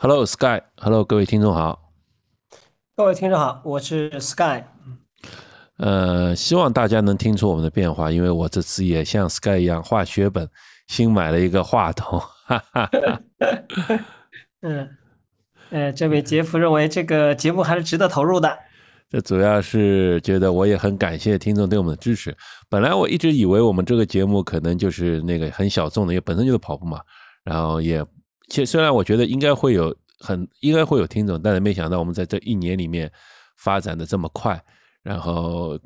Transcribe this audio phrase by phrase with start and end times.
[0.00, 1.90] Hello Sky，Hello 各位听众好，
[2.94, 4.62] 各位听众好，我是 Sky。
[5.78, 10.48] 呃，希望大家能听出我们的变化，因为我这次也像 Sky 一样画血本，
[10.86, 12.20] 新买了一个话筒。
[12.20, 13.20] 哈哈哈。
[14.62, 14.88] 嗯，
[15.70, 18.56] 呃，这位杰夫认为这个节目还是值得投入的。
[19.10, 22.36] 这主要是觉得我也很感谢听众对我们的支持。
[22.68, 27.00] 本来我一直以为我们这个节目可能就是那个很小众的，因为本身就是跑步嘛，
[27.42, 28.06] 然后也。
[28.48, 33.10] 其实虽然我觉得应该会有很应该会有听众，但是没想到我们在这一年里面
[33.58, 34.60] 发展的这么快，
[35.02, 35.78] 然后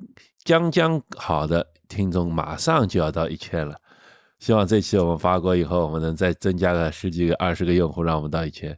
[0.45, 3.77] 将将好的听众马上就要到一千了。
[4.39, 8.77] 希望这期我们发过以后，我们能再增加个十几个、二十个用户，让我们到一千。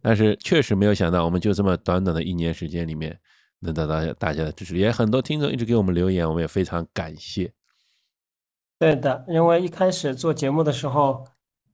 [0.00, 3.18] 但是确实没有想到，我们就这么短短的一年时间里面
[3.60, 7.52] 能得到大家的支持，也很多听众一直给我们留言，我们也非常感谢。
[8.78, 11.24] 对的，因为一开始做节目的时候。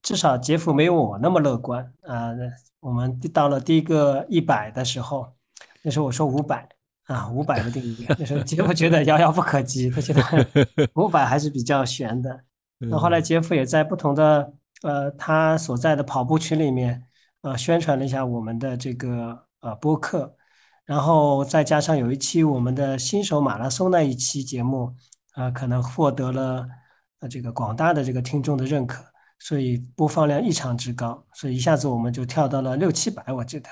[0.01, 2.31] 至少杰夫没有我那么乐观啊！
[2.79, 5.33] 我们到了第一个一百的时候，
[5.81, 6.67] 那时候我说五百
[7.03, 10.21] 啊，五百的定义，那时候杰夫觉得遥遥不可及，他觉得
[10.95, 12.43] 五百还是比较悬的。
[12.77, 17.03] 那后来杰夫也在不同的呃他所在的跑步群里面
[17.41, 20.33] 呃宣传了一下我们的这个呃播客，
[20.85, 24.95] 然后再加上有一期我们的新手马拉松那一期节目
[25.33, 26.65] 啊，可能获得了
[27.19, 29.03] 呃这个广大的这个听众的认可。
[29.39, 33.69] 所以播放量异常之高，所以一下子我们就跳到了六七百，我记得。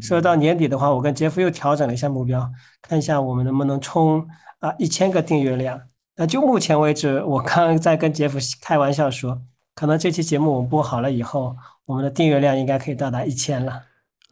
[0.00, 4.26] 说到年底的话，我跟杰夫又调整了一下目标，看一下我们能不能冲
[4.60, 5.78] 啊一千个订阅量。
[6.16, 9.38] 那就目前为止，我刚刚在跟杰夫开玩笑说，
[9.74, 13.82] 可能这期节目我们播好了以后，我们的订阅量应该可以到达一千了。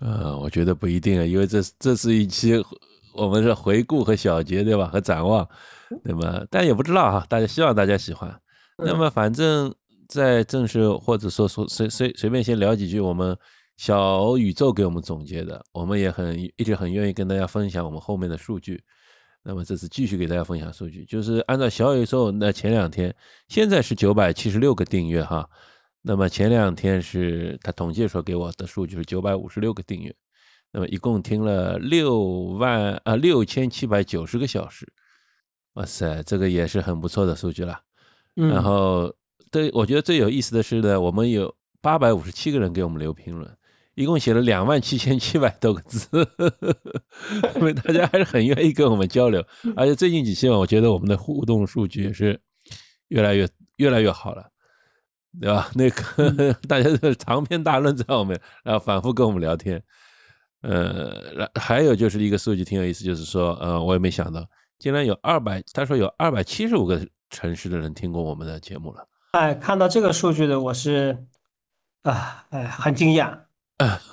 [0.01, 2.55] 呃，我觉得不一定啊，因为这这是一期
[3.15, 4.87] 我们是回顾和小结，对吧？
[4.87, 5.47] 和展望，
[6.03, 6.43] 对吧？
[6.49, 8.35] 但也不知道哈，大家希望大家喜欢。
[8.79, 9.75] 那么反正。
[10.15, 13.37] 在正式或者说说随随随便先聊几句，我们
[13.77, 18.81] 小宇宙给我们总结的，我们也很一直很愿意跟大家分享我们后面的数据。
[19.43, 23.13] 那么这次继续给大家分享数据，就是按照小宇宙那前两天，
[23.49, 25.51] 现在是九百七十六个订阅哈。
[26.01, 30.15] 那么前两天是他统计的时候给我的数据是九百五十六个订阅，
[30.71, 32.23] 那么一共听了六
[32.61, 34.87] 万啊六千七百九十个小时，
[35.73, 37.81] 哇塞，这个也是很不错的数据了。
[38.35, 39.13] 然后。
[39.51, 43.57] 对，我觉得最有意思的是呢，我们有八百五十七个人给我们留评论，
[43.95, 46.09] 一共写了两万七千七百多个字，
[47.57, 49.45] 因为大家还是很愿意跟我们交流，
[49.77, 52.41] 而且最近几期我觉得我们的互动数据也是
[53.09, 54.51] 越来越越来越好了，
[55.41, 55.71] 对吧？
[55.75, 59.81] 那个 大家是长篇大论在我们，然后反复跟我们聊天，
[60.63, 64.45] 呃，还有就是一个数据挺有意思，就是说，呃，我也没想到，
[64.79, 69.07] 竟然有二百，他说有二百七十五个城市的人听过我们的节目了。
[69.35, 71.27] 哎，看到这个数据的我是
[72.03, 73.37] 啊，哎，很惊讶。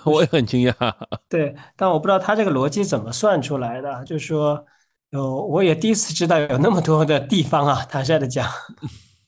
[0.03, 0.93] 我也很惊讶。
[1.29, 4.03] 对，但我不知道他这个逻辑怎么算出来的。
[4.03, 4.65] 就是说，
[5.11, 7.85] 有我也第一次知道有那么多的地方啊。
[7.85, 8.49] 坦率的讲，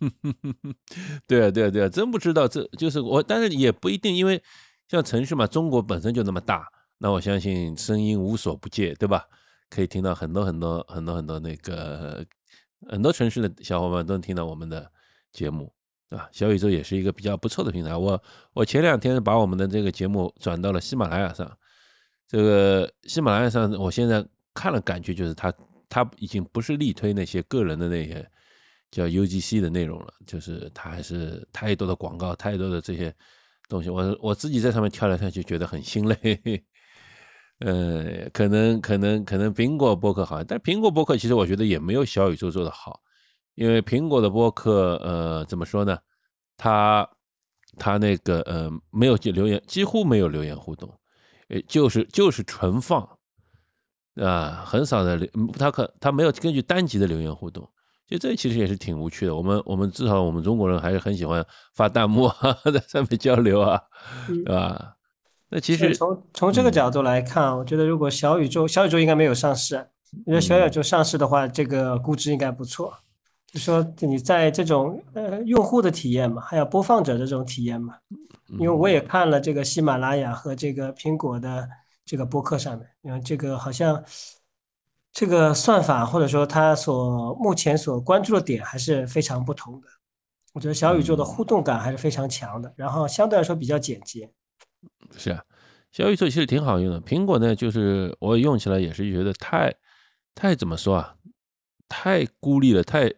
[1.28, 2.48] 对啊，对啊，对啊，真不知道。
[2.48, 4.42] 这就是我，但是也不一定，因为
[4.88, 6.68] 像城市嘛，中国本身就那么大，
[6.98, 9.24] 那我相信声音无所不界，对吧？
[9.70, 12.26] 可以听到很多很多很多很多那个
[12.90, 14.92] 很多城市的小伙伴都能听到我们的
[15.32, 15.72] 节目。
[16.16, 17.96] 啊，小宇宙也是一个比较不错的平台。
[17.96, 18.22] 我
[18.54, 21.52] 我前两天把我们的这个节目转到了喜马拉雅上，
[22.28, 24.24] 这个喜马拉雅上，我现在
[24.54, 25.52] 看了，感觉就是它
[25.90, 28.24] 它已经不是力推那些个人的那些
[28.92, 33.12] 叫 UGC 的内容了，就是它还是太多的广告，太多的这些
[33.68, 33.90] 东西。
[33.90, 36.64] 我我自己在上面跳来跳去，觉得很心累。
[37.60, 43.00] 呃，可能可能可能苹果播客好，但苹果播客其实我觉得也没有小宇宙做的好。
[43.56, 45.98] 因为苹果的播客，呃，怎么说呢？
[46.58, 47.08] 它
[47.78, 50.90] 它那个呃，没有留言，几乎没有留言互动，
[51.50, 53.08] 呃，就是就是纯放
[54.16, 55.28] 啊，很少的留，
[55.58, 57.68] 它可它没有根据单集的留言互动，
[58.08, 59.36] 其实这其实也是挺无趣的。
[59.36, 63.82] 我们我们至少我们中国人还是很喜欢发弹幕啊， 在上面交流啊，
[64.28, 64.96] 对吧？
[65.50, 69.90] 那其实从从这个角度来看，我觉得如果小宇宙小宇宙应该没有上市，
[70.26, 72.94] 因为小宇宙上市的话，这个估值应该不错。
[73.54, 77.94] 就说你在这种呃用户的体验嘛，还有播放者的这种体验嘛，
[78.60, 81.70] 因为我也看了这个喜马拉雅和这个苹果的
[82.04, 84.04] 这个播客上面，因为这个好像
[85.12, 89.88] 这个算法或者说它所目前所关注的点还是非常不同的。
[90.54, 94.28] 我觉得小宇宙的互动感还是非常强的，然后相对来说比较简洁。
[95.16, 95.44] 是啊，
[95.92, 97.00] 小宇宙其实挺好用的。
[97.00, 99.72] 苹果呢，就是我用起来也是觉得太
[100.34, 101.16] 太怎么说啊，
[101.88, 103.14] 太孤立了，太。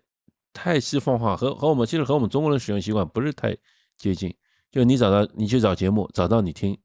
[0.56, 3.56] 太西方化和和我们其实和我们中国人使用习惯不是太
[3.98, 4.34] 接近。
[4.72, 6.78] 就你找到你去找节目，找到你听，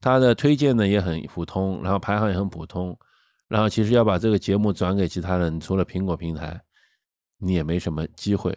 [0.00, 2.96] 它的推荐呢也很普通，然后排行也很普通，
[3.48, 6.60] 然后其实要把这个节目转给其他人，除了苹果平台，
[7.38, 8.56] 你也没什么机会，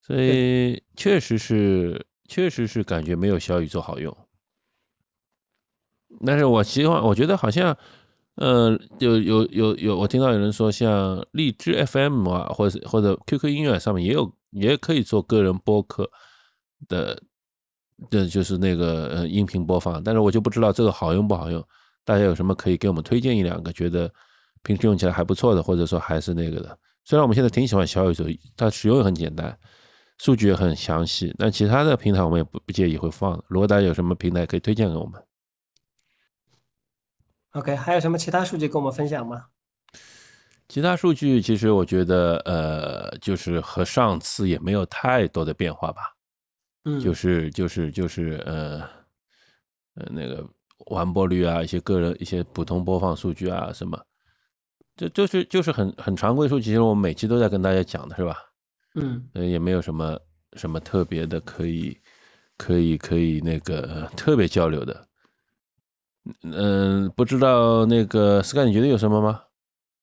[0.00, 4.16] 所以确实是，确实是感觉没有小宇宙好用。
[6.26, 7.76] 但是我希望，我觉得好像，
[8.40, 16.10] 呃，有有有有，我听到有人说，像荔枝 FM 啊，或者或者 QQ 音乐上面也有，也可以做个人播客
[16.88, 17.22] 的，
[18.08, 20.02] 这就是那个呃音频播放。
[20.02, 21.62] 但是我就不知道这个好用不好用，
[22.02, 24.10] 大家有什么可以给我们推荐一两个，觉得
[24.62, 26.78] 平时用起来还不错的，或者说还是那个的。
[27.04, 28.24] 虽然我们现在挺喜欢小宇宙，
[28.56, 29.54] 它使用也很简单，
[30.16, 33.38] 数据也很详细，但其他的平台我们也不不介意会放。
[33.48, 35.22] 如果大家有什么平台可以推荐给我们。
[37.52, 39.46] OK，还有什么其他数据跟我们分享吗？
[40.68, 46.14] 其他数据其实我觉得，呃，就是和上次也没有太多的变化吧。
[46.84, 48.80] 嗯，就是就是就是呃
[49.96, 50.48] 呃那个
[50.86, 54.00] 完播率啊，一些个人一些普通播放数据啊什么，
[54.96, 58.36] 就就是就是很很常规数据，其实我们每期都在跟大家讲的是吧？
[58.94, 60.16] 嗯，呃，也没有什么
[60.52, 62.00] 什么特别的可以
[62.56, 65.09] 可以可以那个特别交流的。
[66.42, 69.42] 嗯，不知道那个 Sky，你觉得有什么吗？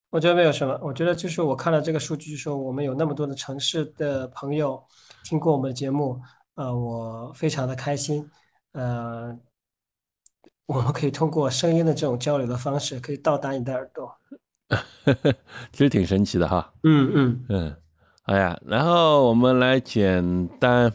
[0.10, 0.80] 我觉得没有什么。
[0.81, 4.81] 我觉得就是我看了这个数据，说我们有那么多的城市的朋友
[5.24, 6.19] 听过我们的节目，
[6.56, 8.28] 呃，我非常的开心。
[8.72, 9.38] 呃，
[10.66, 14.12] 我们可以通过声音的这种交流的方式，可以到达你的耳朵。
[15.72, 16.74] 其实挺神奇的哈。
[16.84, 17.75] 嗯嗯嗯，
[18.24, 20.92] 哎呀，然后我们来简单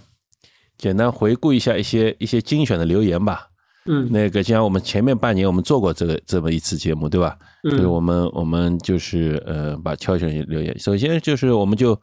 [0.77, 3.49] 简单回顾一下一些一些精选的留言吧。
[3.85, 7.37] 嗯，那个，就像我们前面半年我们做过这个这么一次节目，对吧？
[7.65, 10.79] 嗯，就是我们我们就是呃，把挑选留言。
[10.79, 12.01] 首先就是我们就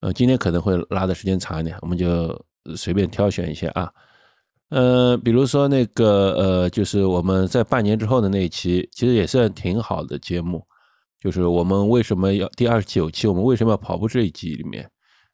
[0.00, 2.42] 呃，今天可能会拉的时间长一点，我们就
[2.74, 3.90] 随便挑选一些啊。
[4.70, 10.64] 呃，比如说那个呃，就是我们在半年之后的那一期，其实也算挺好的节目。
[11.20, 14.90] 就是我们为什么要第二十九期，我们为什么要跑步这一集里面，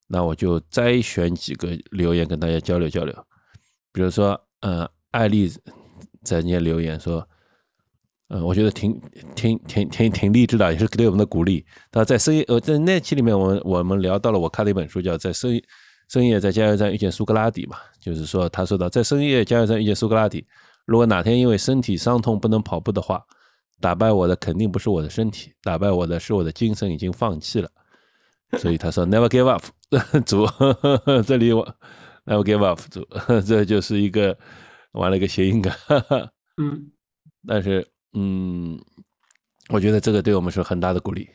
[0.09, 3.15] 那我就摘选几个留言跟大家交流交流。
[3.93, 4.85] 比如说呃。
[5.17, 5.51] 艾丽
[6.23, 7.27] 在那留言说
[8.29, 9.01] ：“嗯，我觉得挺
[9.35, 11.65] 挺挺挺挺励志的，也是对我们的鼓励。
[11.91, 15.63] 他在深夜呃，在那期里面，我们我们聊到了我看了一本书，叫《在深
[16.09, 20.47] 深夜在加油站遇见苏格拉底》嘛，就是说他说到在深夜加油站遇见苏格拉底，
[20.85, 23.23] 如果哪天因为身体伤痛不能跑步的话，
[23.81, 27.71] 打败我的肯定不是我的身体，打败我的是我的精神已经放弃了。
[28.59, 29.65] 所以他说 Never give up，
[30.27, 30.47] 主
[31.23, 31.65] 这里我
[32.25, 33.07] Never give up，主
[33.47, 34.37] 这就是一个。”
[34.97, 35.73] 玩了一个谐音梗，
[36.57, 36.91] 嗯，
[37.47, 38.81] 但是嗯，
[39.69, 41.29] 我觉得这个对我们是很大的鼓励。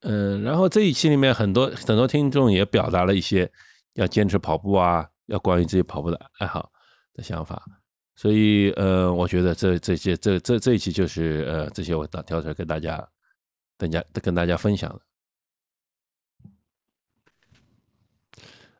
[0.00, 3.50] 嗯，然后这一期里面很多很多听众也表达了一些
[3.94, 6.70] 要坚持跑步啊，要关于自己跑步的爱好
[7.14, 7.62] 的想法，
[8.16, 13.08] 所以呃，我觉得这这些这这这一期就是呃这些我挑挑出来跟大家
[13.76, 15.00] 大家跟大家分享的，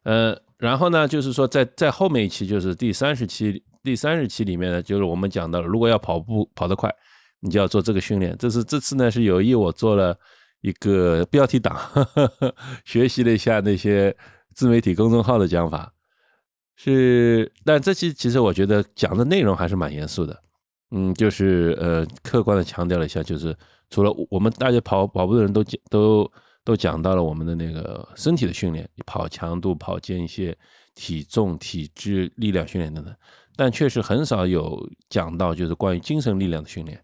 [0.05, 0.50] 呃。
[0.61, 6.95] 然后呢，就是说，在在后面一期，就是第三十期，第三十期里面呢，就是我们讲到，如果要跑步跑得快，
[7.41, 8.37] 你就要做这个训练。
[8.39, 10.15] 这是这次呢是有意我做了
[10.61, 11.79] 一个标题党，
[12.85, 14.15] 学习了一下那些
[14.55, 15.91] 自媒体公众号的讲法。
[16.77, 20.39] 是，但这期其实我觉得讲的内容还是蛮严肃的。
[20.91, 23.57] 嗯，就是呃，客观的强调了一下，就是
[23.89, 26.31] 除了我们大家跑跑步的人都都。
[26.65, 30.57] 都讲到了我们的那个身体的训练，跑强度、跑间歇、
[30.95, 33.15] 体重、体质、力量训练等等，
[33.57, 37.03] 但确实很少有讲到就是关于精神力量的训练。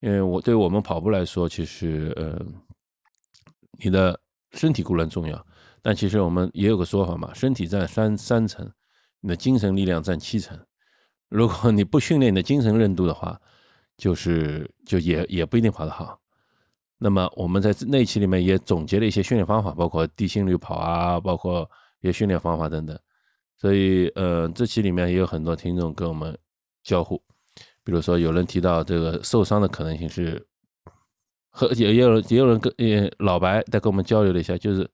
[0.00, 2.38] 因为我对我们跑步来说，其实呃，
[3.82, 4.20] 你的
[4.52, 5.46] 身体固然重要，
[5.80, 8.70] 但其实我们也有个说法嘛，身体占三三成，
[9.20, 10.58] 你的精神力量占七成。
[11.30, 13.40] 如果你不训练你的精神韧度的话，
[13.96, 16.20] 就是就也也不一定跑得好。
[16.96, 21.68] 那么我们在那期里面也总结了一些训练方法，包括低心率跑啊，包括
[22.00, 22.98] 一些训练方法等等。
[23.56, 26.36] 所以，呃，这期里面也有很多听众跟我们
[26.82, 27.20] 交互，
[27.82, 30.46] 比如说有人提到这个受伤的可能性是，
[31.50, 34.88] 和也也有人也有人跟也老白在跟我们交流了一下，就是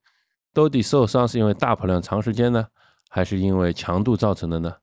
[0.52, 2.66] 到底受伤是因为大跑量长时间呢，
[3.08, 4.74] 还是因为强度造成的呢？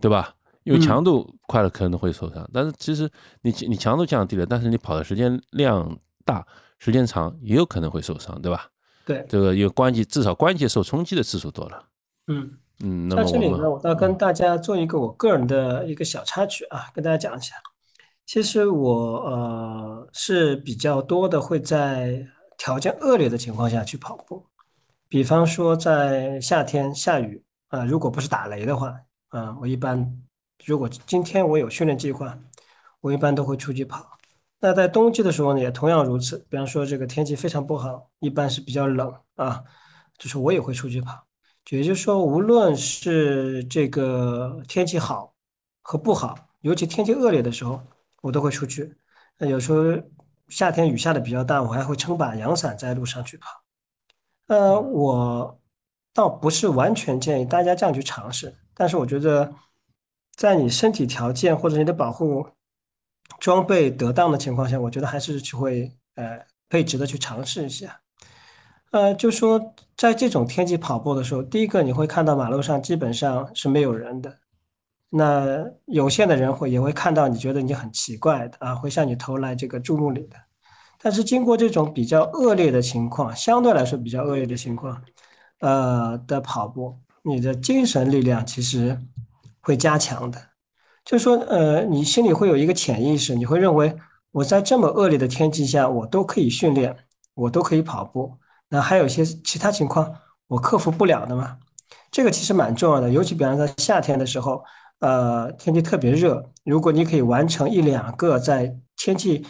[0.00, 0.34] 对吧？
[0.64, 3.10] 因为强度快了可能会受伤，但是其实
[3.42, 5.98] 你你强度降低了，但是你跑的时间量。
[6.28, 6.46] 大
[6.78, 8.68] 时间长也有可能会受伤，对吧？
[9.06, 11.82] 对，这个有关节至少关节受冲击的次数多了。
[12.26, 12.52] 嗯
[12.84, 17.54] 嗯，在这里呢，我要跟大家做一个我个人的一个小插曲啊，跟大家讲一下。
[18.26, 18.92] 其实我
[19.30, 22.22] 呃是比较多的会在
[22.58, 24.44] 条件恶劣的情况下去跑步，
[25.08, 28.94] 比方说在夏天下雨啊，如果不是打雷的话，
[29.30, 30.06] 啊，我一般
[30.66, 32.38] 如果今天我有训练计划，
[33.00, 34.06] 我一般都会出去跑。
[34.60, 36.44] 那在冬季的时候呢，也同样如此。
[36.50, 39.62] 比方说这个天气非常不好，一般是比较冷啊，
[40.18, 41.24] 就是我也会出去跑。
[41.70, 45.34] 也就是说，无论是这个天气好
[45.82, 47.80] 和不好，尤其天气恶劣的时候，
[48.22, 48.96] 我都会出去。
[49.36, 49.84] 那有时候
[50.48, 53.50] 夏天雨下的比较大，我还会撑把阳伞在路上去跑。
[54.46, 55.60] 呃，我
[56.14, 59.52] 倒不是完全建议大家这样去尝试，但是我觉得，
[60.34, 62.48] 在你身体条件或者你的保护
[63.38, 68.00] 装备得当的情况下，我觉得还是去会呃可以值得去尝试一下。
[68.90, 74.38] 呃，就说在这种天气跑步的时候，第一个你会看到马路上基本上是没有人的，
[75.10, 80.36] 那有限的人会也会看到你觉得你很奇怪的啊，会向你投来这个注目礼的。
[81.00, 85.00] 但是经过这种比较恶劣的情况，相对来说比较恶劣的情况，
[85.60, 88.98] 呃的跑步，你的精神力量其实
[89.60, 90.40] 会加强的。
[91.08, 93.96] 就是说，呃，你心里会有一个潜意识，你会认为
[94.30, 96.94] 我在这么恶劣的天气下，我都可以训练，
[97.32, 98.34] 我都可以跑步。
[98.68, 100.14] 那还有一些其他情况
[100.48, 101.56] 我克服不了的吗？
[102.10, 104.62] 这个其实蛮重要的，尤其比方在夏天的时候，
[104.98, 109.46] 呃，天气特别热，如果你可以完成一两个在天气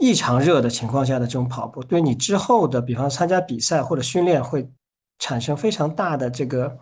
[0.00, 4.68] 异常热的情况下的这种跑步，对你之后的，比方参加比赛或者训练，会
[5.20, 6.76] 产生非常大的这个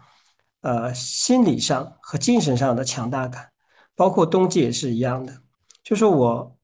[0.60, 3.50] 呃心理上和精神上的强大感。
[3.94, 5.42] 包括冬季也是一样的，
[5.82, 6.56] 就是我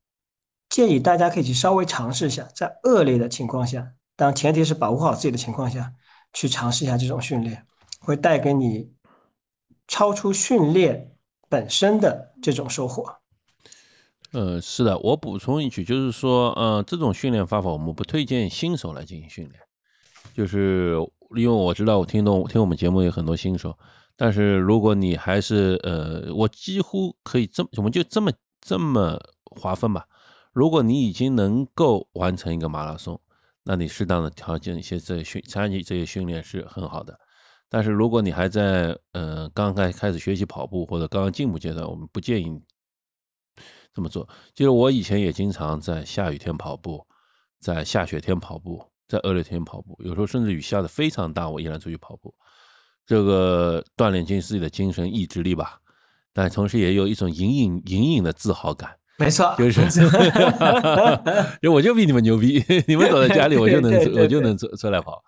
[0.69, 3.93] 建议大家可以去稍微尝试一下，在恶劣的情况下。
[4.15, 5.93] 当前提是保护好自己的情况下，
[6.33, 7.67] 去尝试一下这种训练，
[7.99, 8.93] 会带给你
[9.89, 11.17] 超出训练
[11.49, 13.17] 本身的这种收获。
[14.31, 19.61] 呃，是的，我补充一句，就是说，呃，这种训练方法我们不推荐新手来进行训练，
[20.33, 20.97] 就是
[21.37, 23.77] 因为我知道我听懂听我们节目有很多新手，
[24.17, 30.07] 但是如果你还是呃，我几乎可以这么，我们就这么这么划分吧。
[30.53, 33.21] 如果你已经能够完成一个马拉松。
[33.67, 37.19] 那你适当的调整一些这训参与这些训练是很好的，
[37.71, 42.61] 但是如果你还在呃刚刚开始学习跑步或者刚刚进步阶段，我们不建议
[43.95, 44.29] 这么做。
[44.53, 47.07] 就是我以前也经常在下雨天跑步，
[47.59, 52.35] 在下雪天跑步，在恶劣天跑步，有时候甚至雨下的非常大，我依然出去跑步，
[53.07, 55.79] 这个锻炼自己的精神意志力吧，
[56.33, 58.97] 但同时也有一种隐隐隐隐的自豪感。
[59.17, 59.83] 没错，就是，
[61.63, 65.23] 因为我就比你们牛逼，你们躲在家里，我就能我就能出出来跑，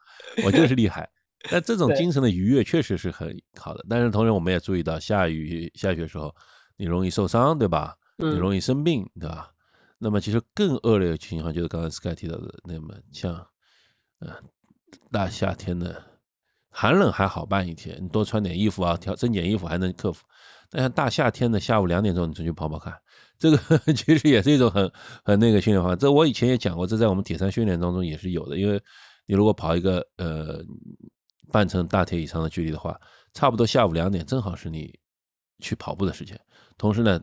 [0.45, 1.09] 我就是厉害。
[1.49, 3.85] 但这种精神的愉悦确实是很好的。
[3.89, 6.35] 但是同时，我们也注意到，下雨下雪的时候，
[6.77, 7.95] 你容易受伤，对吧？
[8.17, 9.51] 你容易生病，对吧？
[9.99, 13.47] 那么，其实更恶劣的情况就是刚才 Sky 提到的，那么像，
[14.21, 14.31] 嗯，
[15.11, 16.03] 大夏天的
[16.71, 20.25] 寒冷还好办一天，你多穿点衣服啊，调增减衣服还能克服。
[20.71, 22.93] 但像大夏天的下午两点钟，你出去跑跑看。
[23.39, 23.59] 这个
[23.93, 24.91] 其实也是一种很
[25.23, 28.59] 很那个训练方法，这我以前也讲过，这在我们铁三训练当中也是有的。
[28.59, 28.83] 因为
[29.27, 30.65] 你如果跑一个呃
[31.53, 32.99] 半程大铁以上的距离的话，
[33.35, 34.99] 差不多下午两点正好是你
[35.61, 36.39] 去跑步的时间。
[36.79, 37.21] 同时呢，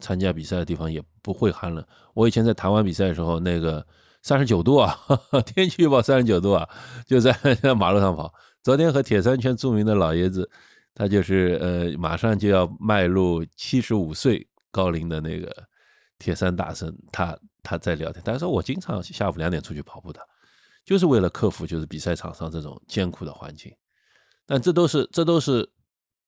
[0.00, 1.84] 参加比赛的地方也不会寒冷。
[2.12, 3.86] 我以前在台湾比赛的时候，那个
[4.26, 4.98] 三十九度啊，
[5.46, 6.68] 天气预报三十九度啊，
[7.06, 7.32] 就 在
[7.78, 8.34] 马路上跑。
[8.60, 10.50] 昨天和铁三圈著名的老爷子，
[10.92, 14.44] 他就是呃马上就要迈入七十五岁。
[14.72, 15.50] 高龄的那个
[16.18, 20.20] 铁三大神，他他在聊天，他说我经常下午两点出去跑步的，
[20.84, 23.72] 就是为了克服就是比赛场上这种艰苦的环境。
[24.44, 25.66] 但这都是这都是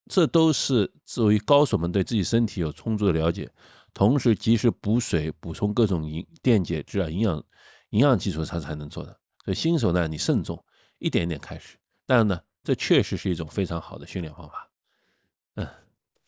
[0.06, 3.50] 这都是作为高手们对自己身体有充足的了解，
[3.92, 7.44] 同时及时补水、补充各种营电解质啊、营养
[7.90, 9.18] 营养基础上才能做的。
[9.44, 10.64] 所以新手呢，你慎重，
[10.98, 11.76] 一点点开始。
[12.06, 14.70] 但是呢，这确实是一种非常好的训练方法。
[15.56, 15.66] 嗯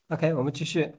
[0.08, 0.92] ，OK，我们继续。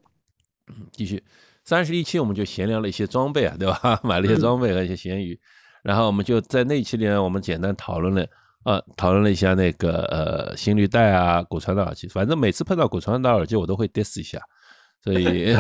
[0.68, 1.22] 嗯继续，
[1.64, 4.00] 三十一期我们就闲聊了一些装备啊，对吧？
[4.06, 5.38] 买了一些装备和一些闲鱼，
[5.84, 8.26] 然后我们就在那期里呢，我们简单讨论了，
[8.64, 12.08] 呃，讨论了一下那个呃心率带啊，骨传导耳机。
[12.08, 14.40] 反正每次碰到骨传导耳机，我都会 diss 一下，
[15.04, 15.50] 所以，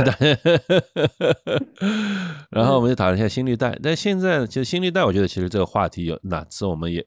[2.51, 3.77] 然后我们就讨论一下心率带。
[3.81, 7.05] 但现在其实心率带，我觉得其实这个话题有哪次我们也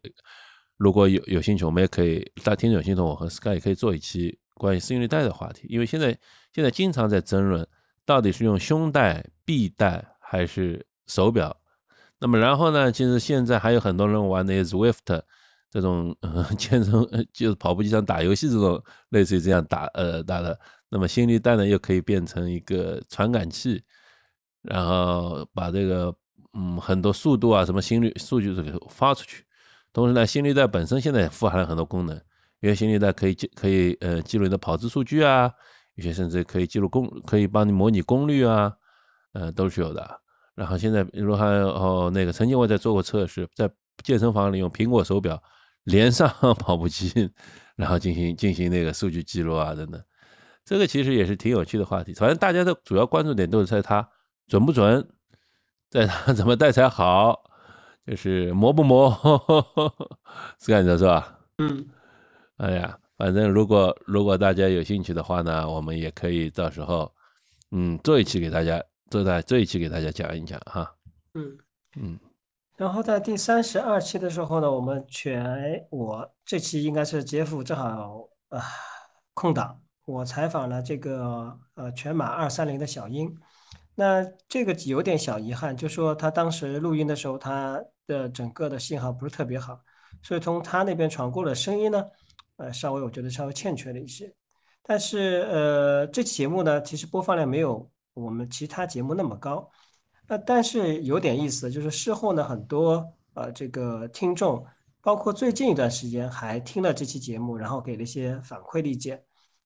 [0.77, 6.19] 如果有有兴趣，我们也可以大听众有兴趣，我和 Sky 也可以做一期关于心率带的话题，因为现在
[6.53, 7.67] 现在经常在争论。
[8.07, 11.57] 到底是用胸带、臂带还是手表？
[12.19, 12.93] 那么然后呢？
[12.93, 15.23] 其实现在还有很多人玩的 Swift
[15.71, 16.15] 这种
[16.59, 16.93] 健身，
[17.33, 20.61] 就是跑步机上打游戏这种类似于这样打呃打的。
[20.95, 23.83] 那么心率带呢，又可以变成一个传感器，
[24.63, 26.15] 然后把这个
[26.53, 29.45] 嗯很多速度啊什么心率数据都给发出去。
[29.93, 32.15] 同时呢，心率带本身现在也富含了很多功能，
[32.61, 35.51] 因为心率带可以记可以呃记录你的跑姿数据啊。
[35.97, 38.73] 有些甚至可以记录功，可以帮你模拟功率啊，
[39.33, 40.21] 呃，都是有的。
[40.55, 43.69] 然后现在，比如还有那个，曾经我在做过测试，在
[44.05, 45.43] 健身房里用苹果手表
[45.85, 47.31] 连上跑步机，
[47.75, 50.01] 然后进行进行那个数据记录啊等等。
[50.65, 52.15] 这个其实也是挺有趣的话题。
[52.15, 54.09] 反正大家的主要关注点都是在它
[54.47, 55.07] 准不准，
[55.91, 57.45] 在它 怎么戴才好，
[58.07, 59.11] 就是磨不磨，
[60.59, 61.39] 是这样子是吧？
[61.59, 61.87] 嗯。
[62.57, 67.13] 哎呀，反正如果如果大家有兴趣的话呢，我们也可以到时候，
[67.71, 68.83] 嗯，做一期给大家。
[69.11, 70.93] 做在这一期给大家讲一讲哈，
[71.35, 71.57] 嗯
[72.01, 72.19] 嗯，
[72.77, 78.61] 然后在第三十二期的时候呢，我们全我这期应该是杰夫正好啊
[79.35, 83.35] 空档，我采访了这个呃全马二三零的小英，
[83.95, 89.81] 那这个有点小遗憾，就说他当时录音的时候，他的整个的信号不是特别好，
[90.23, 92.05] 所以从他那边传过的声音呢，
[92.57, 94.33] 呃稍微我觉得稍微欠缺了一些，
[94.83, 97.91] 但是呃这期节目呢，其实播放量没有。
[98.15, 99.69] 我们其他节目那么高，
[100.29, 104.65] 呃，但是有点意思，就是事后呢，很多呃这个听众，
[105.01, 109.21] 包括最近一段时间还听了这期节目，然后给了一些反馈意见。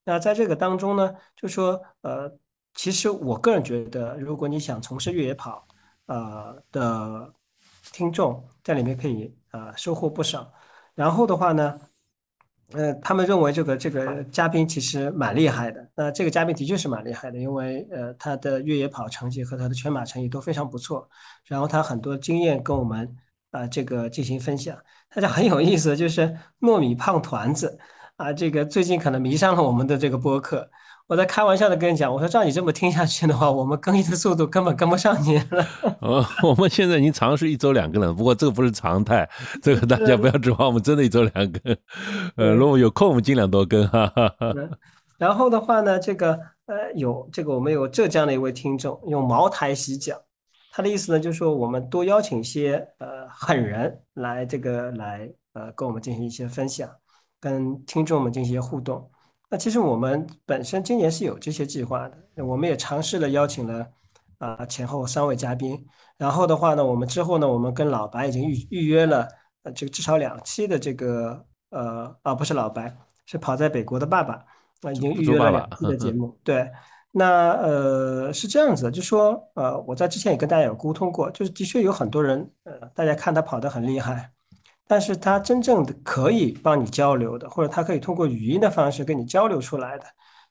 [0.08, 2.32] 那在这个当中呢，就说呃，
[2.74, 5.66] 其实我个人觉得，如果你想从事越野跑，
[6.06, 7.32] 呃的
[7.92, 10.50] 听众在里面可以呃收获不少。
[10.94, 11.78] 然后的话呢。
[12.72, 15.90] 呃，他们认为这个这个嘉宾其实蛮厉害的。
[15.96, 21.08] 那这个嘉宾的确是蛮厉害的，因为呃，他的越野跑成绩和他的全马成绩都非常不错。
[21.46, 23.16] 然后他很多经验跟我们
[23.52, 24.76] 啊这个进行分享。
[25.08, 27.78] 大家很有意思，就是糯米胖团子
[28.18, 30.68] 啊，这个最近可能迷上了我们的这个播客。
[31.06, 35.66] 我在开玩笑的跟你讲，我说照你这么听下去的话，我们更新的速度根本跟不上你了。
[36.00, 39.26] 呃， 我们现在已经尝试一周两更了，不过这个不是常态，
[39.62, 41.76] 这个大家不要指望我们真的一周两更。
[42.34, 44.12] 呃，如果有空，我们尽量多更哈。
[45.16, 46.32] 然后的话呢，这个
[46.66, 50.20] 呃有这个我们有浙江的一位听众用茅台洗脚，
[50.72, 56.88] 他的意思呢就是说我们多邀请一些呃狠人来这个来呃跟我们进行一些分享，
[57.40, 59.10] 跟听众们进行互动。
[59.50, 63.86] 那其实我们本身今年是有这些计划的，我们也尝试了邀请了
[64.36, 65.86] 啊前后三位嘉宾，
[66.18, 69.26] 然后的话呢，我们之后呢，我们跟老白已经预预约了
[69.62, 74.44] 呃这个至少两期的这个呃啊不是老白是跑在北国的爸爸
[74.82, 76.70] 啊已经预约了两期的节目，对，
[77.10, 84.30] 那呃是这样子的，就说呃我在之前也跟大家有沟通过，就是的确有很多人呃大家看他跑得很厉害。
[84.88, 90.04] 但是他真正的可以帮你交流的，或者他可以通过语音的方式跟你交流出来的，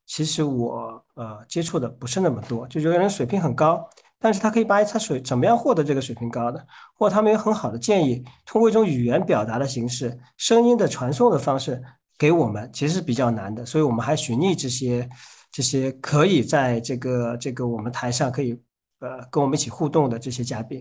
[0.06, 2.68] 其实我呃接触的不是那么多。
[2.68, 11.84] 就有的人水平很高，但是他可以把他水怎么样获得这个水平高的，或者他们有很好的建议，通过一种语言表达的形式、声音的传送的方式
[12.16, 13.66] 给我们，其实是比较难的。
[13.66, 15.10] 所以我们还寻觅这些
[15.52, 18.54] 这些可以在这个这个我们台上可以
[19.00, 20.80] 呃跟我们一起互动的这些嘉宾。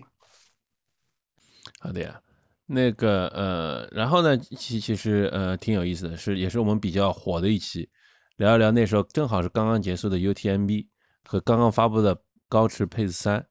[1.80, 2.20] 好的呀。
[2.66, 7.88] 那个呃，然后呢，其其实呃挺有意思的，是也是我们比较火的一期，
[8.36, 10.86] 聊一聊那时候正好是刚刚结束的 UTMB
[11.24, 12.16] 和刚刚发布的
[12.48, 13.46] 高驰 Pace 三，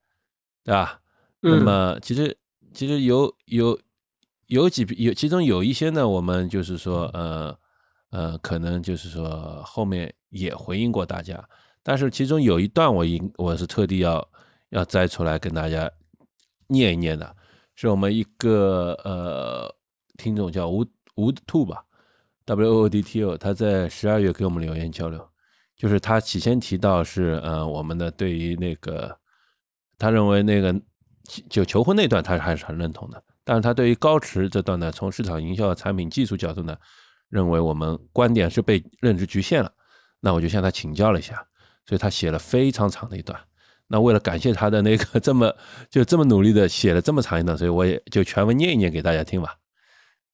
[0.63, 0.99] 对吧？
[1.39, 2.38] 那么其实
[2.73, 3.80] 其实有有
[4.47, 7.58] 有几有其中有一些呢，我们就是说呃
[8.10, 11.41] 呃，可能就是说后面也回应过大家，
[11.84, 14.28] 但是其中有一段我应我是特地要
[14.69, 15.89] 要摘出来跟大家
[16.67, 17.36] 念一念的。
[17.76, 19.76] 是我们一个呃
[20.18, 20.86] 听众叫吴
[21.16, 21.84] 吴兔吧
[22.46, 25.30] ，W O D T O，他在十二月给我们留言交流，
[25.76, 29.18] 就是他起先提到是呃我们的对于那个
[29.98, 30.74] 他认为那个
[31.50, 36.78] 就求婚那段他还是很认同的，但是他对于高驰这段呢，从市场营销的、产品技术角度呢，
[37.30, 39.72] 认为我们观点是被认知局限了，
[40.22, 41.46] 那我就向他请教了一下，
[41.86, 43.38] 所以他写了非常长的一段。
[43.88, 45.56] 那为了感谢他的那个 这么
[45.89, 49.56] 就这么努力的写了这么长一段，所以我也就全文念一念给大家听吧。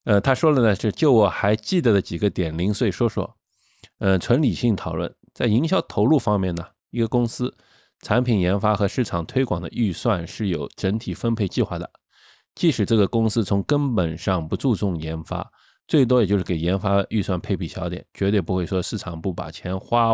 [0.05, 3.37] 呃，他说了呢，是就我还记得的几个点零碎说说。
[3.97, 7.55] 呃，纯理性讨论，在营销投入方面呢，一个公司
[7.99, 11.87] 产品研发和市场推广的预算是有整体分配计划的。
[12.55, 15.47] 即使这个公司从根本上不注重研发，
[15.87, 20.13] 最多也就是给研发预算配比小点，绝对不会说市场部把钱花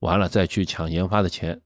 [0.00, 1.60] 完了再去抢研发的钱。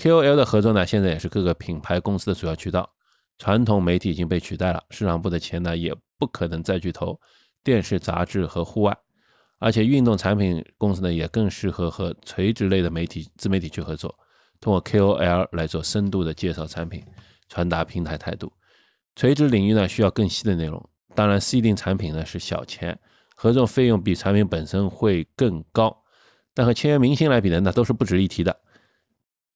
[0.00, 2.88] KOL 的合作呢，现在也是各个品牌公司的主要渠道。
[3.36, 7.20] 传统媒体已经被取代了，市场部的钱呢，也不可能再去投
[7.62, 8.96] 电视、杂志和户外。
[9.58, 14.18] 而且运动产品公司呢，也更适合和垂直类的媒体、自媒体去合作，
[14.58, 17.04] 通过 KOL 来做深度的介绍产品，
[17.50, 18.50] 传达平台态度。
[19.16, 20.82] 垂直领域呢，需要更细的内容。
[21.14, 22.98] 当然，C 定产品呢是小钱，
[23.36, 25.94] 合作费用比产品本身会更高。
[26.54, 28.60] 但和签约明星来比呢，那都是不值一提的。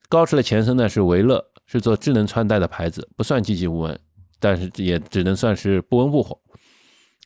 [0.09, 3.99] 高驰的前身呢是维乐，是做智能穿戴的牌子，不算籍籍无闻，
[4.39, 6.41] 但是也只能算是不温不火。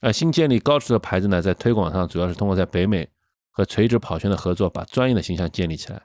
[0.00, 3.08] 而新建立高驰的牌子呢，在推广上主要是通过在北美
[3.50, 6.00] 和垂直跑圈的合作，把专业的形象建立起来，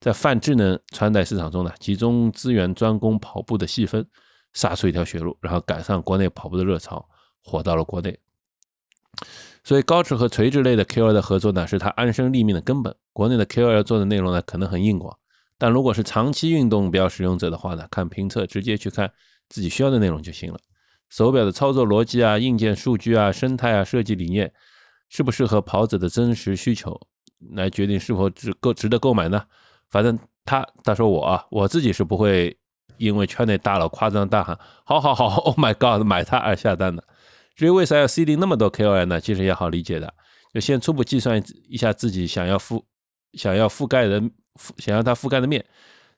[0.00, 4.04] 在泛智能穿戴市场中呢，集中资源专攻跑步的细分，
[4.52, 7.08] 杀出一条血路，然后赶上国内跑步的热潮，
[7.44, 8.18] 火到了国内。
[9.62, 12.94] 所以高驰和垂直类的 KOL 的合作呢，是他安身立命的根本。
[13.12, 15.16] 国内的 KOL 做的内容呢，可能很硬广，
[15.58, 19.10] 但如果是长期运动表使用者的话呢，看评测直接去看
[19.48, 20.58] 自己需要的内容就行了。
[21.08, 24.52] 手表的操作逻辑啊、硬件数据啊、生态啊、设计理念，
[25.08, 27.00] 适不适合跑者的真实需求，
[27.54, 29.42] 来决定是否值够值得购买呢？
[29.90, 32.56] 反正他他说我啊，我自己是不会
[32.98, 37.02] 因为圈内大佬夸张大喊“好好好，Oh my God”，买它而下单的。
[37.56, 39.20] 至于为啥要 C 定那么多 KOL 呢？
[39.20, 40.12] 其实也好理解的，
[40.52, 42.82] 就先初步计算一下自己想要覆
[43.32, 44.22] 想要覆盖的
[44.78, 45.64] 想要它覆盖的面，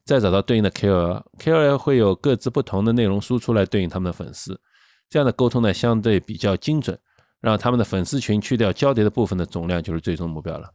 [0.05, 4.61] 再找到对应的 KOL，KOL 会有各自不同的内容输出来对应他们的粉丝。
[5.09, 6.98] 这样的沟通呢，相对比较精准，
[7.40, 10.70] 让他们的粉丝群去掉交叠的部分的总量就是最终目标了。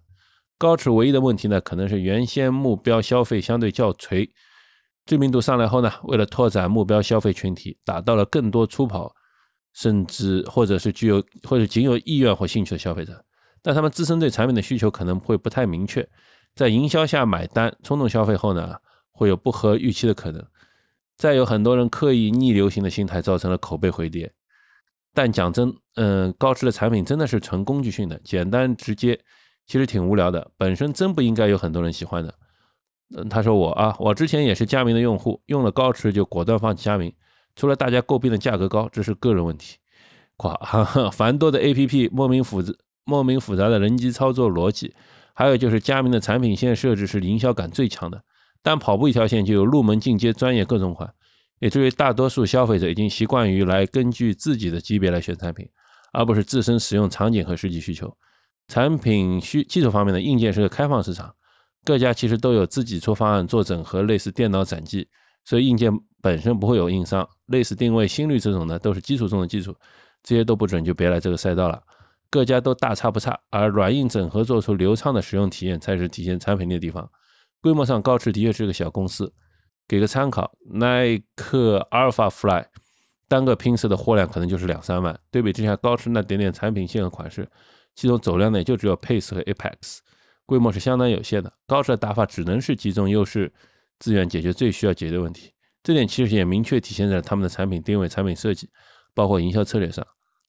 [0.58, 4.30] 高驰唯一的问题呢，可能是原先目标消费相对较垂，
[5.06, 9.14] 知名度上来后呢，为了拓展目标消费群体，打到了更多初跑，
[9.74, 13.24] 甚至或者是具有或者仅有意愿或兴趣的消费者，
[13.62, 16.08] 但他们自身对产品的需求可能会不太明确，
[16.56, 18.78] 在营销下买单冲动消费后呢，
[19.12, 20.44] 会有不合预期的可能。
[21.18, 24.34] 再有很多人刻意逆流行的心态，造成了口碑回跌。
[25.14, 29.20] 但讲真，嗯，高驰的产品真的是纯工具性的，简单直接，
[29.66, 30.52] 其实挺无聊的。
[30.58, 32.34] 本身真不应该有很多人喜欢的。
[33.16, 37.14] 嗯，他说我啊，我之前也是佳明的用户，用了高驰就果断放弃佳明。
[37.56, 39.78] 除了大家诟病的价格高，这是个人问题。
[40.36, 40.54] 夸，
[41.12, 42.74] 繁多的 APP，莫名复杂、
[43.06, 44.94] 莫名复杂的人机操作逻辑，
[45.36, 48.24] 还有就是佳明的产品线设置是营销感最强的。
[48.64, 51.14] 单跑步一条线就有入门、进阶、专业各种款，
[51.60, 55.70] 也至于大多数消费者已经习惯于来根据自己的级别来选产品，
[56.14, 58.12] 而不是自身使用场景和实际需求。
[58.68, 61.36] 产品需技术方面的硬件是个开放市场，
[61.84, 65.08] 各家其实都有自己出方案做整合，类似电脑展机，
[65.44, 67.28] 所以硬件本身不会有硬伤。
[67.48, 69.76] 类似定位、心率这种呢，都是基础中的基础，
[70.24, 71.80] 这些都不准就别来这个赛道了。
[72.36, 77.10] 各家都大差不差，而软硬整合做出流畅的使用体验，才是体现产品力的地方。
[77.62, 79.34] 规模上，高驰的确是个小公司。
[79.88, 82.66] 给个参考，耐克 Alpha Fly
[83.30, 85.18] 单个拼色的货量可能就是两三万。
[85.32, 87.50] 对比之下，高驰那点点产品线和款式，
[87.96, 90.00] 其中走量呢也就只有 Pace 和 Apex，
[90.46, 91.54] 规模是相当有限的。
[91.66, 93.54] 高驰的打法只能是集中优势
[93.98, 95.54] 资源解决最需要解决的问题。
[95.82, 98.70] 这点其实也明确体现在他们的产品定位、产品设计，
[99.14, 100.06] 包括营销策略上。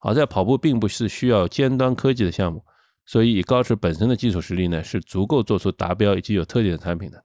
[0.07, 2.65] 好在跑步并不是需要尖端科技的项目。
[3.05, 7.21] 所以，以高驰本身的技术实力呢，是足够做出达标以及有特点的产品的。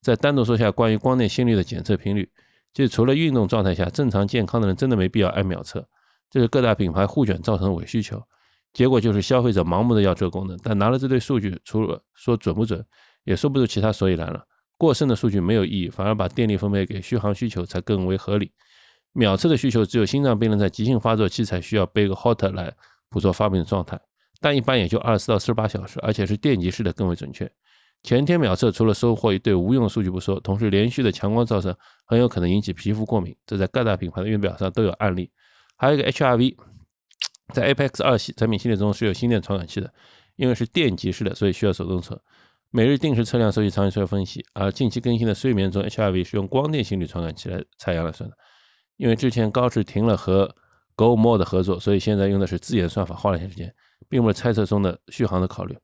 [0.00, 2.26] 再单独说下关于光电心率的检测频率，
[2.72, 5.86] 就除了运动状态下正常健康的人，真的没必要按秒测。
[6.30, 8.22] 这是各大品牌互卷造成的伪需求，
[8.72, 12.82] 结果就是消费者盲目的要这功能，但拿了这堆数据，除了说准不准，
[13.24, 14.42] 也说不出其他所以然了。
[14.78, 18.52] 过剩的数据没有意义，反而把电力分配给续航需求才更为合理。
[19.12, 22.74] 秒测的需求只有心脏病人在急性发作期才需要背个 Hot 来
[23.08, 24.00] 捕捉发病状态。
[24.40, 27.50] 但一般也就二十四到四十八小时，而且是电极式的更为准确。
[28.02, 35.30] 前天秒测除了收获一堆无用的数据不说，同时连续的强光照射很有可能引起皮肤过敏，这在各大品牌的运表上都有案例。
[35.76, 36.56] 还有一个 HRV，
[37.54, 39.92] 在 Apex 二系产品系列中是有心电传感器的，
[40.34, 42.20] 因为是电极式的，所以需要手动测。
[42.70, 48.36] 每日定时测量收集长期数据分析，而近期更新的睡眠中 HRV 是用光电心率传感器来采样来算的。
[49.02, 50.54] 因为之前高驰停了和
[50.96, 53.74] GoMore 的合作，所以现在用的是自研算法，花了一些时间。
[54.08, 55.74] 并不是猜测中的续航的考虑，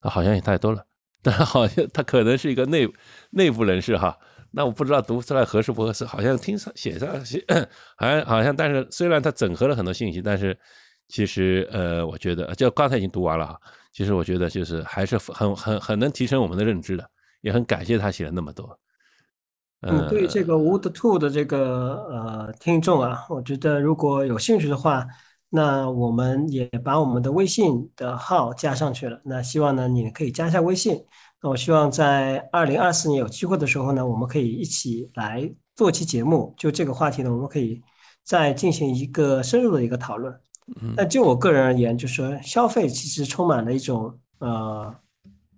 [0.00, 0.84] 啊，好像也太多了。
[1.20, 2.88] 但好像他可能是一个内
[3.30, 4.16] 内部人士哈，
[4.52, 6.04] 那我不知道读出来合适不合适。
[6.04, 7.44] 好像听上写上写，
[7.98, 10.56] 好像好像，但是虽然他整合了很多信息，但是
[11.08, 13.60] 其实呃，我觉得就刚才已经读完了哈。
[13.90, 18.78] 其实我觉得就是还是很很很能提升我们的认知的，也很感谢他写了那么多。
[19.82, 25.06] 嗯，对这个 Wood Two 的这个呃听众啊，我觉得如果有兴趣的话。
[25.54, 29.20] 那我们也把我们的微信的号加上去了。
[29.22, 31.04] 那希望呢，你可以加一下微信。
[31.42, 36.54] 那我希望在二零二四年有机会的时候呢，我们可以一起来做期节目。
[36.56, 37.82] 就这个话题呢，我们可以
[38.24, 40.34] 再进行一个深入的一个讨论。
[40.96, 44.90] 那就我个人而言，就是说消费其实充满了一种呃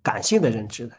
[0.03, 0.97] 感性的认知的。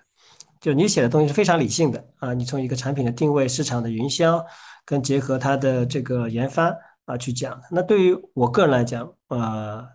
[0.66, 4.44] 就你写的东西是非常理性的啊，你从一个产品的定位、市场的营销，
[4.84, 6.76] 跟结合它的这个研发。
[7.06, 9.88] 啊，去讲那对于我个人来讲，呃，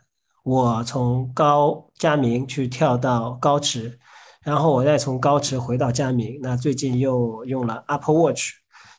[0.45, 3.99] 我从高佳明去跳到高驰，
[4.45, 8.51] 然后我再从高驰回到佳明，那最近又用了 Apple Watch。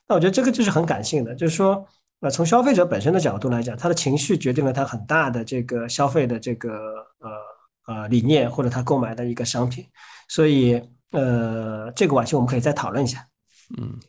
[0.09, 1.87] 那我觉得这个就是很感性的，就是说，
[2.19, 6.69] 呃，从消费者本身的角度来讲，他的情绪决定了他很大的这个消费的这个
[7.19, 9.85] 呃呃理念或者他购买的一个商品。
[10.27, 10.81] 所以，
[11.11, 13.25] 呃，这个晚期我们可以再讨论一下。
[13.77, 13.99] 嗯，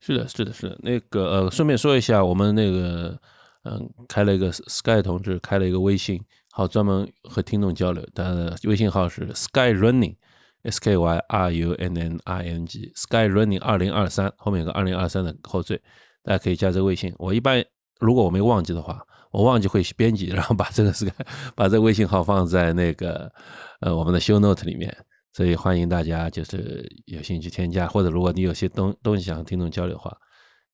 [0.00, 0.78] 是的，是的，是的。
[0.82, 3.18] 那个呃，顺便说一下，我们那个
[3.64, 8.04] 嗯，开了一个 Sky 同志开了一个微信号，专门和听众交流。
[8.14, 10.16] 的微信号是 Sky Running。
[10.62, 15.80] S K Y R U N N I N G Sky Running 二零二三后面有个二零二三的后缀，
[16.24, 17.14] 大家可以加这个微信。
[17.18, 17.64] 我一般
[18.00, 21.12] 如果我没忘记的话，我忘记会编辑，然后把这个 Sky
[21.54, 23.30] 把这个微信号放在那个
[23.78, 24.92] 呃我们的 Show Note 里面，
[25.36, 30.16] 所以欢迎大家就是有兴趣添加，或者如果你有些东东西想和听众交流的话，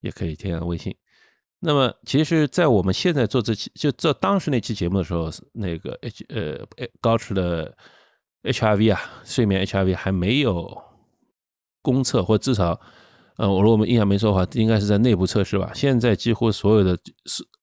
[0.02, 0.94] 也可以添加微信。
[1.58, 7.76] 那么其实，在我们现在做这期就做当时那期节目的时候，那个 H 呃高驰的。
[8.44, 10.82] HRV 啊，睡眠 HRV 还没有
[11.80, 12.80] 公测，或至少，
[13.36, 15.70] 呃，我如果我们印象没错的话，应该是在内部测试吧。
[15.72, 16.98] 现在几乎所有的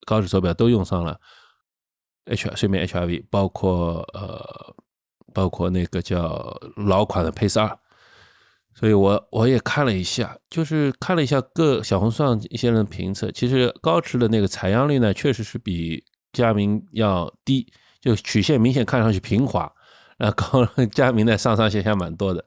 [0.08, 1.20] 高驰手表都用上了
[2.28, 4.74] H 睡眠 HRV，包括呃，
[5.34, 7.80] 包括那个叫老款的 Pace 二。
[8.74, 19.72] 所以我我也看了一下，就是看了一下各小红书上一些人的评测，其实高驰的那个采样率呢，确实是比佳明要低，就曲线明显看上去平滑。
[20.20, 22.44] 啊，高 佳明呢上上下下蛮多的，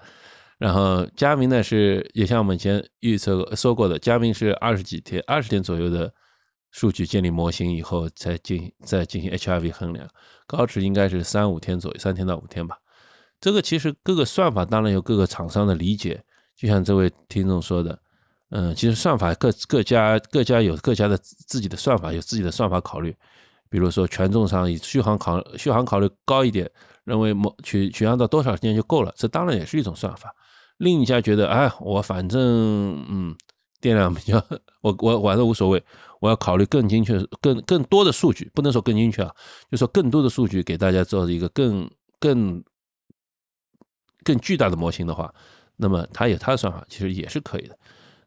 [0.59, 6.13] 然后佳明呢是也像我们以前预测说过的，佳明是二十几天、二十天左右的
[6.71, 10.07] 数据建立模型以后再进再进行 HRV 衡量，
[10.55, 12.77] 高值应该是三五天左右，三天到五天吧。
[13.41, 16.23] 这个其实各个算法当然有各个厂商的理解，
[16.55, 17.99] 就像这位听众说的，
[18.51, 23.17] 嗯，其实算法各各家各家有各家的自己的算法，有自己的算法考虑，
[23.71, 26.71] 比如说权重上以续航考续航考虑高一点。
[27.05, 30.33] 认为某取取样到多少时间就够了，这当然也是一种算法。
[30.77, 33.35] 另一家觉得，哎，我反正嗯，
[33.81, 34.41] 电量比较，
[34.83, 35.83] 我我反正无所谓，
[36.23, 39.35] 我要考虑更精确、更更多的数据，不能说更精确啊，
[39.69, 42.63] 就说更多的数据给大家做一个更更
[44.23, 45.35] 更巨大的模型的话，
[45.77, 47.77] 那么它有它的算法，其实也是可以的。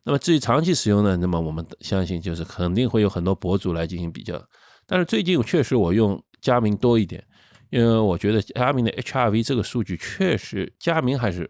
[0.03, 4.45] 那么至于长期使用呢，那么我们相信就是肯定会有很多博主来进行比较。
[4.85, 7.25] 但是最近确实我用佳明多一点。
[7.71, 11.49] 因为我觉得佳明的 HRV 这个数据确实，佳明还是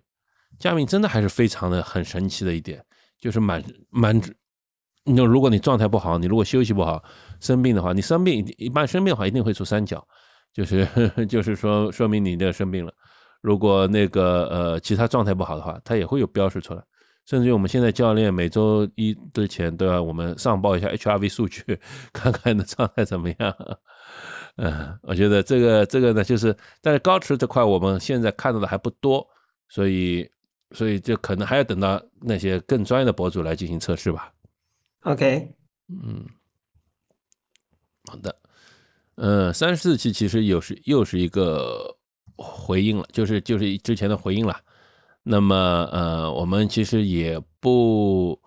[0.58, 2.84] 佳明真的还是非常的很神奇的一点，
[3.20, 4.20] 就是蛮蛮，
[5.06, 7.04] 那如果你状态不好，你如果休息不好，
[7.40, 10.06] 生病的话，你生病一般生病的话一定会出三角，
[10.52, 10.88] 就是
[11.30, 12.92] 就是说说明你的生病了。
[13.42, 16.82] 如果那个呃其他状态不好的话，它也会有标识出来。
[17.26, 21.80] 甚至于我们现在教练每周一之前都要我们上报一下 HRV 数据，
[22.14, 23.56] 看看你的状态怎么样。
[24.58, 29.28] 嗯，我觉得这个这个呢，就是，但是高驰这块我们现在看到的还不多，
[29.70, 30.30] 所以
[30.72, 34.32] 所以就可能还要等到那些更专业的博主来进行测试吧。
[35.06, 35.54] OK，
[35.88, 36.26] 嗯，
[38.10, 38.36] 好的，
[39.14, 41.96] 呃，三十四期其实又是又是一个
[42.36, 44.60] 回应了，就是就是之前的回应了。
[45.22, 45.56] 那么
[45.92, 48.42] 呃，我们其实也不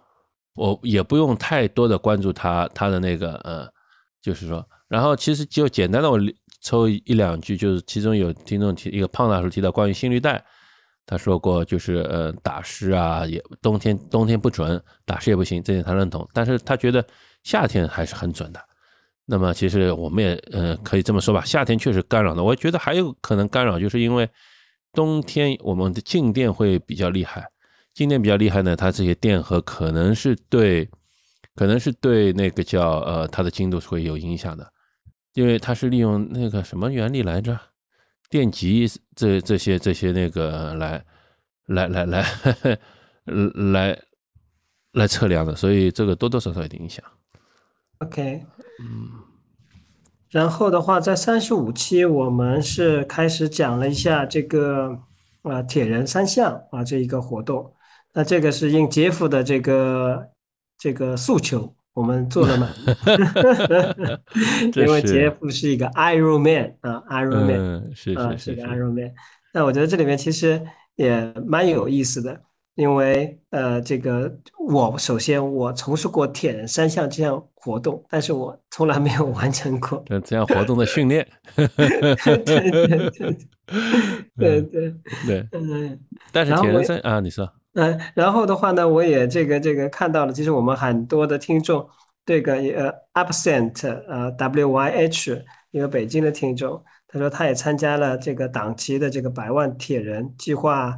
[0.55, 3.73] 我也不用太多的关注他他的那个呃，
[4.21, 4.69] 就是说。
[4.89, 6.19] 然后其实就简单的我
[6.61, 10.45] 抽一两句，就是其中有听众提一个胖大叔提到关于心率带，
[11.09, 17.05] 他说过就是呃打湿啊也冬天冬天不准打湿也不行，这点他认同，但是他觉得
[17.43, 18.61] 夏天还是很准的。
[19.25, 24.29] 那么其实我们也呃可以这么说吧，夏天确实干扰的，我觉得还有可能干扰就是因为
[24.93, 27.47] 冬天我们的静电会比较厉害，
[27.95, 30.89] 静电比较厉害呢，它这些电荷可能是对
[31.55, 34.71] 可能是对那个叫呃它的精度是会有影响的。
[35.35, 37.57] 因为它是利用那个什么原理来着，
[38.29, 41.05] 电极这这些这些那个来
[41.67, 42.25] 来来来
[43.73, 44.03] 来
[44.93, 47.05] 来测量的，所以这个多多少少有点影响。
[47.99, 48.45] OK，
[48.81, 49.11] 嗯，
[50.31, 54.99] 然后的话，在三十五期我们是开始讲了一下这个
[55.43, 57.75] 啊铁人三项啊这一个活动，
[58.13, 60.31] 那这个是应杰夫的这个
[60.79, 61.75] 这个诉求。
[61.99, 62.69] 我们做了嘛？
[64.77, 69.13] 因为杰夫是一个 Iron Man 啊，Iron Man 是啊，是个 Iron Man。
[69.53, 72.41] 那我觉得这里面其实也蛮有意思的，
[72.77, 74.33] 因为呃，这个
[74.69, 81.27] 我首先我从事过铁人三项这项活动，但是我从来没有完成过 这样活动的训练。
[81.57, 83.11] 对对对
[84.37, 84.95] 对对
[85.27, 85.99] 对，嗯。
[86.31, 87.53] 但是铁人三啊，你说。
[87.79, 91.89] 嗯，然后的话呢，我也这个这个看到了，其实我们很多的听众，
[92.27, 100.93] 这个呃，absent 呃，W Y H 一个北京的听众，他说他也参加了这个党旗的这个百万铁人计划，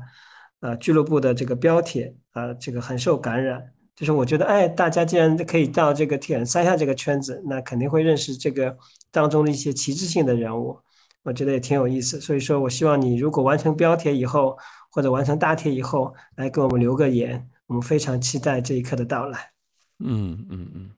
[0.61, 3.63] 呃俱乐部的这个标铁啊，这个很受感染。
[3.95, 8.75] 就是我觉得，哎，大家既然可以到这个铁人三项这个圈子，那肯定会认识这个
[9.11, 10.79] 当中的一些旗帜性的人物，
[11.25, 12.19] 我觉得也挺有意思。
[12.19, 14.57] 所以说我希望你如果完成标铁以后，
[14.91, 19.53] 或者完成大题以后，来给我们留个言，我们非常期待这一刻的到来。
[20.01, 20.91] 嗯嗯嗯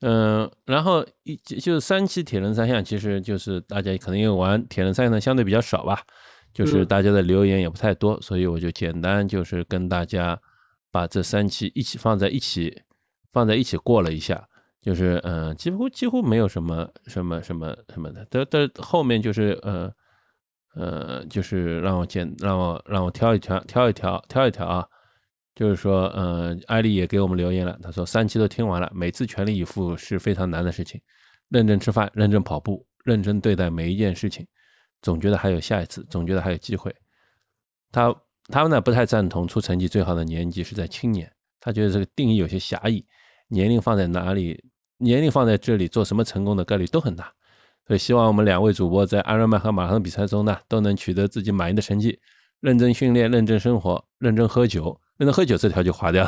[0.00, 6.00] 嗯，然后一就是三期铁人三项，其实就是大家可能因为玩铁人三项的相对比较少吧，
[6.52, 10.40] 就是大家的留言也不太多，所以我就简单就是跟大家。
[10.94, 12.82] 把这三期一起放在一起，
[13.32, 14.48] 放在一起过了一下，
[14.80, 18.24] 就是嗯，几乎几乎没有什么什么什么什么的。
[18.30, 19.92] 但但后面就是呃
[20.74, 24.86] 呃，就是让我简让我让我挑一挑挑一挑挑一挑啊，
[25.54, 31.00] 就是说嗯，艾丽也给我们留言了，他说三期都听完了，每次全力以赴是非常难的事情，
[31.48, 34.46] 认真吃饭，认真跑步，认真对待每一件事情，
[35.02, 36.94] 总觉得还有下一次，总觉得还有机会。
[37.90, 38.14] 他。
[38.48, 43.02] 他们呢不太赞同出成绩最好的年纪是在青年，他觉得这个定义有些狭义，
[43.48, 44.62] 年龄放在哪里，
[44.98, 47.32] 年龄放在这里做什么成功的概率都很大，
[47.86, 52.18] 所以希望我们两位主播在安瑞曼和马拉松比赛中呢都能取得自己满意的成绩，
[52.60, 56.24] 认真训练，认真生活，认真喝酒，认真喝酒这条就划掉。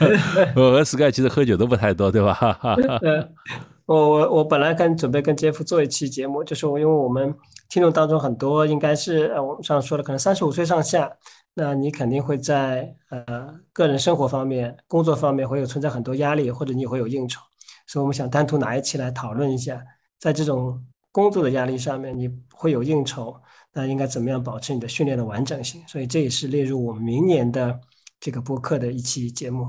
[0.56, 2.38] 我和 Sky 其实喝酒都不太多，对吧？
[3.86, 7.34] 我我我本来跟准备跟杰夫做一期节目，就是我因为我们
[7.68, 11.10] 听众当中很多应该是呃我们上说的可能三十五岁上下。
[11.52, 17.40] 那你肯定会在呃个人生活方面、工作方面会有存在很多压力，或者你会有应酬，
[17.88, 19.82] 所以我们想单独拿一期来讨论一下，
[20.20, 20.80] 在这种
[21.12, 23.34] 工作的压力上面，你会有应酬，
[23.72, 25.82] 那应该怎么样保持你的训练的完整性？
[25.86, 27.78] 所以这也是列入我们明年的
[28.18, 29.68] 这个播客的一期节目。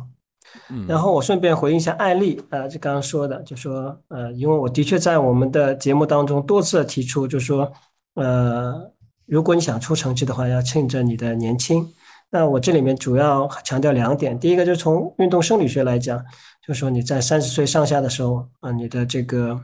[0.70, 7.72] 嗯，然后我顺便回应一下艾丽，呃，就刚刚说的，就说呃，因为我的确在我们的节目当中多次提出，就说
[8.16, 8.92] 呃。
[9.28, 11.88] 如果你想出成绩的话，要趁着你的年轻。
[12.32, 16.22] 那我这里面主要强调两点，第一个就是从运动生理学来讲，
[16.68, 19.58] 就是说你在三十岁上下的时候，啊，你的这个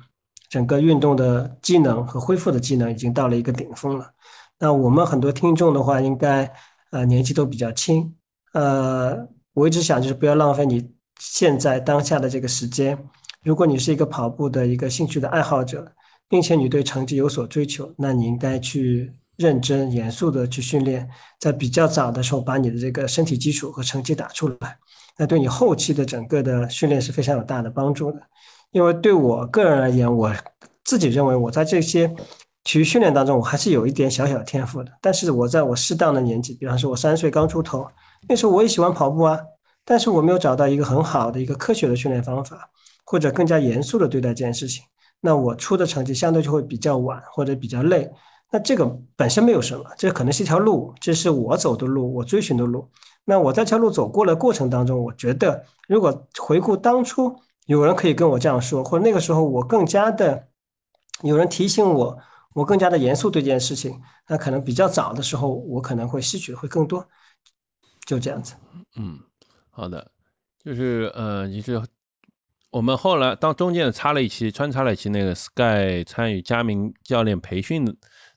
[0.50, 4.12] 整个运动的机能和恢复的机能已经到了一个顶峰了。
[4.60, 6.52] 那我们很多听众的话，应该
[6.92, 8.16] 呃年纪都比较轻，
[8.54, 9.18] 呃，
[9.54, 12.98] 我一直想就是不要浪费你现在当下的这个时间。
[13.44, 15.92] 如果你是一个跑步的一个兴趣的爱好者，
[16.28, 19.14] 并且你对成绩有所追求，那你应该去。
[19.38, 21.08] 认真严肃的去训练，
[21.40, 24.80] 在比较早的时候把你的这个身体基础和成绩打出来，
[25.16, 28.20] 那对你后期的整个的训练是非常有大的帮助的。
[28.72, 30.32] 因为对我个人而言，我
[30.84, 32.08] 自己认为我在这些
[32.64, 34.92] 体育训练当中，我还是有一点小小天赋的。
[35.02, 37.88] 但是我在我适当的年纪，比方说我三岁刚出头，
[38.28, 39.40] 那时候我也喜欢跑步啊，
[39.86, 42.70] 但是我没有找到一个很好的一个科学的训练方法，
[43.06, 44.84] 或者更加严肃的对待这件事情，
[45.22, 48.10] 那我出的成绩相对就会比较晚或者比较累。
[48.52, 52.88] 那这个本身没有什么，这可能是一条路，这是我走的路，我追寻的路。
[53.26, 57.36] 那我在这条路走过的过程当中，我觉得如果回顾当初，
[57.68, 60.48] 有人可以跟我这样说，或者那个时候我更加的
[61.22, 62.18] 有人提醒我，
[62.56, 67.08] 我更加的严肃对这件事情，那可能比较早的时候，我可能会吸取的会更多。
[68.08, 68.56] 就这样子。
[68.96, 69.20] 嗯，
[69.70, 70.12] 好的，
[70.64, 71.82] 就是呃，你是
[72.72, 77.86] 我们后来当中间插了一期，穿插了一期那个 Sky 参与佳明教练培训。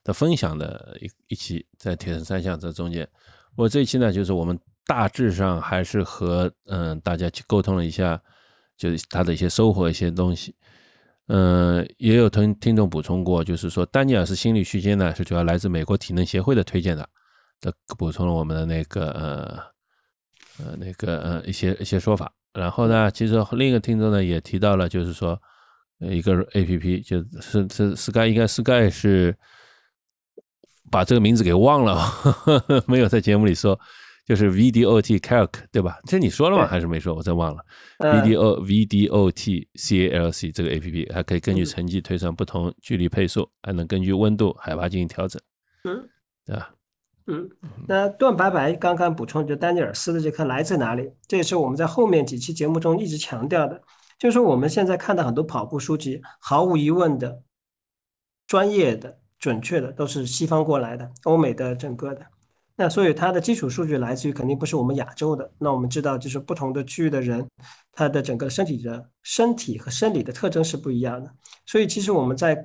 [0.03, 3.07] 的分享的一一期在铁人三项这中间，
[3.55, 8.19] 我这一期呢，就是我们大致上还是和嗯大家去沟通了一下，
[8.81, 10.55] 就是他的一些收获一些东西，
[11.27, 17.07] 嗯，也有听听众补充过，就是说丹尼尔斯心理区间呢是主要来自美国体能协会的推荐的，
[17.61, 25.39] 的补充了我们的那个呃呃那个呃一些一些说法，然后呢，其实另一个听众呢也提到了，就是说
[25.99, 29.37] 一个 A P P 就是是 Sky 应该 Sky 是。
[30.89, 32.03] 把这个名字给忘了，
[32.85, 33.79] 没有在节目里说，
[34.31, 35.99] 就是 VDOT Calc 对吧？
[36.05, 36.65] 这你说了吗？
[36.65, 37.13] 还是没说？
[37.13, 37.61] 我真忘了。
[37.99, 45.41] VDO VDOT CALC 这个 APP 还可以根据成绩推算不同距离配速，还能根据温度、海拔进行调整。
[45.83, 46.07] 嗯，
[46.45, 46.73] 对吧？
[47.27, 47.49] 嗯，
[47.89, 51.11] 那段白白刚刚补充，就丹尼尔斯的这颗来自哪里？
[51.27, 53.81] 这也是我们在后面几期节目中一直强调的，
[54.17, 57.43] 就是说我们现在看到很多跑步书籍，毫无疑问的
[58.47, 59.17] 专业的。
[59.37, 62.23] 准确的都是西方过来的，欧美的整个的，
[62.75, 65.51] 那所以它的基础数据来自于肯定不是我们亚洲的。
[65.59, 67.47] 那我们知道，就是不同的区域的人，
[67.91, 71.31] 他的整个身体的身体和生理的特征是不一样的。
[71.65, 72.57] 所以其实我们在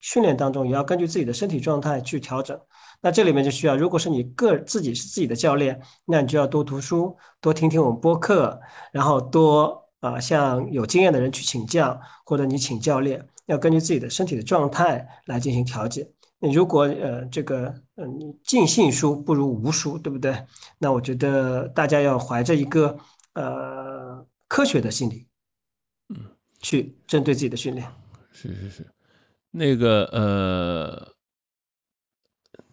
[0.00, 2.58] 训练当中也要根据自己的身体状态去调整。
[3.00, 8.58] 那这里面就需要，如果是你个自己是自己的教练，那你就要多读书，多听听我们播客，
[8.92, 16.08] 然后多啊向有经验的人去请教，或者你请教练，要根据自己的身体的状态来进行调节。
[16.52, 20.44] 如果呃这个嗯尽信书不如无书，对不对？
[20.78, 22.96] 那我觉得大家要怀着一个
[23.34, 25.26] 呃科学的心理，
[26.08, 26.16] 嗯，
[26.60, 27.86] 去针对自己的训练。
[28.32, 28.86] 是是是，
[29.50, 31.12] 那个呃，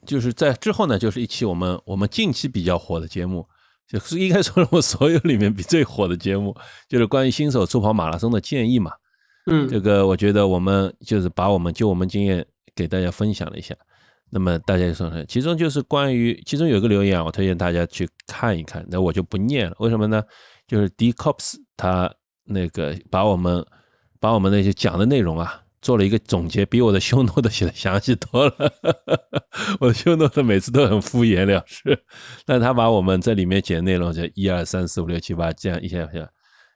[0.05, 3.47] 就是在之后呢，就是一期我们我们近期比较火的节目，
[3.87, 6.55] 就是 应该说是我所有里面比最火的节目，
[6.89, 8.91] 就是关于新手初跑马拉松的建议嘛。
[9.45, 12.45] 嗯，这个我觉得我们就是把我们就我们经验
[12.81, 13.75] 给大家分享了一下。
[14.29, 19.75] 那么大家就说呢，其中就是关于其中有个留言啊，我推荐大家去看一看，那我就不念了。
[19.79, 20.23] 为什么呢？
[20.67, 22.13] 就是 D Cops 他
[22.45, 23.65] 那个把我们
[24.19, 28.73] 把我们那些讲的内容啊做了一个总结，比我的修诺的写的详细多了。
[29.79, 32.03] 我的修诺的每次都很敷衍了事，
[32.45, 36.29] 但他把我们这里面讲的内容就一二三四五六七八这样一下一下。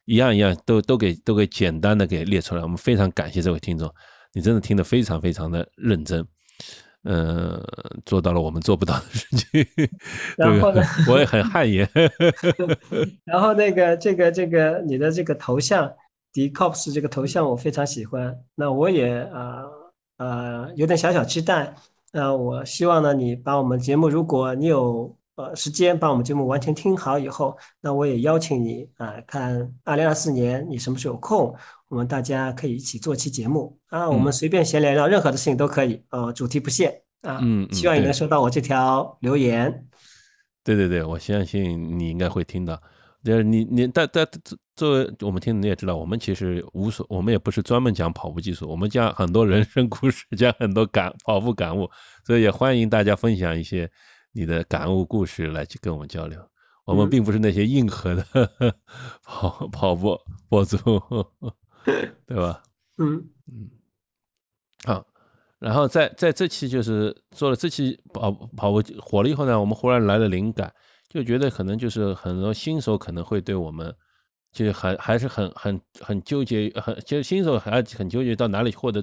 [0.08, 3.92] 一样一样都都给都给简单的给列出来，我们非常感谢这位听众，
[4.36, 6.28] 你真的听得非常非常的认真，
[7.04, 7.64] 呃，
[8.06, 9.66] 做到了我们做不到的事情。
[10.36, 11.90] 然后呢，我也很汗颜。
[13.24, 15.90] 然后那个这个这个你的这个头像
[16.34, 19.64] ，D Cops 这个头像我非常喜欢，那我也啊
[20.18, 21.74] 呃有点小小期待，
[22.12, 25.18] 那我希望呢你把我们节目，如果你有。
[25.36, 31.54] 呃，时间把我们节目完全听好以后，那我也邀请你啊，看二零二四年你什么时候有空，
[31.90, 36.90] 我们大家可以一起做期节目啊，我们随便闲聊聊，任何的事情都可以，呃，主题不限
[37.22, 37.40] 啊。
[37.42, 39.86] 嗯，希望你能收到我这条留言。
[40.64, 42.82] 对对对，我相信你应该会听到。
[43.22, 44.26] 就是你你但但
[44.76, 51.90] 作为我们听你也知道，我们其实无所，我们也不是专门讲跑步技术，我们讲很多人生故事，讲很多感跑步感悟，
[52.26, 53.92] 所以也欢迎大家分享一些。
[54.36, 56.46] 你的感悟故事来去跟我们交流，
[56.84, 58.26] 我们并不是那些硬核的
[59.24, 60.20] 跑跑步
[60.50, 60.78] 博主，
[62.28, 62.62] 对吧？
[62.98, 63.70] 嗯嗯，
[64.84, 65.06] 好，
[65.58, 70.74] 然后在在这期就是做了这期跑跑步火了以后呢，我们忽然来了灵感，
[71.08, 73.96] 就觉得可能就是很多新手可能会对我们，
[74.52, 79.02] 就还还是很很很纠结，很其实新手还很纠结到哪里获得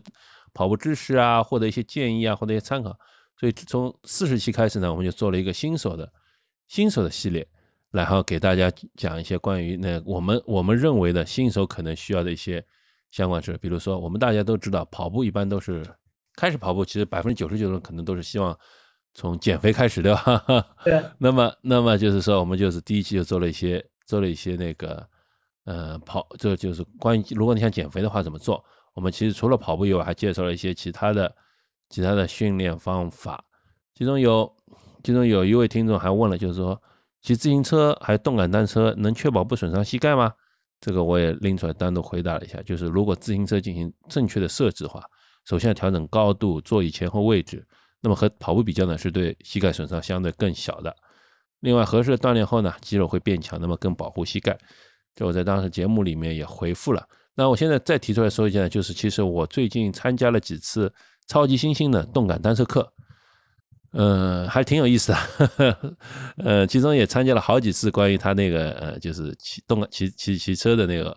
[0.53, 2.95] 跑步知识啊，获得一些建议啊，获得一些参考。
[3.43, 6.09] 所以从四十期开始呢，我们就做了一个新手的
[6.69, 7.45] 新手的系列，
[7.91, 12.65] 然后给大家讲一些关于那我们我们认为的新手可能需要的一些
[13.11, 13.59] 相关事。
[13.61, 15.85] 比如说，我们大家都知道，跑步一般都是
[16.37, 18.57] 开始跑步，其实百分之九十九的人可能都是希望
[19.13, 20.65] 从减肥开始，对吧？
[20.85, 21.03] 对。
[21.19, 25.05] 那么，那么就是说，我们就是第一期就做了一些做了一些那个
[25.65, 28.65] 呃跑，这就是关于如果你想减肥的话怎么做。
[28.95, 31.35] 我们其实除了跑步以外，还介绍了一些其他的。
[31.93, 33.45] 其他的训练方法，
[33.95, 34.51] 其中有，
[35.05, 36.81] 其中有一位听众还问了，就是说，
[37.21, 40.33] 骑自行车还有动感单车能确保不损伤膝盖吗？
[40.81, 45.05] 这个我也拎出来单独回答了一下，就是如果自行车进行正确的设置的话，
[45.45, 47.63] 首先要调整高度、座椅前后位置，
[48.01, 50.97] 那么和跑步比较呢，是对膝盖损伤相对更小的。
[51.61, 54.59] 另外，合适的锻炼后呢，肌肉会变强，那么更保护膝盖。
[55.15, 57.07] 这我在当时节目里面也回复了。
[57.35, 60.91] 那我现在再提出来说一下，就是其实我最近参加了几次。
[61.27, 62.93] 超级新星的动感单车课，
[63.93, 65.97] 嗯，还挺有意思的，
[66.45, 71.17] 呃，其中也参加了好几次关于他那个呃，就是骑动感骑骑骑车的那个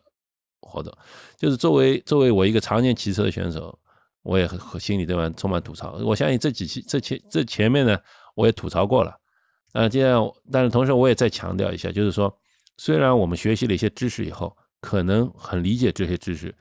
[0.62, 0.94] 活动。
[1.38, 3.78] 就是作为作为我一个常年骑车的选手，
[4.24, 5.94] 我也很心里对吧充满吐槽。
[6.04, 7.98] 我相信这几期这前这前面呢，
[8.36, 9.14] 我也吐槽过了。
[9.74, 12.34] 啊，这样，但是同时我也再强调一下，就是说，
[12.78, 16.56] 虽然我们学习了一些知识以后，可能很理解这些知识，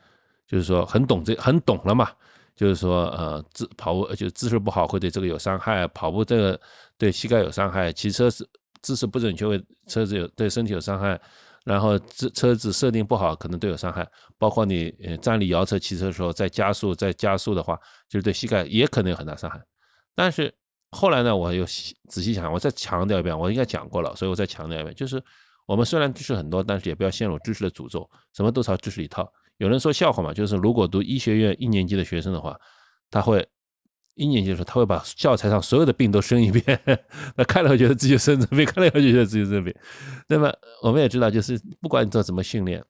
[0.49, 2.11] 就是说很懂这很懂了嘛。
[2.55, 6.61] 就是说，呃，姿跑步就姿势不好会对这个有伤害，跑步这个
[6.97, 8.49] 对膝盖有伤害，骑车是
[8.81, 11.21] 姿势不准确会车子有对身体有伤害，
[11.65, 17.77] 然后车车子设定不好可能都有伤害，包括你呃站立摇车骑车的时候再加速再加速的话，
[18.09, 19.61] 就是对膝盖也可能有很大伤害。
[20.15, 20.55] 但是
[20.93, 21.65] 后来呢，我又
[22.09, 25.21] 仔细想，我再强调一遍，我应该讲过了，所以我再强调一遍，就是
[25.67, 29.29] 我们虽然知识很多，但是也不要陷入知识的诅咒，什么都朝知识里套。
[29.59, 32.59] 有人说笑话嘛，就是如果读医学院一年级的学生的话，
[33.11, 33.47] 他会
[34.17, 36.81] 一年级的时候他会把教材上所有的病都生一遍，
[37.37, 39.75] 那看了会觉得自己生这病，看了会觉得自己生病。
[40.29, 40.53] 那么
[40.83, 42.85] 我们也知道，就是不管你做怎么训练，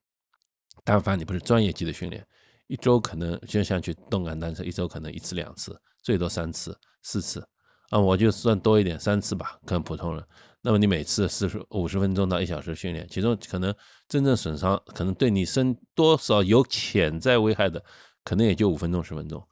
[0.85, 2.27] 但凡你不是专业级的训练，
[2.67, 7.47] 一周可能就像去动感单车，一周可能一次两次，最多三次四次
[7.91, 10.25] 啊，我就算多一点三次吧，可能普通人。
[10.67, 13.73] 那么你每次四十五十分钟到一小时训练，其中可能
[14.09, 17.85] 真正损伤，可能对你身多少有潜在危害的，
[18.25, 19.47] 可能也就五分钟十分钟，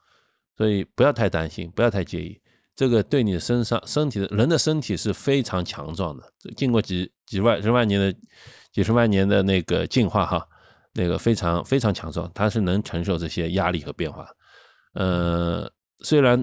[0.56, 2.40] 所以不要太担心，不要太介意。
[2.74, 8.10] 这个对你的身上身体的人的身体是非常强壮的，经过几几万十万年的
[8.72, 10.48] 几十万年的那个进化哈，
[10.94, 14.26] 那个非常非常强壮，它是能承受这些压力和变化。
[14.94, 16.42] 呃，虽然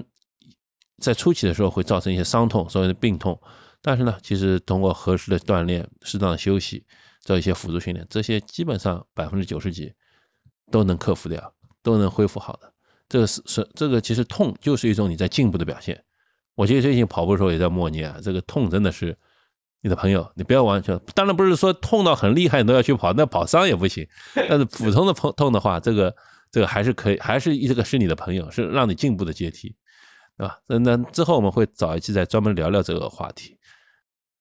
[0.98, 3.36] 在初期的时候会造成一些伤痛，所谓的病痛。
[3.82, 6.84] 但是呢，其实通过合适的锻炼、适当的休息，
[7.20, 9.92] 做一些辅助训练，这些基本上百分之九十几
[10.70, 12.72] 都能克服掉，都能恢复好的。
[13.08, 16.04] 这个是是这个，其实痛就是一种你在进步的表现。
[16.54, 19.16] 我记得最近跑步的时候也在默念啊，这个痛真的是
[19.80, 20.98] 你的朋友，你不要完全。
[21.14, 24.06] 当然不是说痛到很厉害你都要去跑，那跑伤也不行。
[24.34, 26.14] 但是普通的痛痛的话，这个
[26.50, 29.74] 这个还是可以，还是这个是你的朋友，是让你进步的阶梯，
[30.36, 30.58] 对吧？
[30.66, 33.56] 那那之后我们会找一期再专门聊聊这个话题。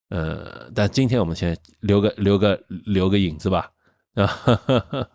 [0.09, 3.71] 呃，但今天我们先留个留个留个影子吧，
[4.15, 5.09] 啊。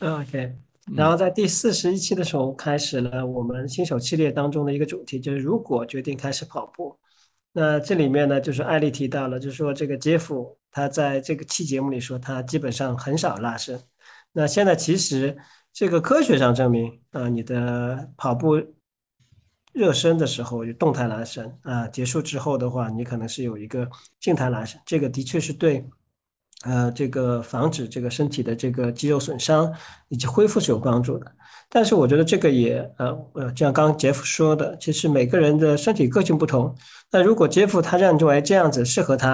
[0.00, 0.56] OK，
[0.94, 6.98] 然后在第四十一期的时候开始了我们新手系列当中的一个主题，就是如果决定开始跑步，
[7.52, 13.80] 那这里面呢，就是艾丽提到了，就是说这个杰夫他在这个期节目里说他基本上很少拉伸，
[14.32, 15.36] 那现在其实
[15.72, 18.56] 这个科学上证明啊，你的跑步。
[19.74, 23.86] 热身的时候有动态拉伸啊，结束之后的话，你可能是有一个
[24.20, 25.84] 静态拉伸，这个的确是对，
[26.64, 29.74] 呃，这个防止这个身体的这个肌肉损伤
[30.08, 31.26] 以及恢复是有帮助的。
[31.68, 36.72] 但是我觉得这个也，呃呃，就像刚刚杰夫说的，其实每个人的身体个性不同。
[37.10, 39.32] 那如果杰夫他认为这样子适合他，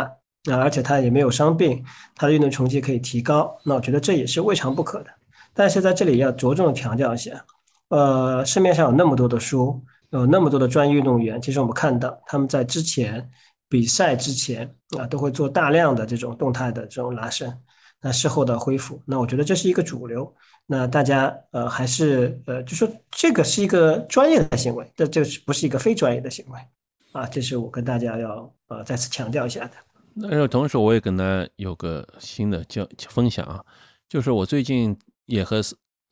[0.50, 1.84] 啊，而且他也没有伤病，
[2.14, 5.10] 他的运动成绩可以提高，那我觉得这也是未尝不可的。
[5.52, 7.44] 但是在这里要着重强调一下，
[7.88, 9.78] 呃，市面上有那么多的书。
[10.10, 13.30] 有那么多的专业运动员，其实我们看到他们在之前
[13.68, 17.56] 比赛之前啊，都会做大量的这种动态的这种拉伸，
[18.02, 20.34] 那事后的恢复，那我觉得这是一个主流。
[20.66, 26.58] 那大家呃还是呃就说这个是一个专业的行为，这这不是一个非专业的行为
[27.12, 29.72] 啊，这是我跟大家要呃再次强调一下的。
[30.14, 33.64] 那同时我也跟大家有个新的教分享啊，
[34.08, 35.62] 就是我最近也和。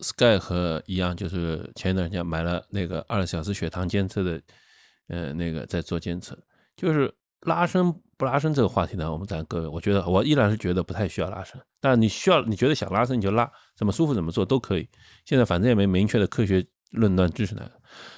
[0.00, 4.40] Sky 和一样，就是前一段时间买了那个二十小时血糖监测的，
[5.08, 6.38] 呃，那个在做监测。
[6.76, 11.60] 就是拉伸不拉伸这个话题呢，我们咱各位，我觉得我依然是觉得不太需要拉伸。
[11.80, 14.88] 但你需要，你觉得想拉伸你就拉，怎么舒服怎么做都可以。
[15.24, 17.68] 现在反正也没明确的科学论断支持来。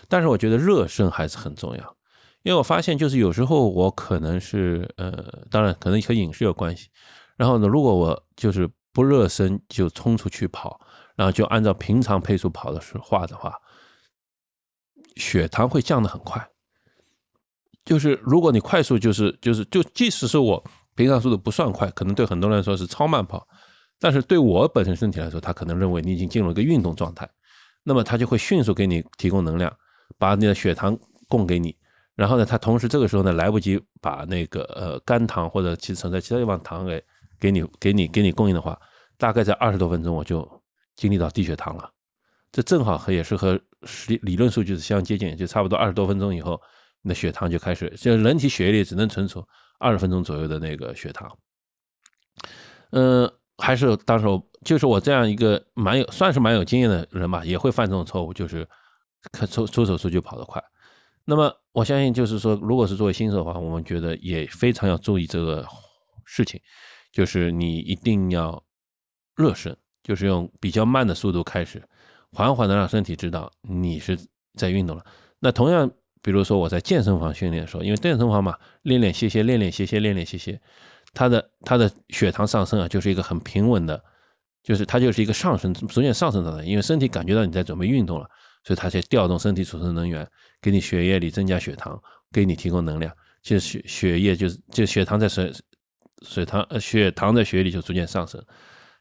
[0.06, 1.96] 但是我觉得热身还是很重要，
[2.42, 6.88] 因为我发现就是有时候我可能是呃，当然可能和饮食有关系。
[7.36, 10.78] 然后呢，如果我就是不热身就冲出去跑。
[11.16, 13.54] 然后就按照平常配速跑的时话的话，
[15.16, 16.48] 血糖会降得很快。
[17.84, 20.62] 就是如果你快速，就是就是就即使是我
[20.94, 23.46] 平常速度不算快，可能对很多人来说是超慢跑，
[23.98, 27.28] 但是对我本身身体来说，他可能认为你已经进入一个运动状态，
[27.82, 29.74] 那么他就会迅速给你提供能量，
[30.18, 30.96] 把你的血糖
[31.28, 31.74] 供给你。
[32.14, 37.02] 然后呢，他同时这个时候呢来不及把那个呃肝糖或者其存在其他地方糖给
[37.40, 38.78] 给你给你给你供应的话，
[39.16, 40.59] 大概在二十多分钟我就。
[41.00, 41.90] 经历到低血糖了，
[42.52, 43.58] 这正好和也是和
[44.06, 46.60] 理理论数据是相接近，就差不多二十多分钟以后，
[47.00, 49.42] 你的血糖就开始，就人体血液里只能存储
[49.78, 51.38] 二十分钟左右的那个血糖。
[52.90, 54.26] 嗯，还是当时
[54.62, 58.68] 就是我这样一个蛮有算是蛮有经验的人吧，也会犯这种错误，就是
[59.32, 60.62] 看出出手出去跑得快。
[61.24, 65.66] 那么我相信，就是说，如果是作为新手的话，我们觉得也非常要注意这个
[66.26, 66.60] 事情，
[67.10, 68.62] 就是你一定要
[69.36, 69.74] 热身。
[70.02, 71.82] 就是用比较慢的速度开始，
[72.32, 74.18] 缓缓的让身体知道你是
[74.54, 75.04] 在运动了。
[75.38, 75.90] 那同样，
[76.22, 80.60] 比如说我在健身房训练的时候，因为健身房嘛，练练歇歇，练练歇歇，练练歇歇，
[81.14, 84.02] 它的它的血糖上升啊，就是一个很平稳的，
[84.62, 86.64] 就是它就是一个上升，逐渐上升状态。
[86.64, 88.28] 因为身体感觉到你在准备运动了，
[88.64, 90.26] 所以它在调动身体储存能源，
[90.60, 93.12] 给你血液里增加血糖，给你提供能量。
[93.42, 95.50] 就血血液就是就血糖在水
[96.20, 98.44] 水糖呃血糖在血液里就逐渐上升。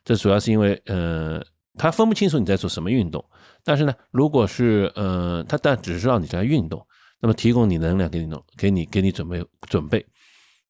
[0.09, 1.39] 这主要是因为，呃，
[1.77, 3.23] 他分不清楚你在做什么运动。
[3.63, 6.83] 但是呢，如果是，呃，他但只知道你在运动，
[7.19, 10.03] 那么提供你能量给你弄，给你给你准备准备。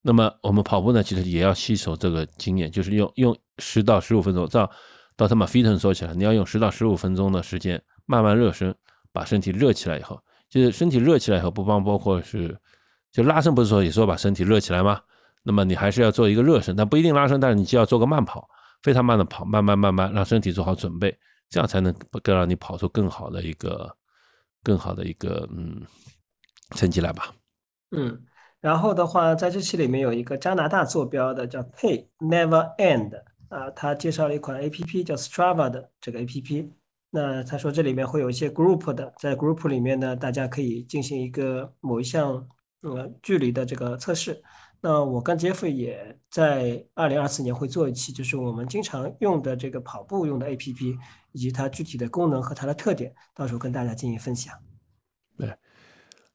[0.01, 4.45] 那么我们跑步呢，其实也要吸收这个经验，就是用用十到十五分钟。
[4.45, 4.69] 照
[5.15, 8.75] 到他们 Fitton 说起来，你要用十到十五分钟的时间慢慢热身，
[9.13, 12.59] 把身体热起来以后，就是身体热起来以后，不光包括是
[13.09, 14.99] 就拉伸，不是说也说把身体热起来吗？
[15.43, 18.49] 那么你还是要做一个热身，但不一定拉伸，但是你就要做个慢跑。
[18.82, 21.17] 非常慢的跑，慢慢慢慢让身体做好准备，
[21.49, 23.95] 这样才能更让你跑出更好的一个、
[24.63, 25.82] 更好的一个嗯
[26.75, 27.34] 成绩来吧。
[27.91, 28.23] 嗯，
[28.61, 36.71] 然后的话，在这期里面有一个加拿大坐标的叫 Pay Never End 啊，他介绍了一款 A P P 叫 Strava 的这个 A P P。
[37.11, 42.47] 那他说这里面会有一些 Group 的，在 Group 里面呢，大家可以进行一个某一项
[42.82, 44.41] 呃距离的这个测试。
[44.82, 50.97] 那我跟杰夫也在二零二四年会做一期，就是我们经常用的这个跑步用的 APP，
[51.34, 54.53] 以及它具体的功能和它的特点，到时候跟大家进行分享。
[55.38, 55.53] 对，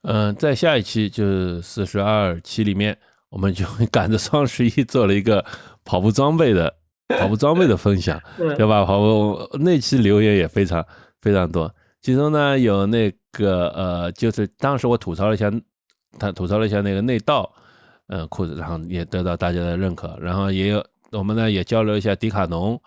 [0.02, 2.98] 嗯，在下一期就是四十二期里面，
[3.30, 5.44] 我们就赶着双十一做了一个
[5.84, 6.74] 跑步装备的
[7.08, 8.84] 跑步装备的分享， 对吧？
[8.84, 10.84] 跑步那期留言也非常
[11.22, 15.50] 非常多，其中呢有那个呃，就是当时我吐槽了一下，
[16.18, 17.50] 他吐槽了一下那个内道，
[18.08, 22.80] 呃，裤子，然后也得到大家的认可，然后也有我们呢也交流一下迪卡侬，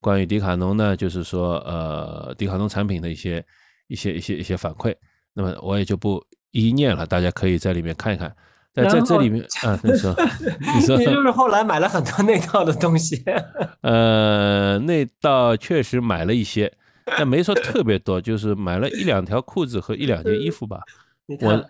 [0.00, 3.44] 关于迪卡侬呢，就是说呃，迪卡侬产品的一些
[3.88, 4.94] 一些一些一些反馈，
[5.32, 6.24] 那么我也就不。
[6.56, 8.32] 一一念了，大家可以在里面看一看。
[8.72, 10.14] 在在这里面啊，你说，
[10.78, 13.24] 你说，你就是后来买了很多那套的东西。
[13.82, 16.72] 呃，那套确实买了一些，
[17.06, 20.80] 但没说特别多，就是买了一两条裤子和一两件衣服吧。
[21.26, 21.60] 你看，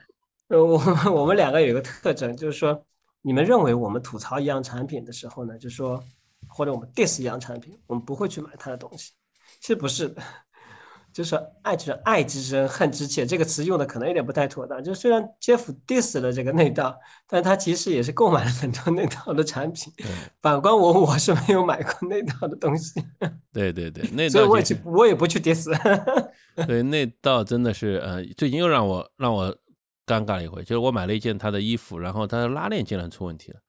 [0.48, 0.78] 呃，我
[1.10, 2.84] 我们两个有一个特征，就是说，
[3.26, 6.04] 你们认为我们吐槽一样产品的时候呢，就说
[6.46, 9.12] 或者我们 diss 一样产品，我们不会去买它的东西。
[9.60, 10.22] 其实不是的。
[11.10, 14.82] 就是爱之爱之深，恨之切，这个词用的可能有点不太妥当。
[14.82, 16.98] 就虽然 Jeff diss 了这个内道，
[17.28, 19.92] 但他其实也是购买了很多内道的产品。
[20.42, 23.00] 反观我，我是没有买过内道的东西。
[23.52, 25.72] 对对对， 内道，所以我也去，我也不去 diss。
[26.66, 29.56] 对，内道真的是，呃，最近又让我让我
[30.06, 33.60] 尴尬了一回，就是我买了一件他的衣服，然后他的拉链竟然出问题了，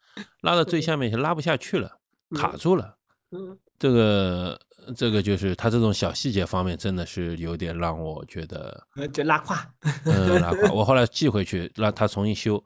[0.41, 1.99] 拉到最下面就拉不下去了，
[2.35, 2.97] 卡住了。
[3.31, 4.59] 嗯，这个。
[4.95, 9.55] 这个就是他这种小细节方面，真的是有点让我觉得，就拉胯，
[10.03, 10.71] 嗯，拉胯。
[10.71, 12.63] 我后来寄回去让他重新修。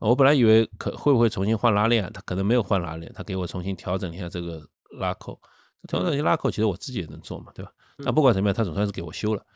[0.00, 4.60] 我本来以为可会不会重新换拉链，他可能没有换拉链，他给我重新调整一下这个
[4.98, 5.40] 拉扣。
[5.86, 7.70] 调整一下拉扣，其实我自己也能做嘛，对吧？
[7.98, 9.46] 那不管怎么样，他总算是给我修了。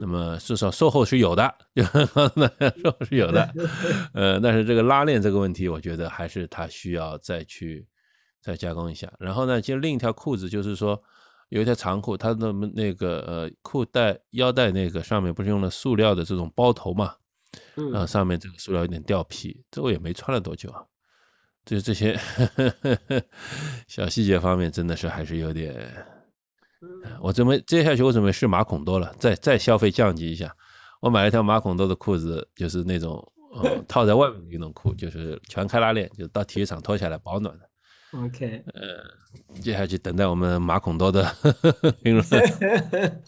[0.00, 3.52] 那么至少售后是有的， 售后是有的。
[4.14, 7.86] 呃，但是这个拉链这个问题，我觉得还是他需要再去
[8.40, 9.12] 再加工一下。
[9.18, 11.02] 然后呢，其实另一条裤子就是说。
[11.50, 17.14] 有一条长裤，它的那个呃裤带腰带那个上面不是用了塑料的这种包头嘛？
[17.76, 20.84] 嗯，上面这个塑料有点掉皮，这我也没穿了多久啊。
[21.64, 22.20] 就这些
[23.88, 25.90] 小细节方面，真的是还是有点。
[27.20, 30.54] 我准备接下去我准备试马孔多了，再再消费降级一下。
[31.00, 37.68] 我买了一条马孔多的裤子，就是那种呃 套在外面的运动裤，就是全开拉链，就到体育场脱下来保暖的。
[38.12, 41.22] OK，呃，接下去等待我们马孔多的
[42.02, 42.24] 评论。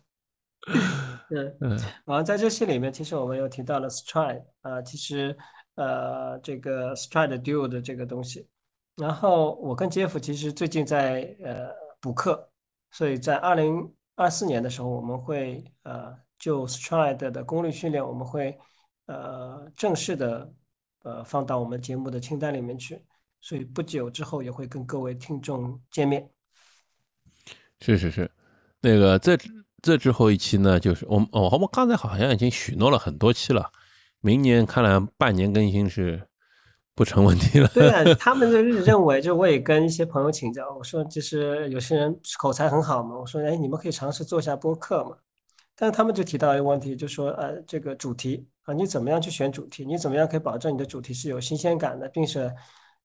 [1.31, 1.71] 嗯嗯，
[2.05, 5.37] 然后在这些里面，其实我们又提到了 Stride 啊，其实
[5.77, 8.49] 呃，这个 Stride Duo 的这个东西。
[8.97, 11.69] 然后我跟 Jeff 其实最近在呃
[12.01, 12.50] 补课，
[12.91, 18.59] 所以在二零二四年的时候，我们会呃就 Stride 的功率训练，我们会
[19.07, 20.53] 呃正式的
[21.03, 23.05] 呃放到我们节目的清单里面去。
[23.41, 26.29] 所以不久之后也会跟各位听众见面。
[27.81, 28.31] 是是是，
[28.81, 29.35] 那个这
[29.81, 33.73] 这之后一期呢，就是我们，我们刚才好像已经许诺了很多期了，
[34.21, 36.29] 明年看来半年更新是
[37.01, 37.67] 不成问题了。
[37.73, 45.17] 对啊，他们就是认为，就我也跟一些朋友请教，我说就是有些人口才很好嘛，我说哎，你们可以尝试做一下播客嘛。
[45.75, 49.83] 但是他们就提到一个问题，就说呃，这个主题啊，你怎么样去选主题？
[49.87, 52.53] 你怎么样可以保证你的主题是有新鲜感的，并且。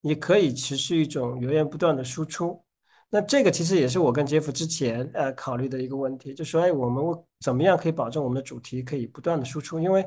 [0.02, 2.62] 你可以持续一种源源不断的输出，
[3.10, 7.04] 那这个其实也是我跟杰夫之前呃考虑的一个问题，就说哎，我们
[7.39, 9.80] 怎么样可以保证我们的主题可以不断的输出？
[9.80, 10.06] 因为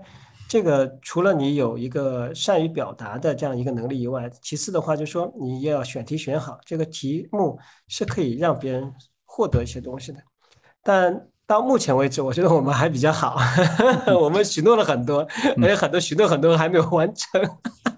[0.49, 8.91] 这个除了你有一个善于表达的这样一个能力以外，其次的话就是说你要选题选好，这个题目是可以让别人
[9.27, 10.19] 获得一些东西的。
[10.83, 13.39] 但到目前为止，我觉得我们还比较好，
[14.21, 15.27] 我们许诺了很多，
[15.63, 17.43] 而且很多许诺很多还没有完成。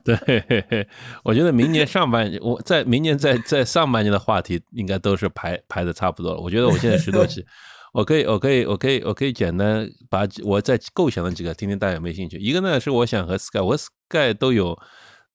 [0.03, 0.89] 对，
[1.23, 6.41] 我觉得明年上半年，我在明年在在上半年的话题应该都是排排的差不多了。
[6.41, 7.45] 我觉得我现在十多期，
[7.93, 12.39] 我可以，我可以，我可以，我可以简单把我在构想的几个，听听大家有没有兴趣。
[12.39, 14.79] 一个呢是我想和 Sky，我 Sky 都有